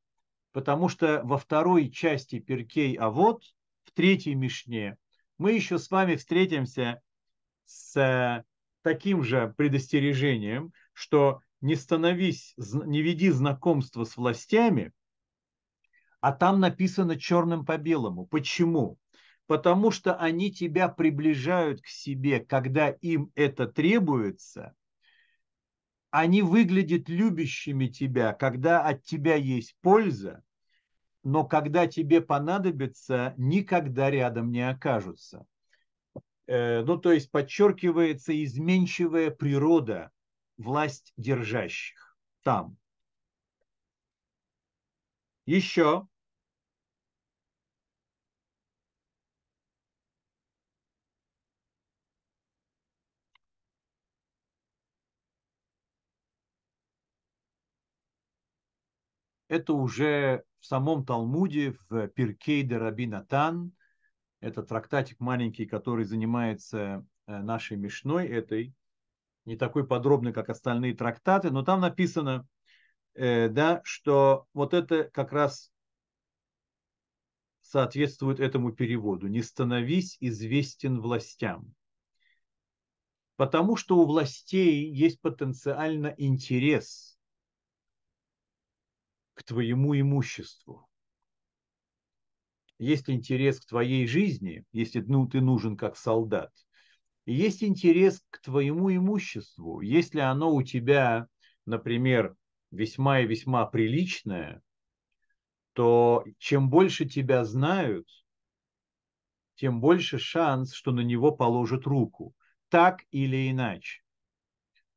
потому 0.51 0.89
что 0.89 1.21
во 1.23 1.37
второй 1.37 1.89
части 1.89 2.39
Перкей 2.39 2.97
вот 2.99 3.43
в 3.83 3.91
третьей 3.91 4.35
Мишне, 4.35 4.97
мы 5.37 5.53
еще 5.53 5.79
с 5.79 5.89
вами 5.89 6.15
встретимся 6.15 7.01
с 7.65 8.45
таким 8.81 9.23
же 9.23 9.53
предостережением, 9.57 10.73
что 10.93 11.41
не 11.61 11.75
становись, 11.75 12.55
не 12.57 13.01
веди 13.01 13.29
знакомство 13.29 14.03
с 14.03 14.17
властями, 14.17 14.91
а 16.19 16.31
там 16.31 16.59
написано 16.59 17.19
черным 17.19 17.65
по 17.65 17.77
белому. 17.77 18.25
Почему? 18.25 18.97
Потому 19.47 19.91
что 19.91 20.15
они 20.15 20.51
тебя 20.51 20.87
приближают 20.87 21.81
к 21.81 21.87
себе, 21.87 22.39
когда 22.39 22.89
им 22.89 23.31
это 23.35 23.67
требуется. 23.67 24.75
Они 26.11 26.41
выглядят 26.41 27.07
любящими 27.07 27.87
тебя, 27.87 28.33
когда 28.33 28.83
от 28.83 29.03
тебя 29.03 29.35
есть 29.35 29.75
польза, 29.81 30.43
но 31.23 31.45
когда 31.45 31.87
тебе 31.87 32.19
понадобится, 32.19 33.33
никогда 33.37 34.11
рядом 34.11 34.51
не 34.51 34.67
окажутся. 34.67 35.45
Э, 36.47 36.83
ну, 36.83 36.97
то 36.97 37.13
есть 37.13 37.31
подчеркивается 37.31 38.43
изменчивая 38.43 39.31
природа 39.31 40.11
власть 40.57 41.13
держащих 41.15 42.17
там. 42.43 42.77
Еще 45.45 46.07
это 59.51 59.73
уже 59.73 60.45
в 60.61 60.65
самом 60.65 61.05
Талмуде, 61.05 61.75
в 61.89 62.07
Пиркей 62.07 62.63
де 62.63 62.77
Раби 62.77 63.05
Натан, 63.05 63.73
это 64.39 64.63
трактатик 64.63 65.19
маленький, 65.19 65.65
который 65.65 66.05
занимается 66.05 67.05
э, 67.27 67.37
нашей 67.41 67.75
Мишной 67.75 68.27
этой, 68.27 68.73
не 69.43 69.57
такой 69.57 69.85
подробный, 69.85 70.31
как 70.31 70.47
остальные 70.47 70.95
трактаты, 70.95 71.51
но 71.51 71.63
там 71.63 71.81
написано, 71.81 72.47
э, 73.13 73.49
да, 73.49 73.81
что 73.83 74.47
вот 74.53 74.73
это 74.73 75.03
как 75.03 75.33
раз 75.33 75.69
соответствует 77.59 78.39
этому 78.39 78.71
переводу. 78.71 79.27
Не 79.27 79.41
становись 79.41 80.15
известен 80.21 81.01
властям. 81.01 81.75
Потому 83.35 83.75
что 83.75 83.97
у 83.97 84.05
властей 84.05 84.89
есть 84.93 85.19
потенциально 85.19 86.15
интерес 86.17 87.10
твоему 89.43 89.99
имуществу 89.99 90.87
есть 92.81 93.09
интерес 93.09 93.59
к 93.59 93.67
твоей 93.67 94.07
жизни, 94.07 94.65
если 94.71 95.01
ну, 95.01 95.27
ты 95.27 95.39
нужен 95.39 95.77
как 95.77 95.95
солдат, 95.95 96.51
есть 97.25 97.63
интерес 97.63 98.23
к 98.31 98.41
твоему 98.41 98.93
имуществу. 98.93 99.81
Если 99.81 100.19
оно 100.19 100.53
у 100.53 100.63
тебя, 100.63 101.27
например, 101.67 102.35
весьма 102.71 103.19
и 103.19 103.27
весьма 103.27 103.67
приличное, 103.67 104.63
то 105.73 106.25
чем 106.39 106.69
больше 106.69 107.05
тебя 107.05 107.45
знают, 107.45 108.07
тем 109.55 109.79
больше 109.79 110.17
шанс, 110.17 110.73
что 110.73 110.91
на 110.91 111.01
него 111.01 111.31
положат 111.31 111.85
руку. 111.85 112.33
Так 112.69 113.03
или 113.11 113.51
иначе. 113.51 114.01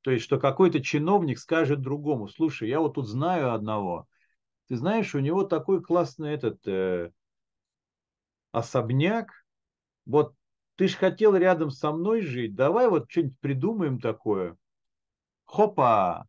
То 0.01 0.11
есть, 0.11 0.25
что 0.25 0.39
какой-то 0.39 0.83
чиновник 0.83 1.39
скажет 1.39 1.81
другому, 1.81 2.29
слушай, 2.29 2.69
я 2.69 2.81
вот 2.81 2.95
тут 2.95 3.09
знаю 3.09 3.53
одного, 3.53 4.07
ты 4.69 4.77
знаешь, 4.77 5.15
у 5.15 5.21
него 5.21 5.45
такой 5.45 5.83
классный 5.83 6.33
этот 6.33 6.67
э, 6.67 7.11
особняк, 8.53 9.45
вот 10.07 10.35
ты 10.77 10.89
ж 10.89 10.95
хотел 10.95 11.37
рядом 11.37 11.71
со 11.71 11.93
мной 11.93 12.23
жить, 12.23 12.55
давай 12.55 12.89
вот 12.89 13.11
что-нибудь 13.11 13.39
придумаем 13.41 14.01
такое. 14.01 14.57
Хопа! 15.45 16.27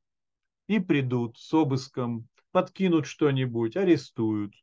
И 0.67 0.79
придут 0.79 1.37
с 1.37 1.53
обыском, 1.53 2.27
подкинут 2.51 3.05
что-нибудь, 3.05 3.77
арестуют 3.77 4.53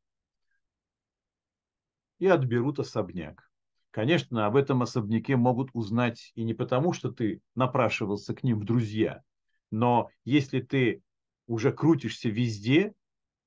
и 2.19 2.27
отберут 2.27 2.79
особняк. 2.79 3.51
Конечно, 3.91 4.47
об 4.47 4.57
этом 4.57 4.83
особняке 4.83 5.37
могут 5.37 5.71
узнать 5.75 6.33
и 6.35 6.45
не 6.45 6.55
потому, 6.55 6.93
что 6.93 7.13
ты 7.13 7.41
напрашивался 7.55 8.35
к 8.35 8.43
ним 8.43 8.61
в 8.61 8.65
друзья, 8.65 9.23
но 9.71 10.11
если 10.25 10.61
ты 10.61 11.03
уже 11.47 11.73
крутишься 11.73 12.29
везде, 12.29 12.95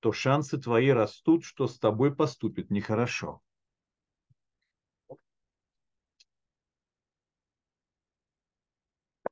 то 0.06 0.12
шансы 0.12 0.60
твои 0.60 0.90
растут, 0.90 1.44
что 1.44 1.66
с 1.66 1.80
тобой 1.80 2.16
поступят 2.16 2.70
нехорошо. 2.70 3.42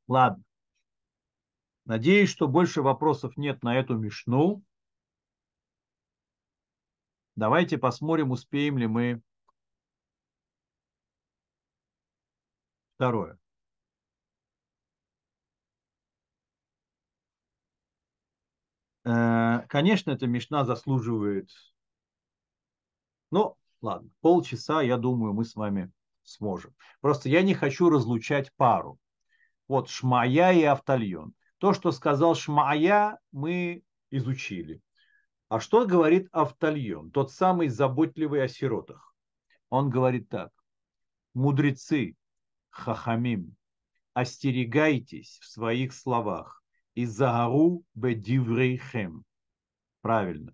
Ладно. 0.07 0.43
Надеюсь, 1.85 2.31
что 2.31 2.47
больше 2.47 2.81
вопросов 2.81 3.37
нет 3.37 3.61
на 3.61 3.77
эту 3.77 3.99
мишну. 3.99 4.63
Давайте 7.35 7.77
посмотрим, 7.77 8.31
успеем 8.31 8.79
ли 8.79 8.87
мы 8.87 9.21
второе. 12.95 13.37
Конечно, 19.03 20.11
эта 20.11 20.27
мишна 20.27 20.63
заслуживает, 20.65 21.49
ну, 23.31 23.57
ладно, 23.81 24.09
полчаса, 24.21 24.81
я 24.81 24.97
думаю, 24.97 25.33
мы 25.33 25.45
с 25.45 25.55
вами 25.55 25.91
сможем. 26.23 26.73
Просто 27.01 27.29
я 27.29 27.41
не 27.41 27.53
хочу 27.53 27.89
разлучать 27.89 28.51
пару. 28.55 28.99
Вот 29.67 29.89
Шмая 29.89 30.53
и 30.53 30.63
Автальон. 30.63 31.33
То, 31.57 31.73
что 31.73 31.91
сказал 31.91 32.35
Шмая, 32.35 33.19
мы 33.31 33.83
изучили. 34.09 34.81
А 35.49 35.59
что 35.59 35.85
говорит 35.85 36.27
Автальон, 36.31 37.11
тот 37.11 37.31
самый 37.31 37.67
заботливый 37.67 38.43
о 38.43 38.47
сиротах? 38.47 39.13
Он 39.69 39.89
говорит 39.89 40.29
так. 40.29 40.51
Мудрецы, 41.33 42.15
хахамим, 42.69 43.55
остерегайтесь 44.13 45.39
в 45.41 45.45
своих 45.45 45.93
словах. 45.93 46.62
Изагару 46.95 47.83
бедиврейхем. 47.95 49.25
Правильно. 50.01 50.53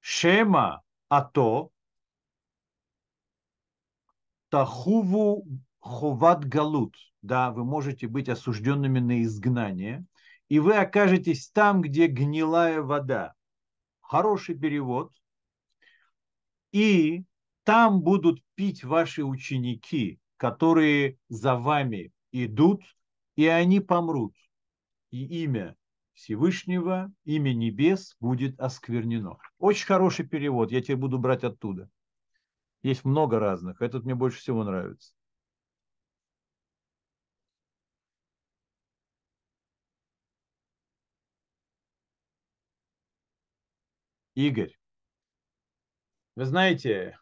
Шема, 0.00 0.82
а 1.08 1.22
то 1.22 1.70
тахуву 4.48 5.46
хуват 5.80 6.44
галут– 6.44 6.96
да, 7.22 7.52
вы 7.52 7.64
можете 7.64 8.08
быть 8.08 8.28
осужденными 8.28 8.98
на 8.98 9.22
изгнание, 9.22 10.04
и 10.48 10.58
вы 10.58 10.76
окажетесь 10.76 11.48
там, 11.50 11.80
где 11.80 12.08
гнилая 12.08 12.82
вода. 12.82 13.34
Хороший 14.00 14.58
перевод. 14.58 15.12
И 16.72 17.24
там 17.62 18.02
будут 18.02 18.42
пить 18.54 18.82
ваши 18.82 19.22
ученики, 19.22 20.18
которые 20.36 21.16
за 21.28 21.54
вами 21.56 22.10
идут, 22.32 22.82
и 23.36 23.46
они 23.46 23.80
помрут. 23.80 24.34
И 25.12 25.44
имя 25.44 25.76
Всевышнего, 26.14 27.12
имя 27.24 27.52
небес 27.52 28.16
будет 28.18 28.58
осквернено. 28.58 29.38
Очень 29.58 29.86
хороший 29.86 30.26
перевод, 30.26 30.72
я 30.72 30.82
тебе 30.82 30.96
буду 30.96 31.18
брать 31.18 31.44
оттуда. 31.44 31.88
Есть 32.82 33.04
много 33.04 33.38
разных, 33.38 33.80
этот 33.80 34.04
мне 34.04 34.14
больше 34.14 34.38
всего 34.40 34.64
нравится. 34.64 35.14
Игорь, 44.34 44.74
вы 46.36 46.46
знаете, 46.46 47.18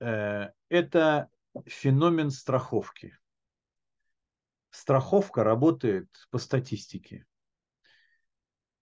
э, 0.00 0.50
это 0.68 1.28
феномен 1.66 2.30
страховки. 2.30 3.18
Страховка 4.76 5.42
работает 5.42 6.08
по 6.30 6.38
статистике. 6.38 7.26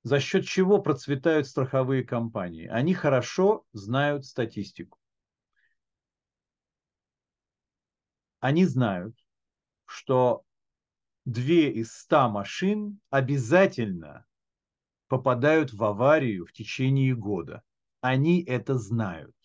За 0.03 0.19
счет 0.19 0.45
чего 0.45 0.83
процветают 0.83 1.47
страховые 1.47 2.03
компании? 2.03 2.67
Они 2.67 2.95
хорошо 2.95 3.65
знают 3.73 4.27
статистику. 4.27 4.99
Они 8.41 8.67
знают, 8.67 9.17
что 9.87 10.45
две 11.25 11.71
из 11.71 11.93
ста 11.93 12.29
машин 12.29 13.01
обязательно 13.11 14.27
попадают 15.07 15.73
в 15.73 15.83
аварию 15.85 16.45
в 16.45 16.53
течение 16.53 17.15
года. 17.15 17.63
Они 18.01 18.43
это 18.43 18.77
знают. 18.77 19.37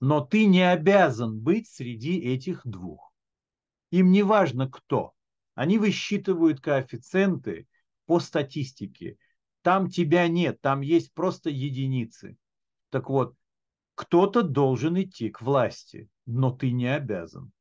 Но 0.00 0.20
ты 0.20 0.46
не 0.46 0.62
обязан 0.62 1.38
быть 1.38 1.68
среди 1.68 2.18
этих 2.18 2.66
двух. 2.66 3.12
Им 3.90 4.10
не 4.10 4.24
важно 4.24 4.68
кто. 4.68 5.14
Они 5.54 5.78
высчитывают 5.78 6.60
коэффициенты 6.60 7.66
по 8.06 8.20
статистике. 8.20 9.18
Там 9.62 9.88
тебя 9.88 10.28
нет, 10.28 10.60
там 10.60 10.80
есть 10.80 11.12
просто 11.14 11.50
единицы. 11.50 12.36
Так 12.90 13.08
вот, 13.08 13.36
кто-то 13.94 14.42
должен 14.42 15.00
идти 15.00 15.30
к 15.30 15.40
власти, 15.40 16.08
но 16.26 16.50
ты 16.50 16.70
не 16.70 16.86
обязан. 16.86 17.52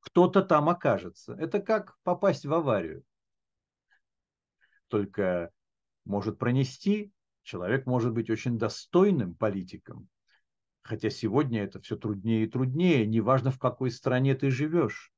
Кто-то 0.00 0.42
там 0.42 0.68
окажется. 0.68 1.34
Это 1.34 1.60
как 1.60 1.96
попасть 2.02 2.44
в 2.44 2.52
аварию. 2.52 3.04
Только 4.88 5.50
может 6.04 6.38
пронести, 6.38 7.12
человек 7.44 7.86
может 7.86 8.12
быть 8.12 8.28
очень 8.28 8.58
достойным 8.58 9.34
политиком, 9.34 10.08
Хотя 10.82 11.10
сегодня 11.10 11.62
это 11.62 11.80
все 11.80 11.96
труднее 11.96 12.44
и 12.44 12.48
труднее, 12.48 13.06
неважно 13.06 13.52
в 13.52 13.58
какой 13.58 13.90
стране 13.90 14.34
ты 14.34 14.50
живешь. 14.50 15.12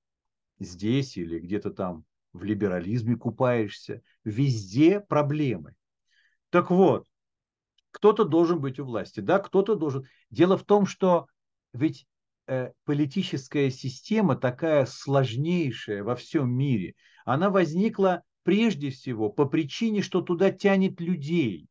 Здесь 0.58 1.16
или 1.16 1.38
где-то 1.38 1.70
там 1.70 2.04
в 2.32 2.44
либерализме 2.44 3.16
купаешься. 3.16 4.02
Везде 4.24 5.00
проблемы. 5.00 5.74
Так 6.50 6.70
вот, 6.70 7.06
кто-то 7.90 8.24
должен 8.24 8.60
быть 8.60 8.78
у 8.78 8.84
власти, 8.84 9.20
да, 9.20 9.38
кто-то 9.38 9.74
должен. 9.74 10.06
Дело 10.30 10.56
в 10.56 10.64
том, 10.64 10.86
что 10.86 11.26
ведь 11.72 12.06
э, 12.46 12.72
политическая 12.84 13.70
система 13.70 14.36
такая 14.36 14.86
сложнейшая 14.86 16.02
во 16.02 16.16
всем 16.16 16.50
мире, 16.50 16.94
она 17.24 17.50
возникла 17.50 18.22
прежде 18.42 18.90
всего 18.90 19.30
по 19.30 19.46
причине, 19.46 20.02
что 20.02 20.20
туда 20.20 20.50
тянет 20.50 21.00
людей. 21.00 21.68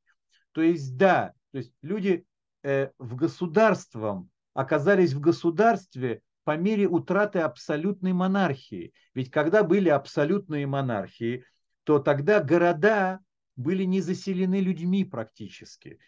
То 0.52 0.62
есть, 0.62 0.98
да, 0.98 1.34
то 1.52 1.58
есть 1.60 1.74
люди 1.82 2.26
Э, 2.64 2.92
в 2.98 3.16
государством 3.18 4.30
оказались 4.54 5.12
в 5.12 5.20
государстве 5.20 6.22
по 6.44 6.58
мере 6.58 6.88
утраты 6.88 7.40
абсолютной 7.40 8.14
монархии. 8.14 8.94
Ведь 9.14 9.32
когда 9.32 9.64
были 9.64 9.90
абсолютные 9.90 10.68
монархии, 10.68 11.46
то 11.84 12.00
тогда 12.00 12.42
города 12.42 13.20
были 13.56 13.84
не 13.84 14.02
заселены 14.02 14.60
людьми 14.60 15.06
практически. 15.06 16.00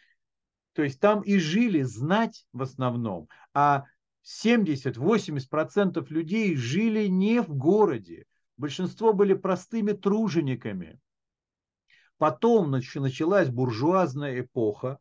То 0.74 0.84
есть 0.84 1.00
там 1.00 1.22
и 1.22 1.38
жили 1.38 1.84
знать 1.84 2.46
в 2.52 2.62
основном, 2.62 3.30
а 3.54 3.86
70-80% 4.26 6.06
людей 6.10 6.56
жили 6.56 7.08
не 7.08 7.42
в 7.42 7.56
городе. 7.56 8.26
Большинство 8.58 9.14
были 9.14 9.34
простыми 9.34 9.92
тружениками. 9.92 11.00
Потом 12.18 12.72
началась 12.72 13.50
буржуазная 13.50 14.42
эпоха, 14.42 15.00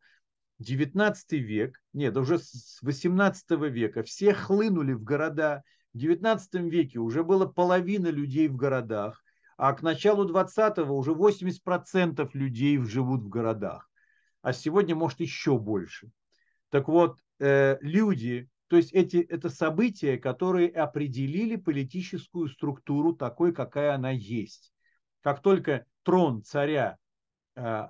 19 0.59 1.33
век, 1.33 1.83
нет, 1.93 2.17
уже 2.17 2.39
с 2.39 2.81
18 2.83 3.51
века 3.71 4.03
все 4.03 4.33
хлынули 4.35 4.93
в 4.93 5.03
города. 5.03 5.63
В 5.93 5.99
19 5.99 6.55
веке 6.71 6.99
уже 6.99 7.23
было 7.23 7.47
половина 7.47 8.09
людей 8.09 8.49
в 8.49 8.57
городах, 8.57 9.23
а 9.57 9.73
к 9.73 9.83
началу 9.83 10.29
20-го 10.29 10.97
уже 10.97 11.13
80% 11.13 12.31
людей 12.35 12.79
живут 12.79 13.23
в 13.23 13.29
городах. 13.29 13.89
А 14.43 14.53
сегодня, 14.53 14.95
может, 14.95 15.21
еще 15.21 15.59
больше. 15.59 16.11
Так 16.71 16.89
вот, 16.89 17.21
э, 17.39 17.79
люди, 17.81 18.49
то 18.69 18.77
есть 18.77 18.93
эти, 18.93 19.19
это 19.19 19.49
события, 19.49 20.19
которые 20.19 20.69
определили 20.69 21.57
политическую 21.57 22.49
структуру 22.49 23.15
такой, 23.15 23.53
какая 23.53 23.95
она 23.95 24.11
есть. 24.11 24.73
Как 25.23 25.41
только 25.41 25.87
трон 26.03 26.43
царя 26.43 26.99
э, 27.55 27.89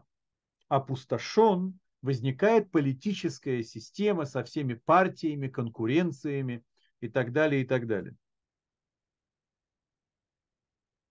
опустошен, 0.68 1.78
возникает 2.04 2.70
политическая 2.70 3.62
система 3.62 4.26
со 4.26 4.44
всеми 4.44 4.74
партиями, 4.74 5.48
конкуренциями 5.48 6.62
и 7.00 7.08
так 7.08 7.32
далее, 7.32 7.62
и 7.62 7.66
так 7.66 7.86
далее. 7.86 8.14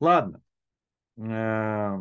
Ладно. 0.00 0.42
Э, 1.18 1.98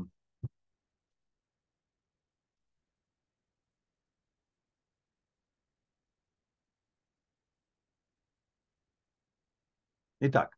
итак, 10.20 10.58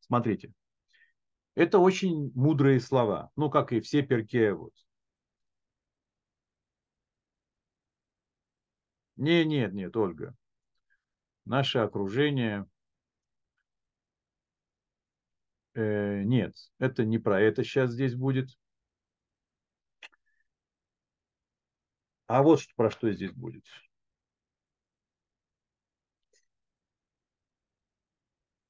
смотрите. 0.00 0.52
Это 1.54 1.78
очень 1.78 2.32
мудрые 2.34 2.80
слова. 2.80 3.30
Ну, 3.36 3.50
как 3.50 3.72
и 3.74 3.80
все 3.80 4.00
перке 4.02 4.54
вот 4.54 4.72
Не, 9.18 9.44
нет, 9.44 9.74
нет, 9.74 9.96
Ольга. 9.96 10.34
Наше 11.44 11.78
окружение... 11.78 12.66
Э, 15.74 16.22
нет, 16.22 16.54
это 16.78 17.04
не 17.04 17.18
про 17.18 17.40
это 17.40 17.64
сейчас 17.64 17.90
здесь 17.90 18.14
будет. 18.14 18.48
А 22.28 22.42
вот 22.42 22.60
что, 22.60 22.72
про 22.76 22.90
что 22.90 23.10
здесь 23.10 23.32
будет. 23.32 23.64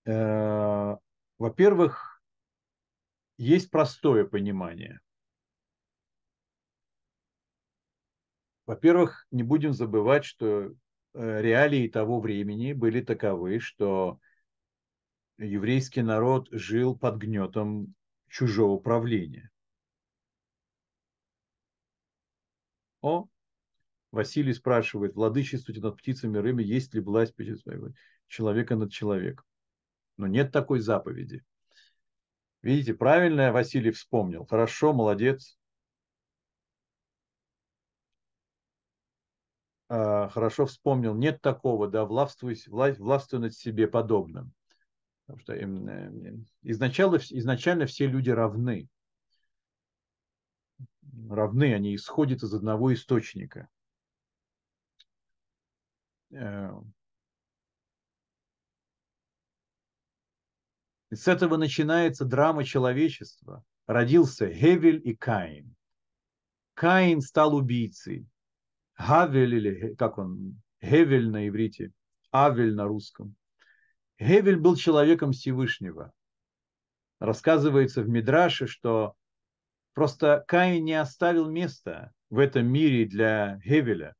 Э, 0.06 0.96
во-первых, 1.38 2.22
есть 3.36 3.70
простое 3.70 4.24
понимание– 4.24 5.00
Во-первых, 8.68 9.26
не 9.30 9.42
будем 9.42 9.72
забывать, 9.72 10.26
что 10.26 10.64
э, 10.66 10.72
реалии 11.14 11.88
того 11.88 12.20
времени 12.20 12.74
были 12.74 13.00
таковы, 13.00 13.60
что 13.60 14.20
еврейский 15.38 16.02
народ 16.02 16.48
жил 16.50 16.94
под 16.94 17.16
гнетом 17.16 17.94
чужого 18.28 18.78
правления. 18.78 19.50
О, 23.00 23.26
Василий 24.12 24.52
спрашивает, 24.52 25.14
владычествуйте 25.14 25.80
над 25.80 25.96
птицами 25.96 26.36
рыбы, 26.36 26.62
есть 26.62 26.92
ли 26.92 27.00
власть 27.00 27.34
человека 28.26 28.76
над 28.76 28.92
человеком? 28.92 29.46
Но 30.18 30.26
нет 30.26 30.52
такой 30.52 30.80
заповеди. 30.80 31.42
Видите, 32.60 32.92
правильно 32.92 33.50
Василий 33.50 33.92
вспомнил. 33.92 34.44
Хорошо, 34.44 34.92
молодец. 34.92 35.58
Хорошо 39.88 40.66
вспомнил, 40.66 41.14
нет 41.14 41.40
такого, 41.40 41.88
да, 41.88 42.04
властвуй, 42.04 42.56
властвуй 42.66 43.40
над 43.40 43.54
себе 43.54 43.88
подобным. 43.88 44.52
Потому 45.26 45.40
что 45.40 45.54
изначально, 46.62 47.16
изначально 47.16 47.86
все 47.86 48.06
люди 48.06 48.30
равны. 48.30 48.88
Равны, 51.28 51.74
они 51.74 51.94
исходят 51.94 52.42
из 52.42 52.54
одного 52.54 52.92
источника. 52.94 53.68
Э, 56.30 56.70
с 61.10 61.28
этого 61.28 61.56
начинается 61.56 62.24
драма 62.24 62.64
человечества. 62.64 63.64
Родился 63.86 64.50
Хевель 64.52 65.00
и 65.02 65.14
Каин. 65.14 65.74
Каин 66.74 67.20
стал 67.22 67.54
убийцей. 67.54 68.26
Гавель 68.98 69.54
или 69.54 69.94
как 69.94 70.18
он, 70.18 70.60
Хевель 70.82 71.30
на 71.30 71.48
иврите, 71.48 71.92
Авель 72.32 72.74
на 72.74 72.84
русском. 72.84 73.36
Хевель 74.20 74.58
был 74.58 74.76
человеком 74.76 75.32
Всевышнего. 75.32 76.12
Рассказывается 77.20 78.02
в 78.02 78.08
Мидраше, 78.08 78.66
что 78.66 79.14
просто 79.94 80.44
Каин 80.46 80.84
не 80.84 80.94
оставил 80.94 81.48
места 81.48 82.12
в 82.30 82.38
этом 82.38 82.66
мире 82.66 83.06
для 83.06 83.60
Хевеля. 83.64 84.14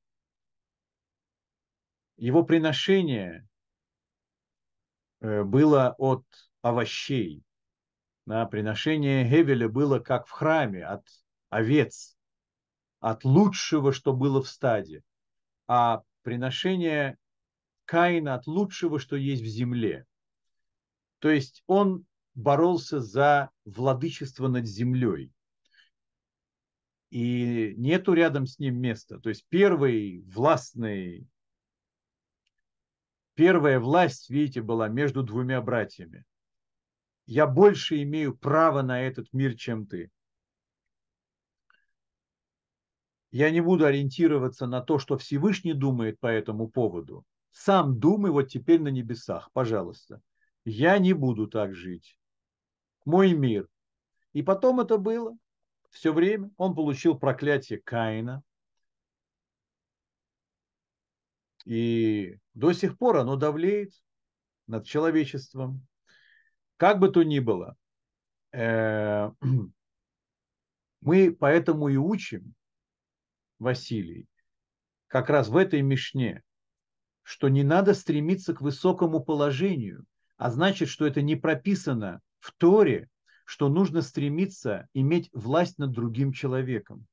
Его 2.16 2.45
приношение 2.45 3.49
э, 5.20 5.45
было 5.45 5.95
от 5.99 6.24
овощей. 6.62 7.45
Да, 8.26 8.45
приношение 8.47 9.29
Хевеля 9.29 9.68
было 9.68 10.01
как 10.01 10.26
в 10.26 10.31
храме, 10.31 10.85
от 10.85 11.07
овец, 11.49 12.17
от 13.01 13.24
лучшего, 13.24 13.92
что 13.92 14.12
было 14.12 14.42
в 14.42 14.49
стаде. 14.49 15.03
А 15.66 16.03
приношение 16.22 17.16
Каина 17.84 18.34
от 18.34 18.46
лучшего, 18.46 18.99
что 18.99 19.16
есть 19.16 19.42
в 19.42 19.46
земле. 19.46 20.07
То 21.20 21.30
есть 21.30 21.62
он 21.66 22.07
боролся 22.34 23.01
за 23.01 23.51
владычество 23.64 24.49
над 24.49 24.66
землей. 24.66 25.32
И 27.11 27.74
нету 27.76 28.12
рядом 28.12 28.46
с 28.46 28.59
ним 28.59 28.78
места. 28.78 29.18
То 29.18 29.30
есть 29.30 29.46
первый 29.49 30.22
властный, 30.26 31.26
первая 33.34 33.80
власть, 33.80 34.28
видите, 34.28 34.61
была 34.61 34.88
между 34.88 35.22
двумя 35.22 35.62
братьями. 35.62 36.24
Я 37.24 37.46
больше 37.46 38.03
имею 38.03 38.36
право 38.36 38.82
на 38.82 39.01
этот 39.01 39.32
мир, 39.32 39.57
чем 39.57 39.86
ты. 39.86 40.11
Я 43.31 43.51
не 43.51 43.61
буду 43.61 43.85
ориентироваться 43.85 44.66
на 44.66 44.81
то, 44.81 44.99
что 44.99 45.18
Всевышний 45.18 45.74
думает 45.74 46.18
по 46.18 46.29
этому 46.29 46.68
поводу. 46.68 47.24
Сам 47.51 47.99
думай 47.99 48.31
вот 48.31 48.49
теперь 48.49 48.81
на 48.81 48.89
небесах, 48.89 49.51
пожалуйста. 49.53 50.22
Я 50.64 50.99
не 50.99 51.12
буду 51.12 51.47
так 51.47 51.74
жить. 51.74 52.18
Мой 53.05 53.33
мир. 53.33 53.68
И 54.33 54.43
потом 54.43 54.81
это 54.81 54.99
было. 54.99 55.37
Все 55.91 56.12
время 56.12 56.51
он 56.57 56.74
получил 56.74 57.18
проклятие 57.18 57.81
Каина. 57.81 58.43
И 61.64 62.39
до 62.55 62.72
сих 62.72 62.97
пор 62.97 63.18
оно 63.18 63.37
давлеет 63.37 63.93
над 64.66 64.87
человечеством. 64.87 65.87
Как 66.76 66.99
бы 66.99 67.09
то 67.11 67.22
ни 67.22 67.41
было, 67.41 67.76
э, 68.53 69.31
мы 71.01 71.33
поэтому 71.33 71.89
и 71.89 71.97
учим, 71.97 72.55
Василий, 73.59 74.26
как 75.09 75.30
раз 75.30 75.48
в 75.48 75.56
этой 75.56 75.82
Мишне, 75.82 76.42
что 77.22 77.48
не 77.48 77.62
надо 77.62 77.94
стремиться 77.94 78.54
к 78.54 78.61
высокому 78.61 79.22
положению, 79.22 80.04
а 80.36 80.50
значит, 80.50 80.88
что 80.88 81.06
это 81.06 81.20
не 81.20 81.36
прописано 81.36 82.20
в 82.38 82.52
Торе, 82.52 83.09
что 83.44 83.68
нужно 83.68 84.02
стремиться 84.02 84.88
иметь 84.94 85.30
власть 85.32 85.78
над 85.78 85.92
другим 85.92 86.32
человеком. 86.32 87.06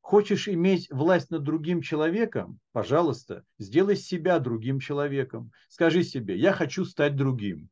Хочешь 0.00 0.48
иметь 0.48 0.90
власть 0.90 1.30
над 1.30 1.42
другим 1.42 1.82
человеком? 1.82 2.60
Пожалуйста, 2.72 3.44
сделай 3.58 3.96
себя 3.96 4.38
другим 4.38 4.80
человеком. 4.80 5.52
Скажи 5.68 6.02
себе, 6.02 6.36
я 6.36 6.52
хочу 6.52 6.84
стать 6.84 7.16
другим. 7.16 7.68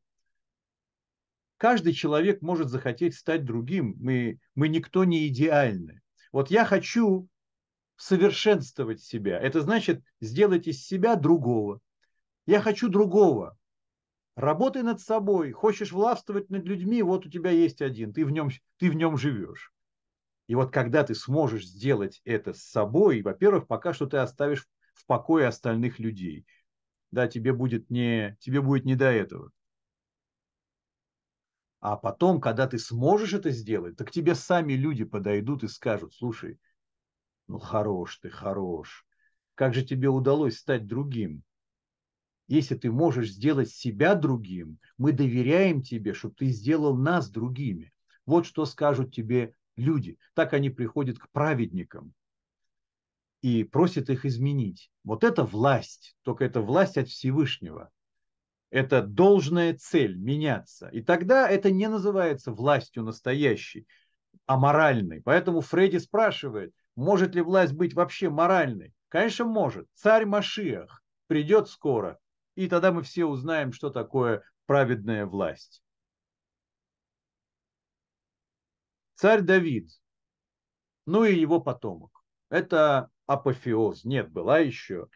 Каждый 1.57 1.93
человек 1.93 2.41
может 2.41 2.69
захотеть 2.69 3.15
стать 3.15 3.43
другим. 3.43 3.95
Мы, 3.99 4.39
мы 4.55 4.69
никто 4.69 5.03
не 5.03 5.27
идеальны. 5.27 6.01
Вот 6.31 6.49
я 6.49 6.63
хочу 6.63 7.27
совершенствовать 7.99 9.01
себя. 9.01 9.37
Это 9.39 9.61
значит 9.61 10.01
сделать 10.21 10.67
из 10.67 10.83
себя 10.83 11.15
другого. 11.15 11.81
Я 12.45 12.61
хочу 12.61 12.87
другого. 12.87 13.57
Работай 14.35 14.83
над 14.83 15.01
собой. 15.01 15.51
Хочешь 15.51 15.91
властвовать 15.91 16.49
над 16.49 16.63
людьми, 16.63 17.03
вот 17.03 17.25
у 17.25 17.29
тебя 17.29 17.51
есть 17.51 17.81
один. 17.81 18.13
Ты 18.13 18.25
в 18.25 18.31
нем, 18.31 18.49
ты 18.77 18.89
в 18.89 18.95
нем 18.95 19.17
живешь. 19.17 19.73
И 20.47 20.55
вот 20.55 20.71
когда 20.71 21.03
ты 21.03 21.13
сможешь 21.13 21.67
сделать 21.67 22.21
это 22.23 22.53
с 22.53 22.63
собой, 22.63 23.21
во-первых, 23.21 23.67
пока 23.67 23.93
что 23.93 24.05
ты 24.05 24.17
оставишь 24.17 24.65
в 24.93 25.05
покое 25.05 25.45
остальных 25.47 25.99
людей. 25.99 26.45
Да, 27.11 27.27
тебе 27.27 27.51
будет 27.51 27.89
не, 27.89 28.37
тебе 28.39 28.61
будет 28.61 28.85
не 28.85 28.95
до 28.95 29.11
этого. 29.11 29.51
А 31.81 31.97
потом, 31.97 32.39
когда 32.39 32.65
ты 32.65 32.79
сможешь 32.79 33.33
это 33.33 33.51
сделать, 33.51 33.97
так 33.97 34.09
тебе 34.09 34.35
сами 34.35 34.73
люди 34.73 35.03
подойдут 35.03 35.63
и 35.63 35.67
скажут, 35.67 36.13
слушай, 36.13 36.59
ну, 37.49 37.57
хорош 37.57 38.17
ты, 38.17 38.29
хорош. 38.29 39.05
Как 39.55 39.73
же 39.73 39.83
тебе 39.83 40.07
удалось 40.07 40.57
стать 40.57 40.85
другим? 40.85 41.43
Если 42.47 42.75
ты 42.75 42.91
можешь 42.91 43.31
сделать 43.31 43.71
себя 43.71 44.13
другим, 44.13 44.77
мы 44.97 45.11
доверяем 45.13 45.81
тебе, 45.81 46.13
чтобы 46.13 46.35
ты 46.35 46.47
сделал 46.49 46.95
нас 46.95 47.29
другими. 47.29 47.91
Вот 48.27 48.45
что 48.45 48.65
скажут 48.65 49.13
тебе 49.13 49.55
люди. 49.75 50.19
Так 50.35 50.53
они 50.53 50.69
приходят 50.69 51.17
к 51.17 51.27
праведникам 51.31 52.13
и 53.41 53.63
просят 53.63 54.11
их 54.11 54.25
изменить. 54.25 54.91
Вот 55.03 55.23
это 55.23 55.43
власть, 55.43 56.15
только 56.21 56.45
это 56.45 56.61
власть 56.61 56.97
от 56.97 57.07
Всевышнего. 57.07 57.89
Это 58.69 59.01
должная 59.01 59.75
цель 59.75 60.15
меняться. 60.15 60.87
И 60.89 61.01
тогда 61.01 61.49
это 61.49 61.71
не 61.71 61.87
называется 61.87 62.51
властью 62.51 63.01
настоящей, 63.03 63.87
а 64.45 64.57
моральной. 64.57 65.21
Поэтому 65.21 65.61
Фредди 65.61 65.97
спрашивает, 65.97 66.73
может 66.99 67.33
ли 67.33 67.41
власть 67.41 67.73
быть 67.73 67.93
вообще 67.93 68.29
моральной? 68.29 68.93
Конечно, 69.07 69.45
может. 69.45 69.87
Царь 69.93 70.25
Машиах 70.25 71.01
придет 71.27 71.69
скоро, 71.69 72.19
и 72.55 72.67
тогда 72.67 72.91
мы 72.91 73.03
все 73.03 73.25
узнаем, 73.25 73.71
что 73.71 73.89
такое 73.89 74.43
праведная 74.65 75.25
власть. 75.25 75.81
Царь 79.15 79.41
Давид, 79.41 79.89
ну 81.05 81.23
и 81.23 81.35
его 81.35 81.61
потомок. 81.61 82.11
Это 82.49 83.09
апофеоз. 83.27 84.03
Нет, 84.03 84.29
была 84.31 84.59
еще. 84.59 85.07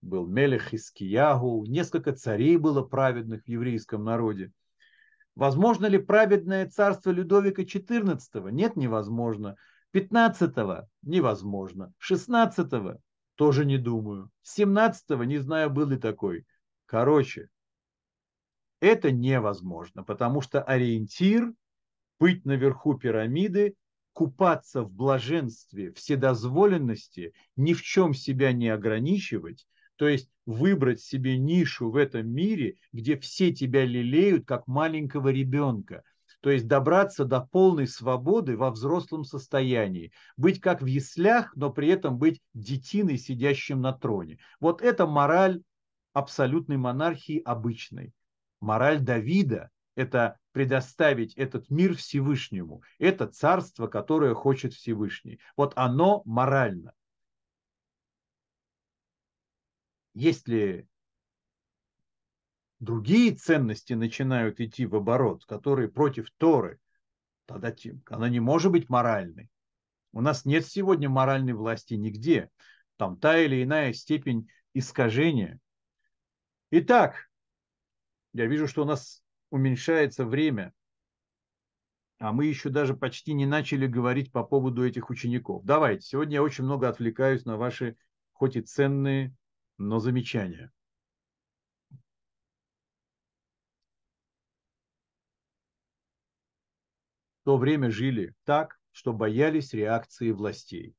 Был 0.00 0.26
Мелех 0.26 0.72
Искиягу. 0.72 1.64
Несколько 1.66 2.12
царей 2.12 2.56
было 2.56 2.82
праведных 2.82 3.44
в 3.44 3.48
еврейском 3.48 4.04
народе. 4.04 4.52
Возможно 5.34 5.86
ли 5.86 5.98
праведное 5.98 6.68
царство 6.68 7.10
Людовика 7.10 7.62
XIV? 7.62 8.50
Нет, 8.50 8.76
невозможно. 8.76 9.56
15-го 9.92 10.88
невозможно. 11.02 11.92
16-го 12.00 12.98
тоже 13.36 13.64
не 13.64 13.78
думаю. 13.78 14.30
17-го 14.44 15.24
не 15.24 15.38
знаю, 15.38 15.70
был 15.70 15.88
ли 15.88 15.96
такой. 15.96 16.46
Короче, 16.86 17.48
это 18.80 19.10
невозможно, 19.12 20.02
потому 20.02 20.40
что 20.40 20.62
ориентир 20.62 21.52
быть 22.18 22.44
наверху 22.44 22.94
пирамиды, 22.94 23.74
купаться 24.12 24.82
в 24.82 24.92
блаженстве, 24.92 25.92
вседозволенности, 25.92 27.32
ни 27.56 27.72
в 27.72 27.82
чем 27.82 28.14
себя 28.14 28.52
не 28.52 28.68
ограничивать, 28.68 29.66
то 29.96 30.08
есть 30.08 30.30
выбрать 30.46 31.00
себе 31.00 31.38
нишу 31.38 31.90
в 31.90 31.96
этом 31.96 32.28
мире, 32.28 32.76
где 32.92 33.16
все 33.16 33.52
тебя 33.52 33.84
лелеют, 33.84 34.46
как 34.46 34.66
маленького 34.66 35.28
ребенка, 35.28 36.02
то 36.42 36.50
есть 36.50 36.66
добраться 36.66 37.24
до 37.24 37.40
полной 37.40 37.86
свободы 37.86 38.56
во 38.56 38.72
взрослом 38.72 39.22
состоянии, 39.24 40.12
быть 40.36 40.60
как 40.60 40.82
в 40.82 40.86
яслях, 40.86 41.54
но 41.54 41.70
при 41.70 41.86
этом 41.88 42.18
быть 42.18 42.42
детиной, 42.52 43.16
сидящим 43.16 43.80
на 43.80 43.92
троне. 43.92 44.40
Вот 44.58 44.82
это 44.82 45.06
мораль 45.06 45.62
абсолютной 46.12 46.78
монархии 46.78 47.40
обычной. 47.44 48.12
Мораль 48.60 48.98
Давида– 48.98 49.70
это 49.94 50.36
предоставить 50.50 51.34
этот 51.34 51.70
мир 51.70 51.96
Всевышнему. 51.96 52.82
Это 52.98 53.28
царство, 53.28 53.86
которое 53.86 54.34
хочет 54.34 54.74
Всевышний. 54.74 55.38
Вот 55.56 55.72
оно 55.76 56.22
морально. 56.24 56.92
Если 60.12 60.88
другие 62.82 63.32
ценности 63.32 63.92
начинают 63.92 64.60
идти 64.60 64.86
в 64.86 64.96
оборот, 64.96 65.44
которые 65.46 65.88
против 65.88 66.30
Торы, 66.36 66.80
тогда 67.46 67.72
она 68.06 68.28
не 68.28 68.40
может 68.40 68.72
быть 68.72 68.88
моральной. 68.88 69.48
У 70.12 70.20
нас 70.20 70.44
нет 70.44 70.66
сегодня 70.66 71.08
моральной 71.08 71.52
власти 71.52 71.94
нигде. 71.94 72.50
Там 72.96 73.16
та 73.16 73.38
или 73.38 73.62
иная 73.62 73.92
степень 73.92 74.50
искажения. 74.74 75.60
Итак, 76.72 77.30
я 78.32 78.46
вижу, 78.46 78.66
что 78.66 78.82
у 78.82 78.84
нас 78.84 79.22
уменьшается 79.50 80.26
время, 80.26 80.74
а 82.18 82.32
мы 82.32 82.46
еще 82.46 82.68
даже 82.68 82.94
почти 82.94 83.32
не 83.32 83.46
начали 83.46 83.86
говорить 83.86 84.32
по 84.32 84.42
поводу 84.42 84.84
этих 84.84 85.08
учеников. 85.08 85.64
Давайте, 85.64 86.04
сегодня 86.04 86.34
я 86.34 86.42
очень 86.42 86.64
много 86.64 86.88
отвлекаюсь 86.88 87.44
на 87.44 87.56
ваши, 87.56 87.96
хоть 88.32 88.56
и 88.56 88.60
ценные, 88.60 89.32
но 89.78 90.00
замечания. 90.00 90.72
То 97.52 97.58
время 97.58 97.90
жили 97.90 98.34
так, 98.44 98.80
что 98.92 99.12
боялись 99.12 99.74
реакции 99.74 100.30
властей. 100.30 100.94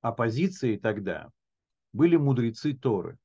Оппозицией 0.00 0.80
тогда 0.80 1.30
были 1.92 2.16
мудрецы 2.16 2.74
Торы, 2.74 3.16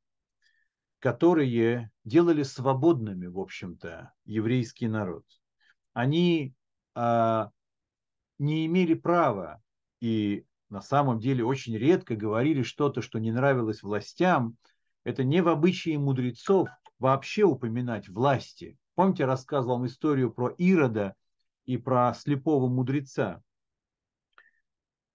которые 1.00 1.90
делали 2.04 2.44
свободными, 2.44 3.26
в 3.26 3.40
общем-то, 3.40 4.14
еврейский 4.26 4.88
народ. 4.88 5.26
Они 5.94 6.54
а, 6.94 7.50
не 8.38 8.68
имели 8.68 8.94
права 8.94 9.60
и 10.02 10.46
на 10.70 10.82
самом 10.82 11.20
деле 11.20 11.44
очень 11.44 11.76
редко 11.76 12.16
говорили 12.16 12.62
что-то, 12.62 13.02
что 13.02 13.18
не 13.18 13.32
нравилось 13.32 13.82
властям. 13.82 14.56
Это 15.04 15.24
не 15.24 15.42
в 15.42 15.48
обычае 15.48 15.98
мудрецов 15.98 16.70
вообще 17.00 17.42
упоминать 17.42 18.08
власти. 18.08 18.78
Помните, 18.94 19.26
рассказывал 19.26 19.78
вам 19.78 19.88
историю 19.88 20.32
про 20.32 20.50
Ирода 20.60 21.16
и 21.66 21.78
про 21.78 22.14
слепого 22.14 22.68
мудреца. 22.68 23.42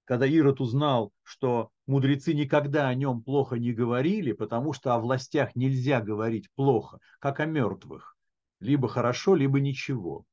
Когда 0.04 0.26
Ирод 0.26 0.60
узнал, 0.60 1.12
что 1.24 1.70
мудрецы 1.86 2.32
никогда 2.32 2.88
о 2.88 2.94
нем 2.94 3.22
плохо 3.22 3.56
не 3.56 3.72
говорили, 3.72 4.32
потому 4.32 4.72
что 4.72 4.94
о 4.94 5.00
властях 5.00 5.56
нельзя 5.56 6.00
говорить 6.00 6.48
плохо, 6.54 7.00
как 7.18 7.40
о 7.40 7.46
мертвых. 7.46 8.16
Либо 8.60 8.88
хорошо, 8.88 9.34
либо 9.34 9.60
ничего. 9.60 10.24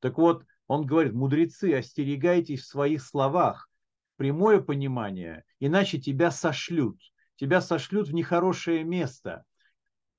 Так 0.00 0.18
вот, 0.18 0.44
он 0.66 0.84
говорит, 0.84 1.12
мудрецы, 1.12 1.74
остерегайтесь 1.74 2.62
в 2.62 2.66
своих 2.66 3.02
словах, 3.02 3.70
прямое 4.16 4.60
понимание, 4.60 5.44
иначе 5.60 6.00
тебя 6.00 6.30
сошлют. 6.30 6.98
Тебя 7.36 7.60
сошлют 7.60 8.08
в 8.08 8.14
нехорошее 8.14 8.84
место. 8.84 9.44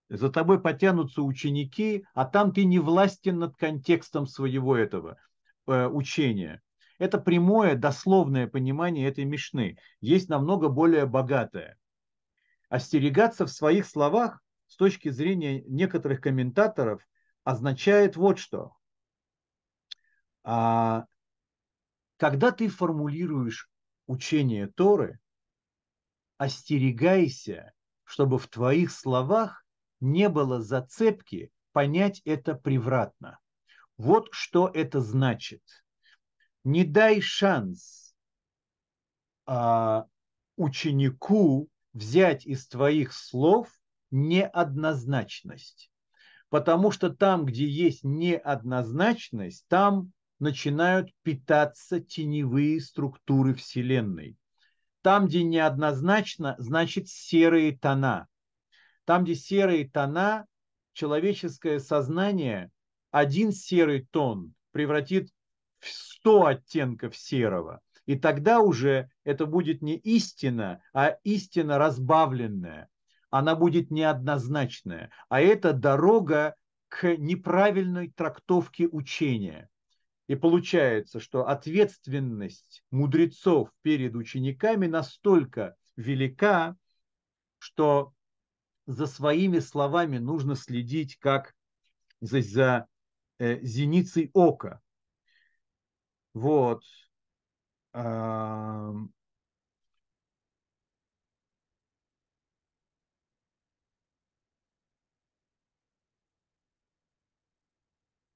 За 0.09 0.29
тобой 0.29 0.59
потянутся 0.59 1.21
ученики, 1.21 2.05
а 2.13 2.25
там 2.25 2.51
ты 2.51 2.63
не 2.65 2.79
властен 2.79 3.39
над 3.39 3.55
контекстом 3.57 4.25
своего 4.25 4.75
этого 4.75 5.17
э, 5.71 5.87
учения. 5.87 6.61
Это 6.99 7.17
прямое, 7.17 7.75
дословное 7.75 8.47
понимание 8.47 9.07
этой 9.07 9.25
мишны. 9.25 9.77
Есть 10.01 10.29
намного 10.29 10.69
более 10.69 11.05
богатое. 11.05 11.77
Остерегаться 12.69 13.45
в 13.45 13.51
своих 13.51 13.87
словах 13.87 14.41
с 14.67 14.75
точки 14.75 15.09
зрения 15.09 15.61
некоторых 15.63 16.21
комментаторов 16.21 17.05
означает 17.43 18.15
вот 18.15 18.39
что. 18.39 18.73
А, 20.43 21.05
когда 22.17 22.51
ты 22.51 22.67
формулируешь 22.67 23.69
учение 24.05 24.67
Торы, 24.67 25.19
остерегайся, 26.37 27.73
чтобы 28.03 28.37
в 28.37 28.47
твоих 28.47 28.91
словах 28.91 29.65
не 29.99 30.29
было 30.29 30.61
зацепки 30.61 31.51
понять 31.71 32.21
это 32.25 32.55
превратно. 32.55 33.39
Вот 34.01 34.29
что 34.31 34.67
это 34.73 34.99
значит. 34.99 35.61
Не 36.63 36.85
дай 36.85 37.21
шанс 37.21 38.15
а, 39.45 40.07
ученику 40.55 41.69
взять 41.93 42.47
из 42.47 42.67
твоих 42.67 43.13
слов 43.13 43.69
неоднозначность. 44.09 45.91
Потому 46.49 46.89
что 46.89 47.11
там, 47.11 47.45
где 47.45 47.67
есть 47.67 48.03
неоднозначность, 48.03 49.67
там 49.67 50.13
начинают 50.39 51.11
питаться 51.21 51.99
теневые 51.99 52.81
структуры 52.81 53.53
Вселенной. 53.53 54.35
Там, 55.03 55.27
где 55.27 55.43
неоднозначно, 55.43 56.55
значит 56.57 57.07
серые 57.07 57.77
тона. 57.77 58.27
Там, 59.05 59.25
где 59.25 59.35
серые 59.35 59.87
тона, 59.87 60.47
человеческое 60.93 61.79
сознание 61.79 62.71
один 63.11 63.51
серый 63.51 64.07
тон 64.11 64.53
превратит 64.71 65.29
в 65.79 65.87
сто 65.89 66.45
оттенков 66.45 67.15
серого. 67.15 67.81
И 68.05 68.17
тогда 68.17 68.59
уже 68.59 69.09
это 69.23 69.45
будет 69.45 69.81
не 69.81 69.95
истина, 69.97 70.81
а 70.93 71.17
истина 71.23 71.77
разбавленная. 71.77 72.89
Она 73.29 73.55
будет 73.55 73.91
неоднозначная. 73.91 75.11
А 75.29 75.39
это 75.39 75.73
дорога 75.73 76.55
к 76.89 77.15
неправильной 77.15 78.11
трактовке 78.11 78.87
учения. 78.87 79.69
И 80.27 80.35
получается, 80.35 81.19
что 81.19 81.47
ответственность 81.47 82.83
мудрецов 82.91 83.69
перед 83.81 84.15
учениками 84.15 84.87
настолько 84.87 85.75
велика, 85.95 86.75
что 87.57 88.13
за 88.85 89.07
своими 89.07 89.59
словами 89.59 90.17
нужно 90.17 90.55
следить 90.55 91.17
как 91.17 91.53
за, 92.19 92.87
зеницей 93.41 94.29
ока. 94.33 94.81
Вот. 96.33 96.83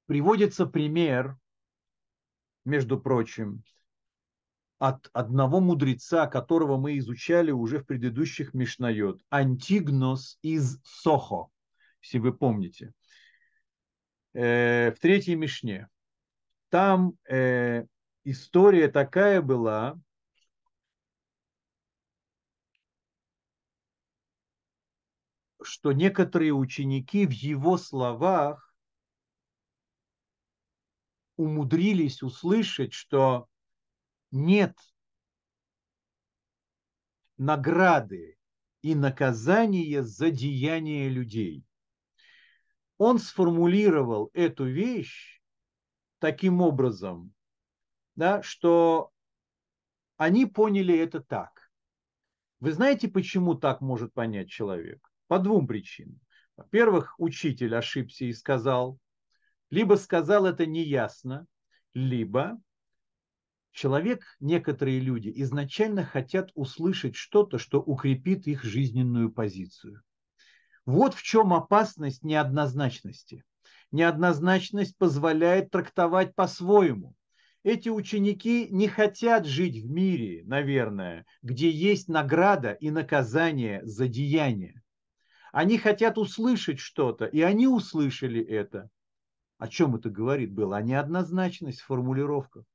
Приводится 0.08 0.66
пример 0.66 1.38
между 2.64 3.00
прочим, 3.00 3.64
от 4.80 5.10
одного 5.14 5.62
мудреца, 5.62 6.28
которого 6.28 6.78
мы 6.78 6.98
изучали 6.98 7.52
уже 7.52 7.80
в 7.80 7.86
предыдущих 7.86 8.54
Мишнайот, 8.54 9.22
Антигнос 9.30 10.38
из 10.42 10.80
Сохо, 10.84 11.48
если 12.02 12.20
вы 12.20 12.34
помните, 12.34 12.94
э, 14.36 14.92
в 14.92 15.00
третьей 15.00 15.36
Мишне. 15.36 15.88
Там 16.70 17.18
э, 17.30 17.86
история 18.24 18.90
такая 18.90 19.42
была, 19.42 20.00
что 25.62 25.94
некоторые 25.94 26.54
ученики 26.54 27.26
в 27.26 27.32
его 27.32 27.78
словах 27.78 28.76
умудрились 31.38 32.22
услышать, 32.22 32.94
что 32.94 33.48
нет 34.32 34.78
награды 37.38 38.38
и 38.82 38.96
наказания 38.96 40.04
за 40.04 40.30
деяния 40.30 41.10
людей. 41.10 41.66
Он 42.98 43.20
сформулировал 43.20 44.30
эту 44.34 44.66
вещь 44.66 45.42
таким 46.20 46.62
образом, 46.62 47.34
да, 48.16 48.42
что 48.42 49.12
они 50.18 50.46
поняли 50.46 50.98
это 50.98 51.20
так. 51.20 51.70
Вы 52.60 52.72
знаете, 52.72 53.08
почему 53.10 53.56
так 53.56 53.82
может 53.82 54.14
понять 54.14 54.50
человек? 54.50 55.12
По 55.28 55.40
двум 55.40 55.68
причинам. 55.68 56.20
Во-первых, 56.56 57.16
учитель 57.20 57.76
ошибся 57.76 58.26
и 58.26 58.34
сказал, 58.34 58.98
либо 59.70 59.96
сказал 59.96 60.46
это 60.46 60.66
неясно, 60.66 61.48
либо 61.94 62.62
человек, 63.72 64.24
некоторые 64.40 65.00
люди 65.02 65.32
изначально 65.36 66.06
хотят 66.06 66.52
услышать 66.56 67.16
что-то, 67.16 67.58
что 67.58 67.82
укрепит 67.82 68.48
их 68.48 68.64
жизненную 68.64 69.32
позицию. 69.32 70.02
Вот 70.86 71.16
в 71.16 71.24
чем 71.24 71.54
опасность 71.54 72.24
неоднозначности. 72.24 73.44
Неоднозначность 73.92 74.98
позволяет 74.98 75.72
трактовать 75.72 76.36
по-своему. 76.36 77.16
Эти 77.64 77.90
ученики 77.90 78.68
не 78.70 78.88
хотят 78.88 79.46
жить 79.48 79.84
в 79.84 79.90
мире, 79.90 80.44
наверное, 80.46 81.26
где 81.42 81.72
есть 81.72 82.08
награда 82.08 82.74
и 82.74 82.92
наказание 82.92 83.84
за 83.84 84.08
деяние. 84.08 84.84
Они 85.52 85.78
хотят 85.80 86.20
услышать 86.20 86.80
что-то, 86.80 87.26
и 87.26 87.42
они 87.42 87.68
услышали 87.68 88.44
это. 88.44 88.90
О 89.58 89.68
чем 89.68 89.96
это 89.96 90.10
говорит 90.10 90.52
было? 90.54 90.78
О 90.78 90.82
неоднозначность 90.82 91.82
в 91.82 91.86
формулировках. 91.86 92.66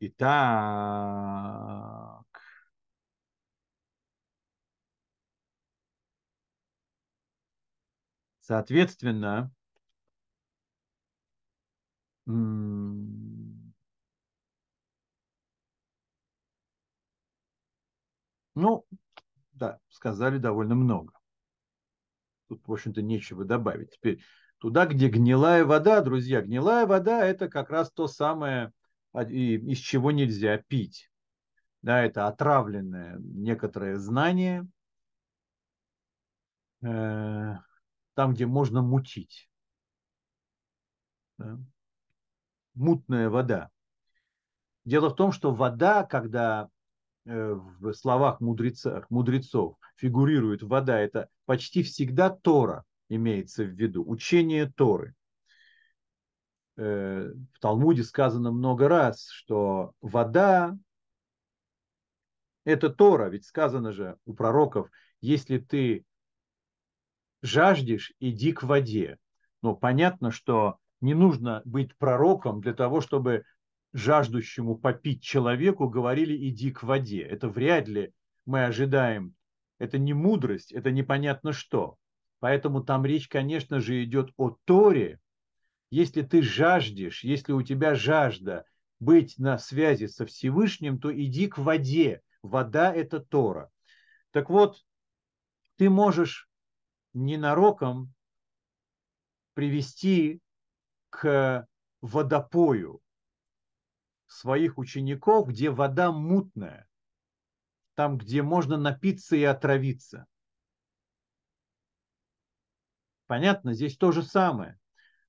Итак, 0.00 1.51
соответственно, 8.42 9.50
ну, 12.26 12.84
да, 19.54 19.78
сказали 19.88 20.38
довольно 20.38 20.74
много. 20.74 21.14
Тут, 22.48 22.66
в 22.66 22.72
общем-то, 22.72 23.00
нечего 23.00 23.44
добавить. 23.44 23.92
Теперь 23.92 24.22
туда, 24.58 24.86
где 24.86 25.08
гнилая 25.08 25.64
вода, 25.64 26.02
друзья, 26.02 26.42
гнилая 26.42 26.86
вода– 26.86 27.24
это 27.26 27.48
как 27.48 27.70
раз 27.70 27.90
то 27.90 28.08
самое, 28.08 28.72
из 29.14 29.78
чего 29.78 30.10
нельзя 30.10 30.58
пить. 30.58 31.10
Да, 31.80 32.02
это 32.02 32.28
отравленное 32.28 33.16
некоторое 33.18 33.98
знание, 33.98 34.66
э, 36.82 37.56
там, 38.14 38.34
где 38.34 38.46
можно 38.46 38.82
мутить. 38.82 39.48
Да. 41.38 41.58
Мутная 42.74 43.28
вода. 43.28 43.70
Дело 44.84 45.10
в 45.10 45.14
том, 45.14 45.32
что 45.32 45.52
вода, 45.52 46.04
когда 46.04 46.68
э, 47.24 47.52
в 47.52 47.92
словах 47.92 48.40
мудрецов, 48.40 49.04
мудрецов 49.10 49.76
фигурирует 49.96 50.62
вода, 50.62 50.98
это 50.98 51.28
почти 51.44 51.82
всегда 51.82 52.30
Тора 52.30 52.84
имеется 53.08 53.64
в 53.64 53.70
виду, 53.70 54.04
учение 54.06 54.70
Торы. 54.70 55.14
Э, 56.76 57.32
в 57.52 57.60
Талмуде 57.60 58.02
сказано 58.02 58.50
много 58.50 58.88
раз, 58.88 59.28
что 59.28 59.92
вода– 60.00 60.76
это 62.64 62.90
Тора, 62.90 63.28
ведь 63.28 63.44
сказано 63.44 63.92
же 63.92 64.16
у 64.24 64.34
пророков, 64.34 64.90
если 65.20 65.58
ты 65.58 66.04
жаждешь, 67.42 68.12
иди 68.20 68.52
к 68.52 68.62
воде. 68.62 69.18
Но 69.60 69.74
понятно, 69.74 70.30
что 70.30 70.78
не 71.00 71.14
нужно 71.14 71.62
быть 71.64 71.96
пророком 71.96 72.60
для 72.60 72.74
того, 72.74 73.00
чтобы 73.00 73.44
жаждущему 73.92 74.76
попить 74.76 75.22
человеку 75.22 75.88
говорили 75.88 76.48
«иди 76.48 76.70
к 76.70 76.82
воде». 76.82 77.20
Это 77.20 77.48
вряд 77.48 77.88
ли 77.88 78.12
мы 78.46 78.64
ожидаем. 78.64 79.34
Это 79.78 79.98
не 79.98 80.14
мудрость, 80.14 80.72
это 80.72 80.90
непонятно 80.90 81.52
что. 81.52 81.96
Поэтому 82.38 82.82
там 82.82 83.04
речь, 83.04 83.28
конечно 83.28 83.80
же, 83.80 84.02
идет 84.02 84.32
о 84.36 84.56
Торе. 84.64 85.20
Если 85.90 86.22
ты 86.22 86.42
жаждешь, 86.42 87.22
если 87.22 87.52
у 87.52 87.62
тебя 87.62 87.94
жажда 87.94 88.64
быть 88.98 89.38
на 89.38 89.58
связи 89.58 90.06
со 90.06 90.24
Всевышним, 90.24 90.98
то 90.98 91.14
иди 91.14 91.48
к 91.48 91.58
воде. 91.58 92.22
Вода– 92.42 92.94
это 92.94 93.20
Тора. 93.20 93.70
Так 94.30 94.48
вот, 94.48 94.78
ты 95.76 95.90
можешь 95.90 96.48
ненароком 97.14 98.12
привести 99.54 100.40
к 101.10 101.66
водопою, 102.00 103.00
своих 104.26 104.78
учеников, 104.78 105.48
где 105.48 105.70
вода 105.70 106.10
мутная, 106.10 106.88
там, 107.94 108.16
где 108.16 108.42
можно 108.42 108.76
напиться 108.76 109.36
и 109.36 109.42
отравиться. 109.44 110.26
Понятно, 113.26 113.74
здесь 113.74 113.96
то 113.96 114.12
же 114.12 114.22
самое, 114.22 114.78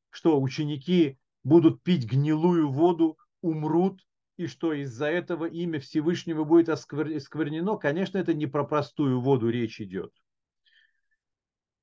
что 0.09 0.41
ученики 0.41 1.19
будут 1.43 1.83
пить 1.83 2.09
гнилую 2.09 2.69
воду, 2.71 3.17
умрут, 3.41 4.01
и 4.37 4.47
что 4.47 4.73
из-за 4.73 5.07
этого 5.07 5.45
имя 5.45 5.79
Всевышнего 5.79 6.43
будет 6.43 6.69
осквернено. 6.69 7.77
Конечно, 7.77 8.17
это 8.17 8.33
не 8.33 8.47
про 8.47 8.63
простую 8.63 9.21
воду 9.21 9.49
речь 9.49 9.79
идет. 9.79 10.11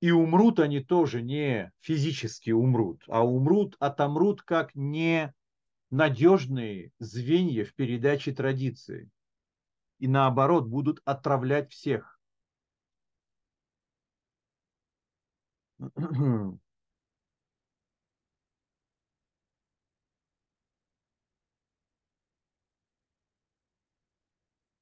И 0.00 0.10
умрут 0.10 0.58
они 0.60 0.80
тоже 0.80 1.22
не 1.22 1.72
физически 1.80 2.50
умрут, 2.50 3.04
а 3.06 3.24
умрут, 3.26 3.76
отомрут 3.80 4.42
как 4.42 4.74
не 4.74 5.34
надежные 5.90 6.92
звенья 6.98 7.64
в 7.64 7.74
передаче 7.74 8.32
традиции. 8.32 9.10
И 9.98 10.08
наоборот, 10.08 10.66
будут 10.66 11.00
отравлять 11.04 11.70
всех. 11.72 12.18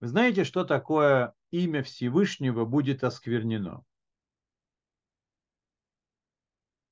Вы 0.01 0.09
знаете, 0.09 0.43
что 0.43 0.65
такое 0.65 1.35
имя 1.53 1.85
Всевышнего 1.85 2.65
будет 2.65 3.05
осквернено? 3.05 3.85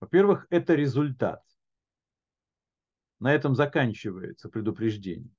Во-первых, 0.01 0.47
это 0.51 0.75
результат– 0.75 1.43
на 3.19 3.33
этом 3.33 3.55
заканчивается 3.55 4.49
предупреждение. 4.49 5.31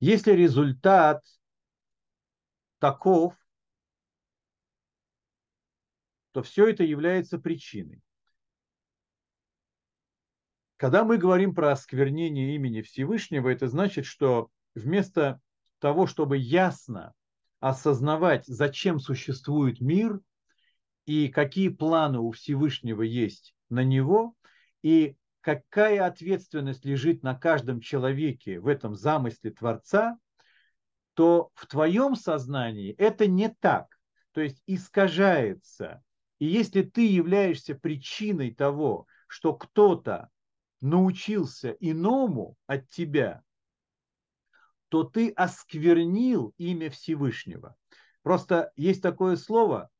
Если 0.00 0.32
результат 0.32 1.22
таков, 2.78 3.34
то 6.32 6.42
все 6.42 6.68
это 6.68 6.82
является 6.84 7.38
причиной. 7.38 8.02
Когда 10.76 11.04
мы 11.04 11.18
говорим 11.18 11.54
про 11.54 11.72
осквернение 11.72 12.56
имени 12.56 12.82
Всевышнего, 12.82 13.48
это 13.48 13.68
значит, 13.68 14.04
что 14.04 14.50
вместо 14.74 15.40
того, 15.78 16.06
чтобы 16.06 16.36
ясно 16.38 17.12
осознавать, 17.60 18.46
зачем 18.46 18.98
существует 18.98 19.80
мир 19.80 20.20
и 21.04 21.28
какие 21.28 21.68
планы 21.68 22.18
у 22.18 22.32
Всевышнего 22.32 23.02
есть 23.02 23.54
на 23.72 23.82
него, 23.82 24.36
и 24.82 25.16
какая 25.40 26.06
ответственность 26.06 26.84
лежит 26.84 27.22
на 27.22 27.34
каждом 27.34 27.80
человеке 27.80 28.60
в 28.60 28.68
этом 28.68 28.94
замысле 28.94 29.50
Творца, 29.50 30.16
то 31.14 31.50
в 31.54 31.66
твоем 31.66 32.14
сознании 32.14 32.94
это 32.94 33.26
не 33.26 33.48
так. 33.48 33.98
То 34.32 34.40
есть 34.40 34.62
искажается. 34.66 36.02
И 36.38 36.46
если 36.46 36.82
ты 36.82 37.06
являешься 37.06 37.74
причиной 37.74 38.54
того, 38.54 39.06
что 39.26 39.54
кто-то 39.54 40.30
научился 40.80 41.76
иному 41.80 42.56
от 42.66 42.88
тебя, 42.88 43.42
то 44.88 45.04
ты 45.04 45.30
осквернил 45.30 46.54
имя 46.58 46.90
Всевышнего. 46.90 47.76
Просто 48.22 48.72
есть 48.76 49.02
такое 49.02 49.36
слово 49.36 49.90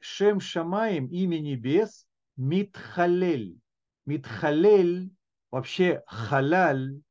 Шем 0.00 0.40
Шамаем, 0.40 1.06
имя 1.06 1.38
небес, 1.38 2.06
Митхалель. 2.40 3.60
Митхалель, 4.06 5.14
вообще 5.50 6.02
халаль, 6.06 7.02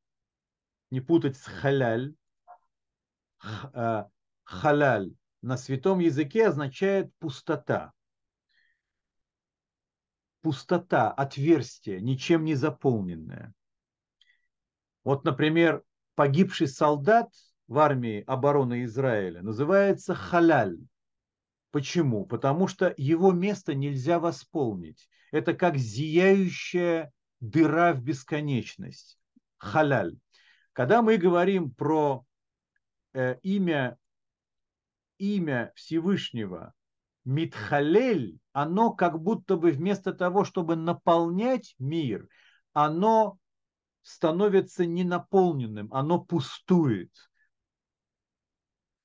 не 0.90 1.02
путать 1.02 1.38
с 1.38 1.44
халяль, 1.44 2.16
а, 3.40 4.10
халаль 4.44 5.14
на 5.44 5.56
святом 5.56 6.00
языке 6.00 6.48
означает 6.48 7.14
пустота. 7.20 7.94
Пустота, 10.42 11.12
отверстие, 11.12 12.02
ничем 12.02 12.44
не 12.44 12.56
заполненное. 12.56 13.54
Вот, 15.04 15.26
например, 15.26 15.84
погибший 16.16 16.68
солдат 16.68 17.30
в 17.68 17.78
армии 17.78 18.24
обороны 18.26 18.84
Израиля 18.86 19.44
называется 19.44 20.16
халяль. 20.16 20.80
Почему? 21.72 22.26
Потому 22.26 22.68
что 22.68 22.94
его 22.98 23.32
место 23.32 23.76
нельзя 23.76 24.20
восполнить. 24.20 25.08
Это 25.32 25.54
как 25.54 25.78
зияющая 25.78 27.12
дыра 27.40 27.94
в 27.94 28.02
бесконечность. 28.02 29.20
Халяль. 29.58 30.18
Когда 30.74 31.02
мы 31.02 31.18
говорим 31.18 31.72
про 31.72 32.26
э, 33.14 33.38
имя, 33.44 33.98
имя 35.18 35.72
Всевышнего 35.76 36.74
Митхалель, 37.26 38.40
оно 38.54 38.92
как 38.92 39.22
будто 39.22 39.56
бы 39.58 39.72
вместо 39.72 40.14
того, 40.14 40.46
чтобы 40.46 40.76
наполнять 40.76 41.76
мир, 41.78 42.28
оно 42.74 43.38
становится 44.02 44.86
ненаполненным, 44.86 45.94
оно 45.94 46.20
пустует. 46.20 47.12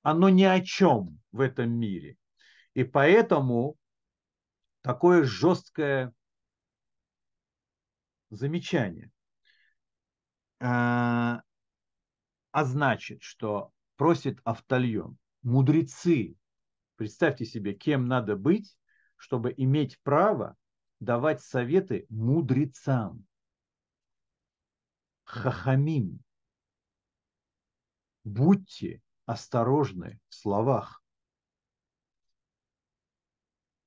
Оно 0.02 0.28
ни 0.28 0.44
о 0.44 0.60
чем 0.60 1.20
в 1.32 1.40
этом 1.40 1.70
мире. 1.72 2.16
И 2.74 2.82
поэтому 2.82 3.76
такое 4.82 5.22
жесткое 5.24 6.12
замечание. 8.30 9.10
А, 10.60 11.42
а 12.50 12.64
значит, 12.64 13.22
что 13.22 13.72
просит 13.96 14.40
Автальон, 14.44 15.16
мудрецы, 15.42 16.36
представьте 16.96 17.44
себе, 17.44 17.74
кем 17.74 18.06
надо 18.06 18.36
быть, 18.36 18.76
чтобы 19.16 19.54
иметь 19.56 20.00
право 20.02 20.56
давать 20.98 21.42
советы 21.42 22.06
мудрецам. 22.08 23.24
Хахамим. 25.24 26.20
Будьте 28.24 29.00
осторожны 29.26 30.18
в 30.28 30.34
словах. 30.34 31.03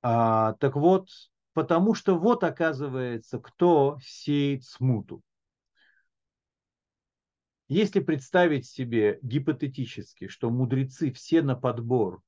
А, 0.09 0.53
так 0.53 0.77
вот, 0.77 1.09
потому 1.51 1.93
что 1.93 2.17
вот 2.17 2.45
оказывается, 2.45 3.39
кто 3.39 3.99
сеет 4.01 4.63
смуту. 4.63 5.21
Если 7.67 7.99
представить 7.99 8.65
себе 8.65 9.19
гипотетически, 9.21 10.29
что 10.29 10.49
мудрецы 10.49 11.11
все 11.11 11.41
на 11.41 11.57
подбор 11.57 12.21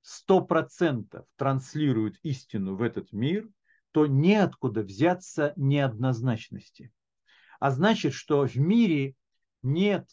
100% 0.00 1.26
транслируют 1.36 2.16
истину 2.22 2.74
в 2.74 2.80
этот 2.80 3.12
мир, 3.12 3.46
то 3.92 4.06
неоткуда 4.06 4.80
взяться 4.80 5.52
неоднозначности. 5.56 6.90
А 7.60 7.70
значит, 7.70 8.14
что 8.14 8.46
в 8.46 8.56
мире 8.56 9.14
нет 9.62 10.08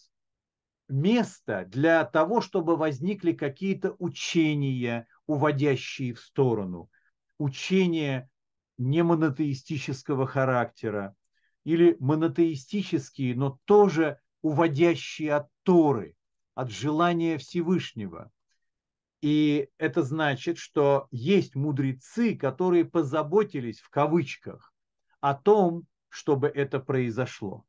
места 0.89 1.63
для 1.69 2.03
того, 2.03 2.41
чтобы 2.41 2.75
возникли 2.75 3.31
какие-то 3.31 3.95
учения, 3.97 5.07
уводящие 5.27 6.13
в 6.13 6.19
сторону, 6.19 6.89
учения 7.37 8.29
не 8.77 9.03
монотеистического 9.03 10.27
характера 10.27 11.15
или 11.63 11.95
монотеистические, 11.99 13.35
но 13.35 13.59
тоже 13.65 14.19
уводящие 14.41 15.33
от 15.33 15.47
Торы, 15.63 16.15
от 16.53 16.69
желания 16.69 17.37
Всевышнего. 17.37 18.31
И 19.21 19.69
это 19.77 20.03
значит, 20.03 20.57
что 20.57 21.07
есть 21.11 21.55
мудрецы, 21.55 22.35
которые 22.35 22.83
позаботились 22.83 23.79
в 23.79 23.89
кавычках 23.89 24.73
о 25.21 25.33
том, 25.33 25.87
чтобы 26.09 26.47
это 26.47 26.79
произошло. 26.79 27.65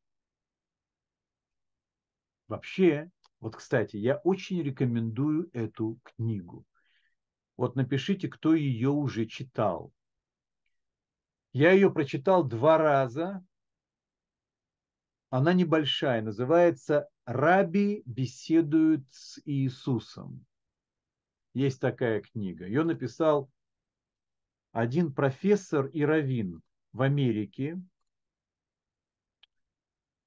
Вообще, 2.49 3.11
вот, 3.41 3.57
кстати, 3.57 3.97
я 3.97 4.17
очень 4.17 4.63
рекомендую 4.63 5.49
эту 5.53 5.99
книгу. 6.03 6.67
Вот 7.57 7.77
напишите, 7.77 8.29
кто 8.29 8.55
ее 8.55 8.91
уже 8.91 9.27
читал. 9.27 9.93
Я 11.53 11.71
ее 11.73 11.91
прочитал 11.93 12.43
два 12.43 12.79
раза. 12.79 13.45
Она 15.31 15.53
небольшая, 15.53 16.23
называется 16.23 17.09
«Раби 17.25 18.03
беседуют 18.07 19.05
с 19.11 19.41
Иисусом». 19.45 20.45
Есть 21.55 21.81
такая 21.81 22.21
книга. 22.21 22.67
Ее 22.67 22.83
написал 22.83 23.49
один 24.73 25.15
профессор 25.15 25.87
и 25.87 26.05
раввин 26.05 26.61
в 26.93 27.03
Америке. 27.03 27.81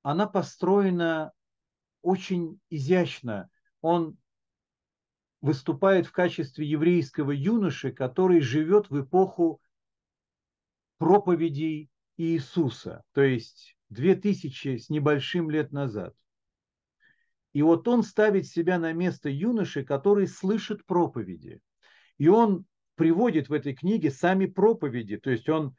Она 0.03 0.25
построена 0.25 1.33
очень 2.01 2.61
изящно. 2.69 3.49
Он 3.81 4.17
выступает 5.41 6.07
в 6.07 6.11
качестве 6.11 6.65
еврейского 6.67 7.31
юноши, 7.31 7.91
который 7.91 8.41
живет 8.41 8.89
в 8.89 9.01
эпоху 9.01 9.61
проповедей 10.97 11.89
Иисуса, 12.17 13.03
то 13.13 13.21
есть 13.21 13.77
две 13.89 14.15
тысячи 14.15 14.77
с 14.77 14.89
небольшим 14.89 15.49
лет 15.49 15.71
назад. 15.71 16.15
И 17.53 17.61
вот 17.61 17.87
он 17.87 18.03
ставит 18.03 18.47
себя 18.47 18.79
на 18.79 18.93
место 18.93 19.29
юноши, 19.29 19.83
который 19.83 20.27
слышит 20.27 20.85
проповеди. 20.85 21.59
И 22.17 22.27
он 22.27 22.65
приводит 22.95 23.49
в 23.49 23.53
этой 23.53 23.75
книге 23.75 24.11
сами 24.11 24.47
проповеди, 24.47 25.17
то 25.17 25.29
есть 25.29 25.47
он 25.49 25.75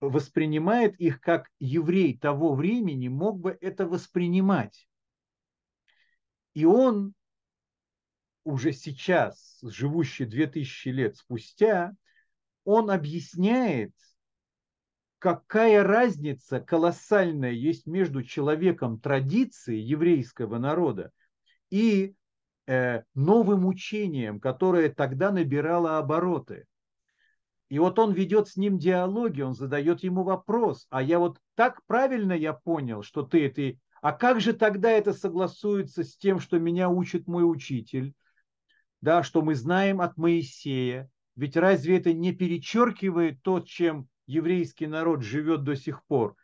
воспринимает 0.00 0.98
их 0.98 1.20
как 1.20 1.50
еврей 1.58 2.16
того 2.16 2.54
времени 2.54 3.08
мог 3.08 3.38
бы 3.38 3.58
это 3.60 3.86
воспринимать. 3.86 4.88
И 6.54 6.64
он 6.64 7.14
уже 8.50 8.72
сейчас, 8.72 9.58
живущий 9.62 10.24
2000 10.24 10.88
лет 10.88 11.16
спустя, 11.16 11.92
он 12.64 12.90
объясняет, 12.90 13.92
какая 15.18 15.84
разница 15.84 16.60
колоссальная 16.60 17.52
есть 17.52 17.86
между 17.86 18.22
человеком 18.22 18.98
традиции 18.98 19.76
еврейского 19.76 20.58
народа 20.58 21.10
и 21.70 22.14
э, 22.66 23.02
новым 23.14 23.66
учением, 23.66 24.40
которое 24.40 24.88
тогда 24.88 25.30
набирало 25.30 25.98
обороты. 25.98 26.66
И 27.68 27.78
вот 27.78 27.98
он 27.98 28.12
ведет 28.12 28.48
с 28.48 28.56
ним 28.56 28.78
диалоги, 28.78 29.42
он 29.42 29.54
задает 29.54 30.02
ему 30.02 30.24
вопрос, 30.24 30.86
а 30.90 31.02
я 31.02 31.18
вот 31.20 31.38
так 31.54 31.84
правильно 31.86 32.32
я 32.32 32.52
понял, 32.52 33.02
что 33.02 33.22
ты 33.22 33.46
это... 33.46 33.78
А 34.02 34.12
как 34.12 34.40
же 34.40 34.54
тогда 34.54 34.90
это 34.90 35.12
согласуется 35.12 36.02
с 36.02 36.16
тем, 36.16 36.40
что 36.40 36.58
меня 36.58 36.88
учит 36.88 37.28
мой 37.28 37.48
учитель? 37.48 38.14
Да, 39.00 39.22
что 39.22 39.42
мы 39.42 39.54
знаем 39.54 40.00
от 40.00 40.16
Моисея. 40.16 41.10
Ведь 41.36 41.56
разве 41.56 41.98
это 41.98 42.12
не 42.12 42.32
перечеркивает 42.32 43.42
то, 43.42 43.60
чем 43.60 44.08
еврейский 44.26 44.86
народ 44.86 45.22
живет 45.22 45.64
до 45.64 45.76
сих 45.76 46.04
пор? 46.06 46.36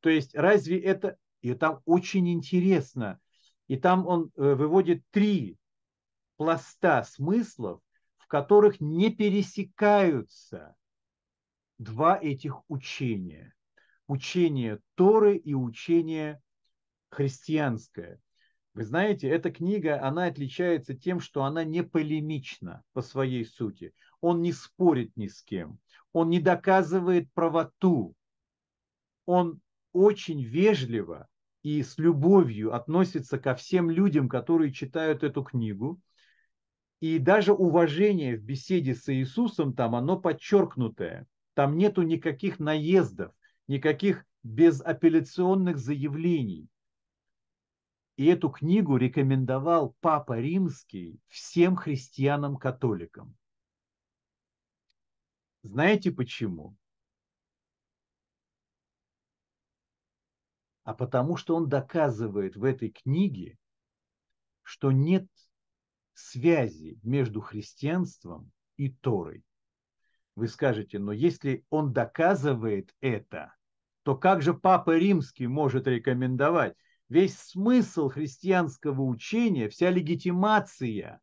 То 0.00 0.10
есть 0.10 0.34
разве 0.34 0.78
это... 0.78 1.16
И 1.40 1.54
там 1.54 1.80
очень 1.86 2.32
интересно. 2.32 3.18
И 3.66 3.76
там 3.76 4.06
он 4.06 4.30
э, 4.36 4.54
выводит 4.54 5.02
три 5.10 5.56
пласта 6.36 7.02
смыслов, 7.02 7.80
в 8.18 8.26
которых 8.26 8.80
не 8.80 9.10
пересекаются 9.10 10.76
два 11.78 12.18
этих 12.20 12.62
учения. 12.68 13.54
Учение 14.06 14.80
Торы 14.94 15.36
и 15.36 15.54
учение 15.54 16.40
христианское. 17.08 18.20
Вы 18.74 18.84
знаете, 18.84 19.28
эта 19.28 19.50
книга, 19.50 20.02
она 20.02 20.24
отличается 20.26 20.94
тем, 20.94 21.20
что 21.20 21.44
она 21.44 21.62
не 21.62 21.82
полемична 21.82 22.82
по 22.94 23.02
своей 23.02 23.44
сути. 23.44 23.92
Он 24.20 24.40
не 24.40 24.52
спорит 24.52 25.14
ни 25.16 25.26
с 25.26 25.42
кем. 25.42 25.78
Он 26.12 26.30
не 26.30 26.40
доказывает 26.40 27.30
правоту. 27.34 28.14
Он 29.26 29.60
очень 29.92 30.42
вежливо 30.42 31.28
и 31.62 31.82
с 31.82 31.98
любовью 31.98 32.74
относится 32.74 33.38
ко 33.38 33.54
всем 33.54 33.90
людям, 33.90 34.28
которые 34.28 34.72
читают 34.72 35.22
эту 35.22 35.44
книгу. 35.44 36.00
И 37.00 37.18
даже 37.18 37.52
уважение 37.52 38.36
в 38.36 38.42
беседе 38.42 38.94
с 38.94 39.12
Иисусом 39.12 39.74
там, 39.74 39.94
оно 39.94 40.18
подчеркнутое. 40.18 41.26
Там 41.54 41.76
нету 41.76 42.02
никаких 42.02 42.58
наездов, 42.58 43.32
никаких 43.68 44.24
безапелляционных 44.42 45.76
заявлений. 45.76 46.68
И 48.16 48.26
эту 48.26 48.50
книгу 48.50 48.96
рекомендовал 48.96 49.96
Папа 50.00 50.38
Римский 50.38 51.18
всем 51.28 51.76
христианам-католикам. 51.76 53.34
Знаете 55.62 56.10
почему? 56.10 56.76
А 60.84 60.94
потому 60.94 61.36
что 61.36 61.54
он 61.54 61.68
доказывает 61.68 62.56
в 62.56 62.64
этой 62.64 62.90
книге, 62.90 63.56
что 64.62 64.90
нет 64.90 65.26
связи 66.14 66.98
между 67.02 67.40
христианством 67.40 68.50
и 68.76 68.90
Торой. 68.90 69.44
Вы 70.34 70.48
скажете, 70.48 70.98
но 70.98 71.12
если 71.12 71.64
он 71.70 71.92
доказывает 71.92 72.94
это, 73.00 73.54
то 74.02 74.16
как 74.16 74.42
же 74.42 74.54
Папа 74.54 74.96
Римский 74.96 75.46
может 75.46 75.86
рекомендовать? 75.86 76.76
Весь 77.12 77.38
смысл 77.38 78.08
христианского 78.08 79.02
учения, 79.02 79.68
вся 79.68 79.90
легитимация 79.90 81.20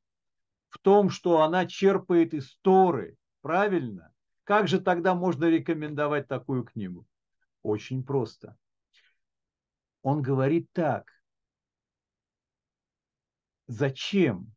в 0.68 0.78
том, 0.78 1.10
что 1.10 1.41
она 1.41 1.66
черпает 1.66 2.36
из 2.36 2.56
Торы. 2.57 3.18
Правильно? 3.41 4.14
Как 4.44 4.68
же 4.68 4.80
тогда 4.80 5.16
можно 5.16 5.45
рекомендовать 5.45 6.28
такую 6.28 6.64
книгу? 6.64 7.07
Очень 7.64 8.03
просто. 8.03 8.56
Он 10.03 10.22
говорит 10.22 10.72
так. 10.74 11.11
Зачем 13.66 14.53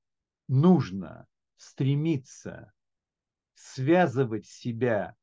нужно 0.48 1.26
стремиться 1.56 2.74
связывать 3.54 4.44
себя 4.44 5.16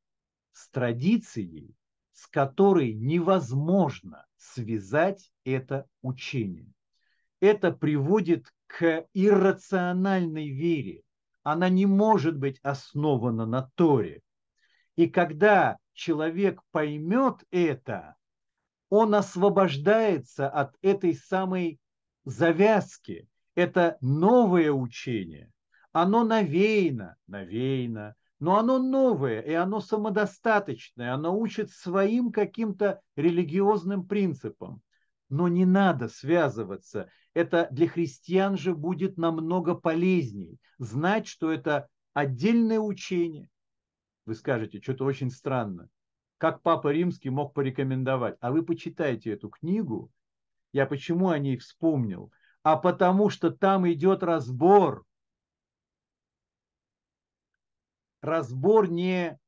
с 0.53 0.71
традицией, 0.71 1.75
с 2.19 2.27
которой 2.27 2.93
невозможно 2.93 4.25
связать 4.35 5.31
это 5.45 5.87
учение. 6.01 6.73
Это 7.39 7.71
приводит 7.71 8.51
к 8.67 9.05
иррациональной 9.13 10.49
вере. 10.49 11.03
Она 11.43 11.69
не 11.69 11.85
может 11.85 12.37
быть 12.37 12.59
основана 12.61 13.45
на 13.45 13.71
Торе. 13.75 14.21
И 14.97 15.07
когда 15.07 15.77
человек 15.93 16.61
поймет 16.71 17.35
это, 17.51 18.17
он 18.89 19.15
освобождается 19.15 20.49
от 20.49 20.75
этой 20.81 21.13
самой 21.13 21.79
завязки. 22.25 23.29
Это 23.55 23.97
новое 24.01 24.73
учение. 24.73 25.53
Оно 25.93 26.25
навеяно, 26.25 27.15
навеяно, 27.27 28.15
но 28.39 28.57
оно 28.57 28.79
новое, 28.79 29.41
и 29.41 29.53
оно 29.53 29.81
самодостаточное, 29.81 31.13
оно 31.13 31.37
учит 31.37 31.71
своим 31.71 32.31
каким-то 32.31 33.01
религиозным 33.15 34.05
принципам. 34.05 34.81
Но 35.29 35.47
не 35.47 35.65
надо 35.65 36.07
связываться. 36.07 37.09
Это 37.33 37.67
для 37.71 37.87
христиан 37.87 38.57
же 38.57 38.73
будет 38.73 39.17
намного 39.17 39.75
полезней. 39.75 40.57
Знать, 40.79 41.27
что 41.27 41.51
это 41.51 41.87
отдельное 42.13 42.79
учение. 42.79 43.49
Вы 44.25 44.35
скажете, 44.35 44.81
что-то 44.81 45.05
очень 45.05 45.29
странно. 45.29 45.89
Как 46.37 46.61
Папа 46.61 46.91
Римский 46.91 47.29
мог 47.29 47.53
порекомендовать? 47.53 48.37
А 48.39 48.51
вы 48.51 48.63
почитайте 48.63 49.31
эту 49.31 49.49
книгу. 49.49 50.09
Я 50.71 50.85
почему 50.85 51.29
о 51.29 51.37
ней 51.37 51.57
вспомнил? 51.57 52.31
А 52.63 52.77
потому 52.77 53.29
что 53.29 53.51
там 53.51 53.89
идет 53.91 54.23
разбор 54.23 55.03
разбор 58.21 58.89
не 58.89 59.39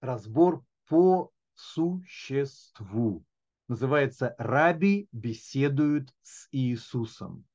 разбор 0.00 0.64
по 0.88 1.32
существу. 1.54 3.24
Называется 3.68 4.34
«Раби 4.38 5.08
беседуют 5.12 6.14
с 6.22 6.48
Иисусом». 6.50 7.46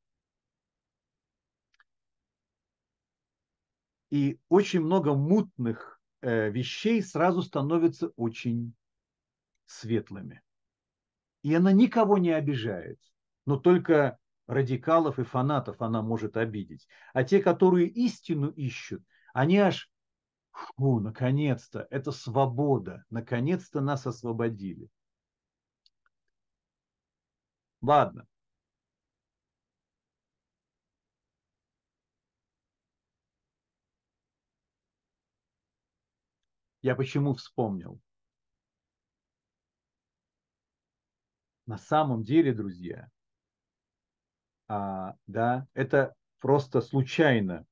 И 4.12 4.40
очень 4.48 4.80
много 4.80 5.14
мутных 5.14 6.00
э, 6.22 6.50
вещей 6.50 7.02
сразу 7.02 7.42
становятся 7.42 8.10
очень 8.16 8.74
светлыми. 9.66 10.42
И 11.42 11.54
она 11.54 11.74
никого 11.74 12.18
не 12.18 12.32
обижает, 12.32 13.00
но 13.46 13.58
только 13.58 14.18
радикалов 14.48 15.20
и 15.20 15.24
фанатов 15.24 15.82
она 15.82 16.02
может 16.02 16.38
обидеть. 16.38 16.88
А 17.14 17.24
те, 17.24 17.42
которые 17.42 17.88
истину 17.88 18.50
ищут, 18.52 19.04
они 19.36 19.58
аж, 19.58 19.92
фу, 20.52 21.02
наконец-то, 21.02 21.86
это 21.92 22.14
свобода, 22.14 23.04
наконец-то 23.10 23.82
нас 23.82 24.08
освободили. 24.08 24.90
Ладно. 27.82 28.26
Я 36.82 36.96
почему 36.96 37.34
вспомнил? 37.34 38.00
На 41.66 41.78
самом 41.78 42.24
деле, 42.24 42.54
друзья, 42.54 43.10
а, 44.70 45.18
да, 45.28 45.68
это 45.74 46.16
просто 46.40 46.80
случайно. 46.80 47.66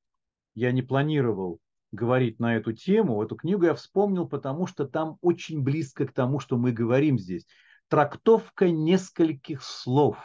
Я 0.54 0.72
не 0.72 0.82
планировал 0.82 1.60
говорить 1.90 2.38
на 2.38 2.56
эту 2.56 2.72
тему. 2.72 3.22
Эту 3.22 3.36
книгу 3.36 3.64
я 3.64 3.74
вспомнил, 3.74 4.28
потому 4.28 4.66
что 4.66 4.86
там 4.86 5.18
очень 5.20 5.62
близко 5.62 6.06
к 6.06 6.12
тому, 6.12 6.40
что 6.40 6.56
мы 6.56 6.72
говорим 6.72 7.18
здесь. 7.18 7.46
Трактовка 7.88 8.70
нескольких 8.70 9.62
слов, 9.62 10.18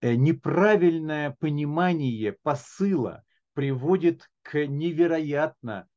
э, 0.00 0.14
неправильное 0.14 1.36
понимание 1.38 2.32
посыла 2.42 3.24
приводит 3.54 4.30
к 4.42 4.66
невероятно 4.66 5.88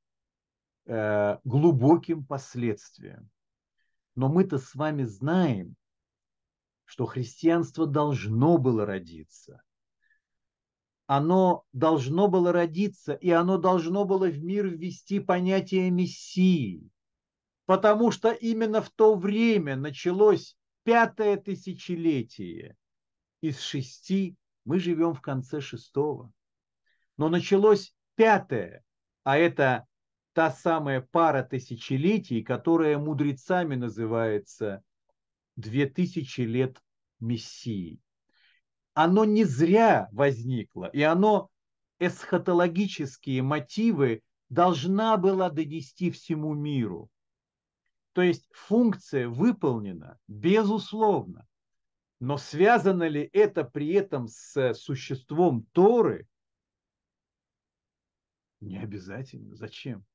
э, 0.86 1.38
глубоким 1.44 2.26
последствиям. 2.26 3.30
Но 4.16 4.28
мы-то 4.28 4.58
с 4.58 4.76
вами 4.76 5.04
знаем, 5.04 5.76
что 6.86 7.06
христианство 7.06 7.86
должно 7.86 8.58
было 8.58 8.86
родиться 8.86 9.62
оно 11.14 11.66
должно 11.74 12.30
было 12.30 12.54
родиться, 12.54 13.12
и 13.12 13.32
оно 13.32 13.58
должно 13.58 14.06
было 14.06 14.30
в 14.30 14.42
мир 14.42 14.68
ввести 14.68 15.20
понятие 15.20 15.92
Мессии. 15.92 16.90
Потому 17.66 18.12
что 18.12 18.32
именно 18.32 18.82
в 18.82 18.90
то 18.92 19.16
время 19.16 19.76
началось 19.76 20.56
пятое 20.86 21.36
тысячелетие. 21.36 22.78
Из 23.42 23.60
шести 23.60 24.38
мы 24.64 24.80
живем 24.80 25.14
в 25.14 25.20
конце 25.20 25.60
шестого. 25.60 26.32
Но 27.18 27.28
началось 27.28 27.94
пятое, 28.16 28.82
а 29.26 29.38
это 29.38 29.88
та 30.32 30.50
самая 30.50 31.02
пара 31.02 31.44
тысячелетий, 31.44 32.42
которая 32.42 32.98
мудрецами 32.98 33.76
называется 33.76 34.82
две 35.58 35.88
тысячи 35.88 36.40
лет 36.40 36.82
Мессии 37.20 38.00
оно 38.94 39.26
не 39.26 39.44
зря 39.44 40.10
возникло, 40.12 40.86
и 40.86 41.02
оно 41.02 41.50
эсхатологические 42.00 43.42
мотивы 43.42 44.22
должна 44.50 45.18
была 45.18 45.50
донести 45.50 46.12
всему 46.12 46.54
миру. 46.54 47.10
То 48.14 48.22
есть 48.22 48.46
функция 48.52 49.30
выполнена, 49.30 50.20
безусловно. 50.28 51.48
Но 52.20 52.38
связано 52.38 53.08
ли 53.08 53.30
это 53.34 53.64
при 53.64 53.94
этом 53.94 54.28
с 54.28 54.74
существом 54.74 55.66
Торы? 55.72 56.28
Не 58.60 58.78
обязательно. 58.78 59.56
Зачем? 59.56 60.06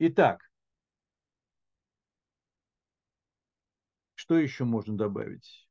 Итак, 0.00 0.50
что 4.14 4.36
еще 4.36 4.64
можно 4.64 4.96
добавить? 4.96 5.67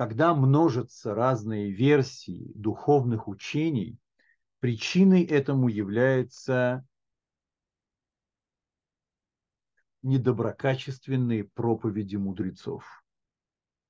Когда 0.00 0.32
множатся 0.32 1.14
разные 1.14 1.70
версии 1.70 2.52
духовных 2.54 3.28
учений, 3.28 3.98
причиной 4.58 5.24
этому 5.24 5.68
является 5.68 6.86
недоброкачественные 10.00 11.44
проповеди 11.44 12.16
мудрецов. 12.16 13.04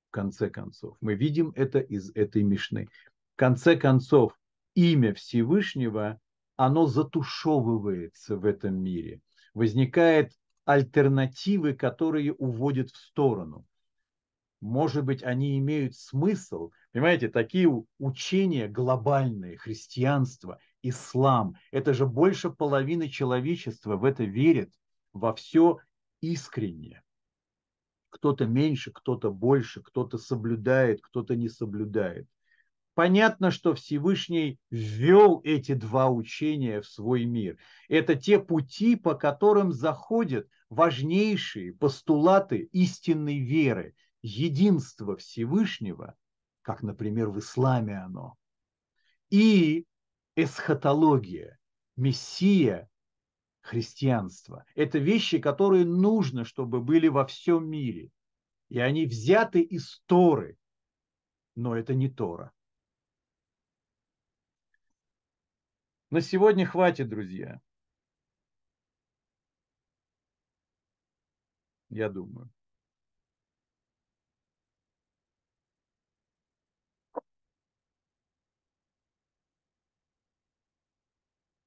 В 0.09 0.11
конце 0.11 0.49
концов, 0.49 0.97
мы 0.99 1.15
видим 1.15 1.53
это 1.55 1.79
из 1.79 2.11
этой 2.13 2.43
Мишны. 2.43 2.89
В 3.35 3.37
конце 3.37 3.77
концов, 3.77 4.37
имя 4.75 5.13
Всевышнего, 5.13 6.19
оно 6.57 6.87
затушевывается 6.87 8.35
в 8.35 8.43
этом 8.43 8.75
мире. 8.75 9.21
Возникает 9.53 10.33
альтернативы, 10.65 11.73
которые 11.73 12.33
уводят 12.33 12.89
в 12.89 12.97
сторону 12.97 13.65
может 14.61 15.03
быть, 15.03 15.23
они 15.23 15.57
имеют 15.57 15.95
смысл. 15.95 16.71
Понимаете, 16.93 17.27
такие 17.29 17.67
учения 17.97 18.67
глобальные, 18.67 19.57
христианство, 19.57 20.59
ислам, 20.83 21.55
это 21.71 21.93
же 21.93 22.05
больше 22.05 22.51
половины 22.51 23.09
человечества 23.09 23.97
в 23.97 24.05
это 24.05 24.23
верит, 24.23 24.71
во 25.13 25.33
все 25.33 25.79
искренне. 26.21 27.01
Кто-то 28.09 28.45
меньше, 28.45 28.91
кто-то 28.91 29.31
больше, 29.31 29.81
кто-то 29.81 30.17
соблюдает, 30.17 31.01
кто-то 31.01 31.35
не 31.35 31.49
соблюдает. 31.49 32.27
Понятно, 32.93 33.51
что 33.51 33.73
Всевышний 33.73 34.59
ввел 34.69 35.41
эти 35.43 35.73
два 35.73 36.09
учения 36.09 36.81
в 36.81 36.85
свой 36.85 37.25
мир. 37.25 37.57
Это 37.87 38.15
те 38.15 38.37
пути, 38.37 38.95
по 38.95 39.15
которым 39.15 39.71
заходят 39.71 40.47
важнейшие 40.69 41.73
постулаты 41.73 42.69
истинной 42.71 43.39
веры– 43.39 43.95
единство 44.21 45.15
Всевышнего, 45.17 46.15
как, 46.61 46.83
например, 46.83 47.29
в 47.29 47.39
исламе 47.39 47.97
оно, 47.97 48.35
и 49.29 49.85
эсхатология, 50.35 51.59
мессия, 51.95 52.89
христианство. 53.61 54.65
Это 54.75 54.97
вещи, 54.97 55.39
которые 55.39 55.85
нужно, 55.85 56.45
чтобы 56.45 56.81
были 56.81 57.07
во 57.07 57.25
всем 57.25 57.69
мире. 57.69 58.11
И 58.69 58.79
они 58.79 59.05
взяты 59.05 59.61
из 59.61 60.01
Торы, 60.05 60.57
но 61.55 61.75
это 61.75 61.93
не 61.93 62.09
Тора. 62.09 62.51
На 66.09 66.21
сегодня 66.21 66.65
хватит, 66.65 67.09
друзья. 67.09 67.61
Я 71.89 72.09
думаю. 72.09 72.49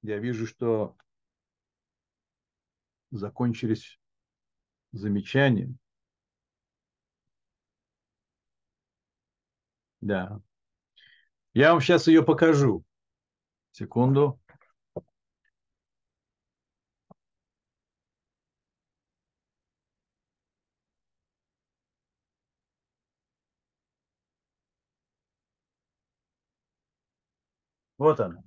Я 0.05 0.19
вижу, 0.19 0.47
что 0.47 0.99
закончились 3.11 3.99
замечания. 4.93 5.75
Да. 10.03 10.43
Я 11.55 11.73
вам 11.73 11.81
сейчас 11.81 12.07
ее 12.07 12.23
покажу. 12.23 12.85
Секунду. 13.73 14.39
Вот 27.97 28.21
она. 28.21 28.45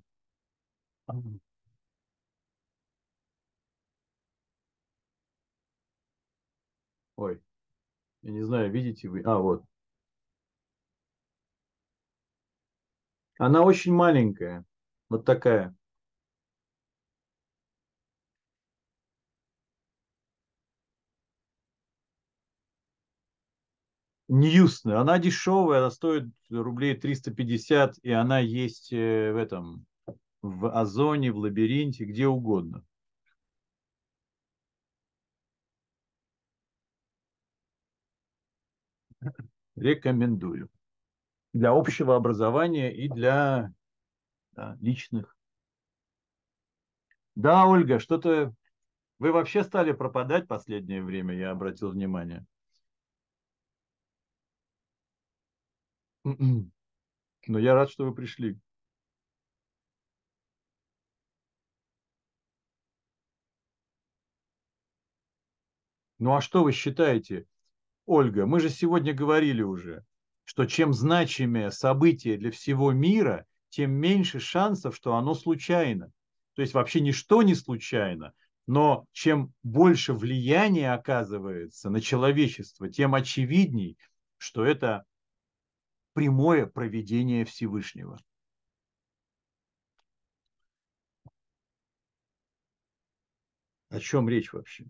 Я 8.22 8.32
не 8.32 8.44
знаю, 8.44 8.72
видите 8.72 9.10
вы. 9.10 9.22
А, 9.26 9.38
вот. 9.40 9.64
Она 13.40 13.64
очень 13.64 13.94
маленькая. 13.94 14.64
Вот 15.10 15.26
такая. 15.26 15.76
Ньюсны. 24.30 24.92
Она 24.92 25.20
дешевая, 25.20 25.80
она 25.80 25.90
стоит 25.90 26.26
рублей 26.50 26.96
350, 26.96 27.98
и 28.04 28.12
она 28.12 28.40
есть 28.40 28.92
э, 28.92 29.32
в 29.32 29.38
этом, 29.38 29.86
в 30.42 30.70
Озоне, 30.70 31.32
в 31.32 31.38
Лабиринте, 31.38 32.06
где 32.06 32.28
угодно. 32.28 32.84
Рекомендую. 39.78 40.70
Для 41.54 41.72
общего 41.72 42.16
образования 42.16 42.94
и 42.94 43.08
для 43.08 43.72
да, 44.52 44.76
личных. 44.82 45.38
Да, 47.36 47.68
Ольга, 47.68 48.00
что-то 48.00 48.56
вы 49.20 49.32
вообще 49.32 49.64
стали 49.64 49.92
пропадать 49.92 50.48
последнее 50.48 51.04
время, 51.04 51.36
я 51.36 51.52
обратил 51.52 51.92
внимание. 51.92 52.44
Но 56.24 57.60
я 57.60 57.76
рад, 57.76 57.92
что 57.92 58.06
вы 58.06 58.16
пришли. 58.16 58.60
Ну 66.18 66.36
а 66.36 66.42
что 66.42 66.64
вы 66.64 66.72
считаете, 66.72 67.46
Ольга? 68.08 68.46
Мы 68.46 68.62
же 68.62 68.70
сегодня 68.70 69.14
говорили 69.14 69.62
уже, 69.62 70.04
что 70.46 70.66
чем 70.66 70.94
значимее 70.94 71.72
событие 71.72 72.38
для 72.38 72.52
всего 72.52 72.94
мира, 72.94 73.46
тем 73.70 73.92
меньше 73.92 74.40
шансов, 74.40 74.96
что 74.96 75.16
оно 75.16 75.36
случайно. 75.36 76.10
То 76.56 76.62
есть 76.62 76.74
вообще 76.74 77.02
ничто 77.02 77.44
не 77.44 77.54
случайно, 77.54 78.34
но 78.66 79.06
чем 79.12 79.54
больше 79.62 80.14
влияния 80.14 80.94
оказывается 80.94 81.90
на 81.90 82.00
человечество, 82.00 82.90
тем 82.90 83.14
очевидней, 83.14 83.98
что 84.38 84.66
это 84.66 85.04
прямое 86.14 86.66
проведение 86.66 87.44
Всевышнего. 87.44 88.18
О 93.90 94.00
чем 94.00 94.30
речь 94.30 94.54
вообще? 94.54 94.86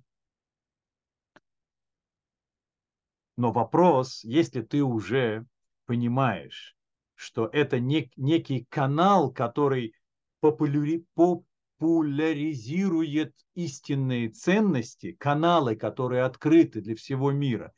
Но 3.38 3.52
вопрос, 3.52 4.24
если 4.24 4.62
ты 4.62 4.84
уже 4.84 5.46
понимаешь, 5.86 6.76
что 7.14 7.48
это 7.54 7.80
нек, 7.80 8.10
некий 8.18 8.66
канал, 8.70 9.32
который 9.32 9.94
популяри, 10.40 11.06
популяризирует 11.14 13.36
истинные 13.54 14.30
ценности, 14.30 15.12
каналы, 15.14 15.76
которые 15.76 16.24
открыты 16.24 16.82
для 16.82 16.96
всего 16.96 17.32
мира. 17.32 17.74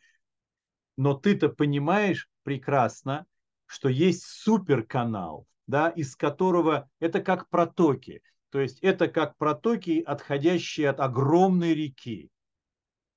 Но 0.96 1.14
ты-то 1.14 1.50
понимаешь 1.50 2.30
прекрасно, 2.44 3.26
что 3.66 3.90
есть 3.90 4.24
суперканал, 4.24 5.46
да, 5.68 5.90
из 5.90 6.16
которого 6.16 6.90
это 7.00 7.20
как 7.22 7.50
протоки. 7.50 8.22
То 8.50 8.62
есть 8.62 8.80
это 8.80 9.10
как 9.10 9.36
протоки, 9.38 10.02
отходящие 10.06 10.90
от 10.90 11.02
огромной 11.02 11.74
реки. 11.74 12.30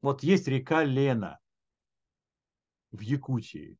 Вот 0.00 0.24
есть 0.24 0.48
река 0.48 0.82
Лена 0.82 1.38
в 2.92 3.00
Якутии. 3.00 3.76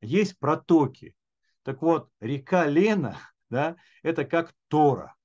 Есть 0.00 0.38
протоки. 0.38 1.14
Так 1.62 1.82
вот, 1.82 2.10
река 2.20 2.66
Лена, 2.66 3.18
да, 3.50 3.76
это 4.02 4.24
как 4.24 4.54
Тора. 4.68 5.16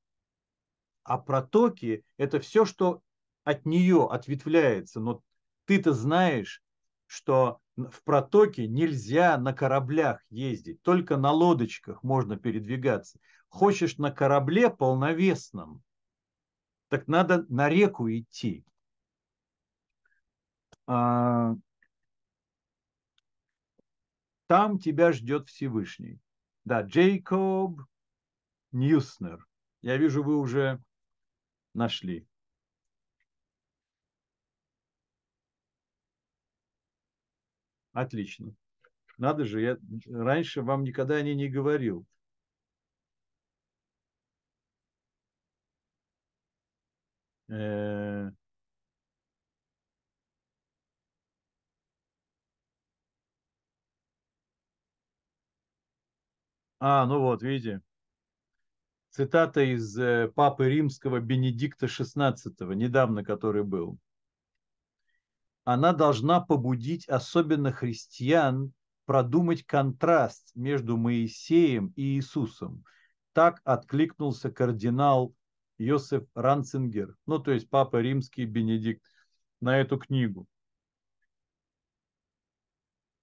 А 1.04 1.18
протоки– 1.18 2.04
это 2.18 2.40
все, 2.40 2.66
что 2.66 3.02
от 3.44 3.66
нее 3.66 4.08
ответвляется. 4.10 5.00
Но 5.00 5.22
ты-то 5.66 5.94
знаешь, 5.94 6.64
что 7.06 7.60
в 7.76 8.04
протоке 8.04 8.68
нельзя 8.68 9.38
на 9.38 9.54
кораблях 9.54 10.24
ездить, 10.30 10.82
только 10.82 11.18
на 11.18 11.32
лодочках 11.32 12.02
можно 12.04 12.38
передвигаться. 12.38 13.20
Хочешь 13.50 13.98
на 13.98 14.12
корабле 14.12 14.70
полновесном, 14.70 15.84
так 16.90 17.08
надо 17.08 17.46
на 17.50 17.70
реку 17.70 18.10
идти. 18.10 18.66
А, 20.88 21.56
там 24.48 24.80
тебя 24.80 25.12
ждет 25.12 25.48
Всевышний. 25.50 26.20
Да, 26.66 26.82
Джейкоб 26.82 27.82
Ньюснер. 28.72 29.46
Я 29.82 29.98
вижу, 29.98 30.24
вы 30.24 30.38
уже 30.38 30.82
нашли. 31.74 32.28
Отлично. 37.94 38.54
Надо 39.18 39.46
же, 39.46 39.62
я 39.62 39.78
раньше 40.08 40.62
вам 40.62 40.84
никогда 40.84 41.16
о 41.16 41.22
ней 41.22 41.36
не 41.36 41.48
говорил. 41.48 42.06
Э... 47.48 48.32
А, 56.80 57.06
ну 57.06 57.20
вот, 57.20 57.42
видите. 57.42 57.82
Цитата 59.10 59.62
из 59.62 59.98
э, 59.98 60.30
Папы 60.36 60.70
Римского 60.70 61.20
Бенедикта 61.20 61.86
XVI, 61.86 62.76
недавно 62.76 63.24
который 63.24 63.64
был 63.64 63.98
она 65.66 65.94
должна 65.94 66.40
побудить 66.40 67.10
особенно 67.10 67.72
христиан 67.72 68.72
продумать 69.06 69.66
контраст 69.66 70.52
между 70.56 70.96
Моисеем 70.96 71.88
и 71.96 72.16
Иисусом. 72.16 72.86
Так 73.34 73.62
откликнулся 73.66 74.52
кардинал 74.52 75.34
Йосеф 75.78 76.24
Ранцингер, 76.36 77.16
ну 77.26 77.40
то 77.40 77.52
есть 77.52 77.70
папа 77.70 78.00
римский 78.00 78.46
Бенедикт, 78.46 79.04
на 79.60 79.80
эту 79.80 79.98
книгу. 79.98 80.48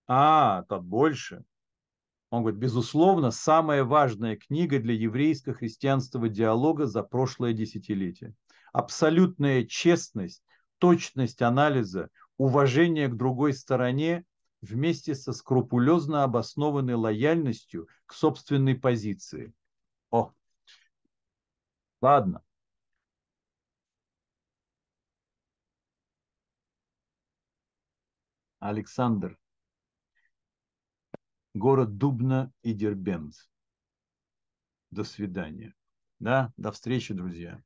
А, 0.09 0.65
тут 0.69 0.85
больше. 0.85 1.45
Он 2.33 2.41
говорит, 2.41 2.61
безусловно, 2.61 3.31
самая 3.31 3.85
важная 3.85 4.37
книга 4.37 4.79
для 4.79 4.95
еврейско-христианского 4.95 6.31
диалога 6.31 6.87
за 6.87 7.03
прошлое 7.03 7.53
десятилетие. 7.53 8.35
Абсолютная 8.73 9.67
честность, 9.67 10.43
точность 10.79 11.43
анализа, 11.43 12.09
уважение 12.39 13.09
к 13.09 13.19
другой 13.19 13.53
стороне 13.53 14.25
вместе 14.63 15.15
со 15.15 15.35
скрупулезно 15.35 16.25
обоснованной 16.25 16.95
лояльностью 16.95 17.87
к 18.07 18.15
собственной 18.15 18.77
позиции. 18.77 19.53
О, 20.11 20.33
ладно. 22.01 22.43
Александр. 28.59 29.37
Город 31.55 31.99
Дубна 31.99 32.51
и 32.62 32.73
Дербент. 32.73 33.35
До 34.91 35.05
свидания. 35.05 35.74
Да, 36.19 36.53
до 36.57 36.73
встречи, 36.73 37.12
друзья. 37.12 37.62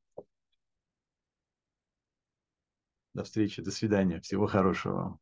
До 3.15 3.25
встречи, 3.25 3.63
до 3.63 3.71
свидания, 3.71 4.21
всего 4.21 4.47
хорошего. 4.47 5.19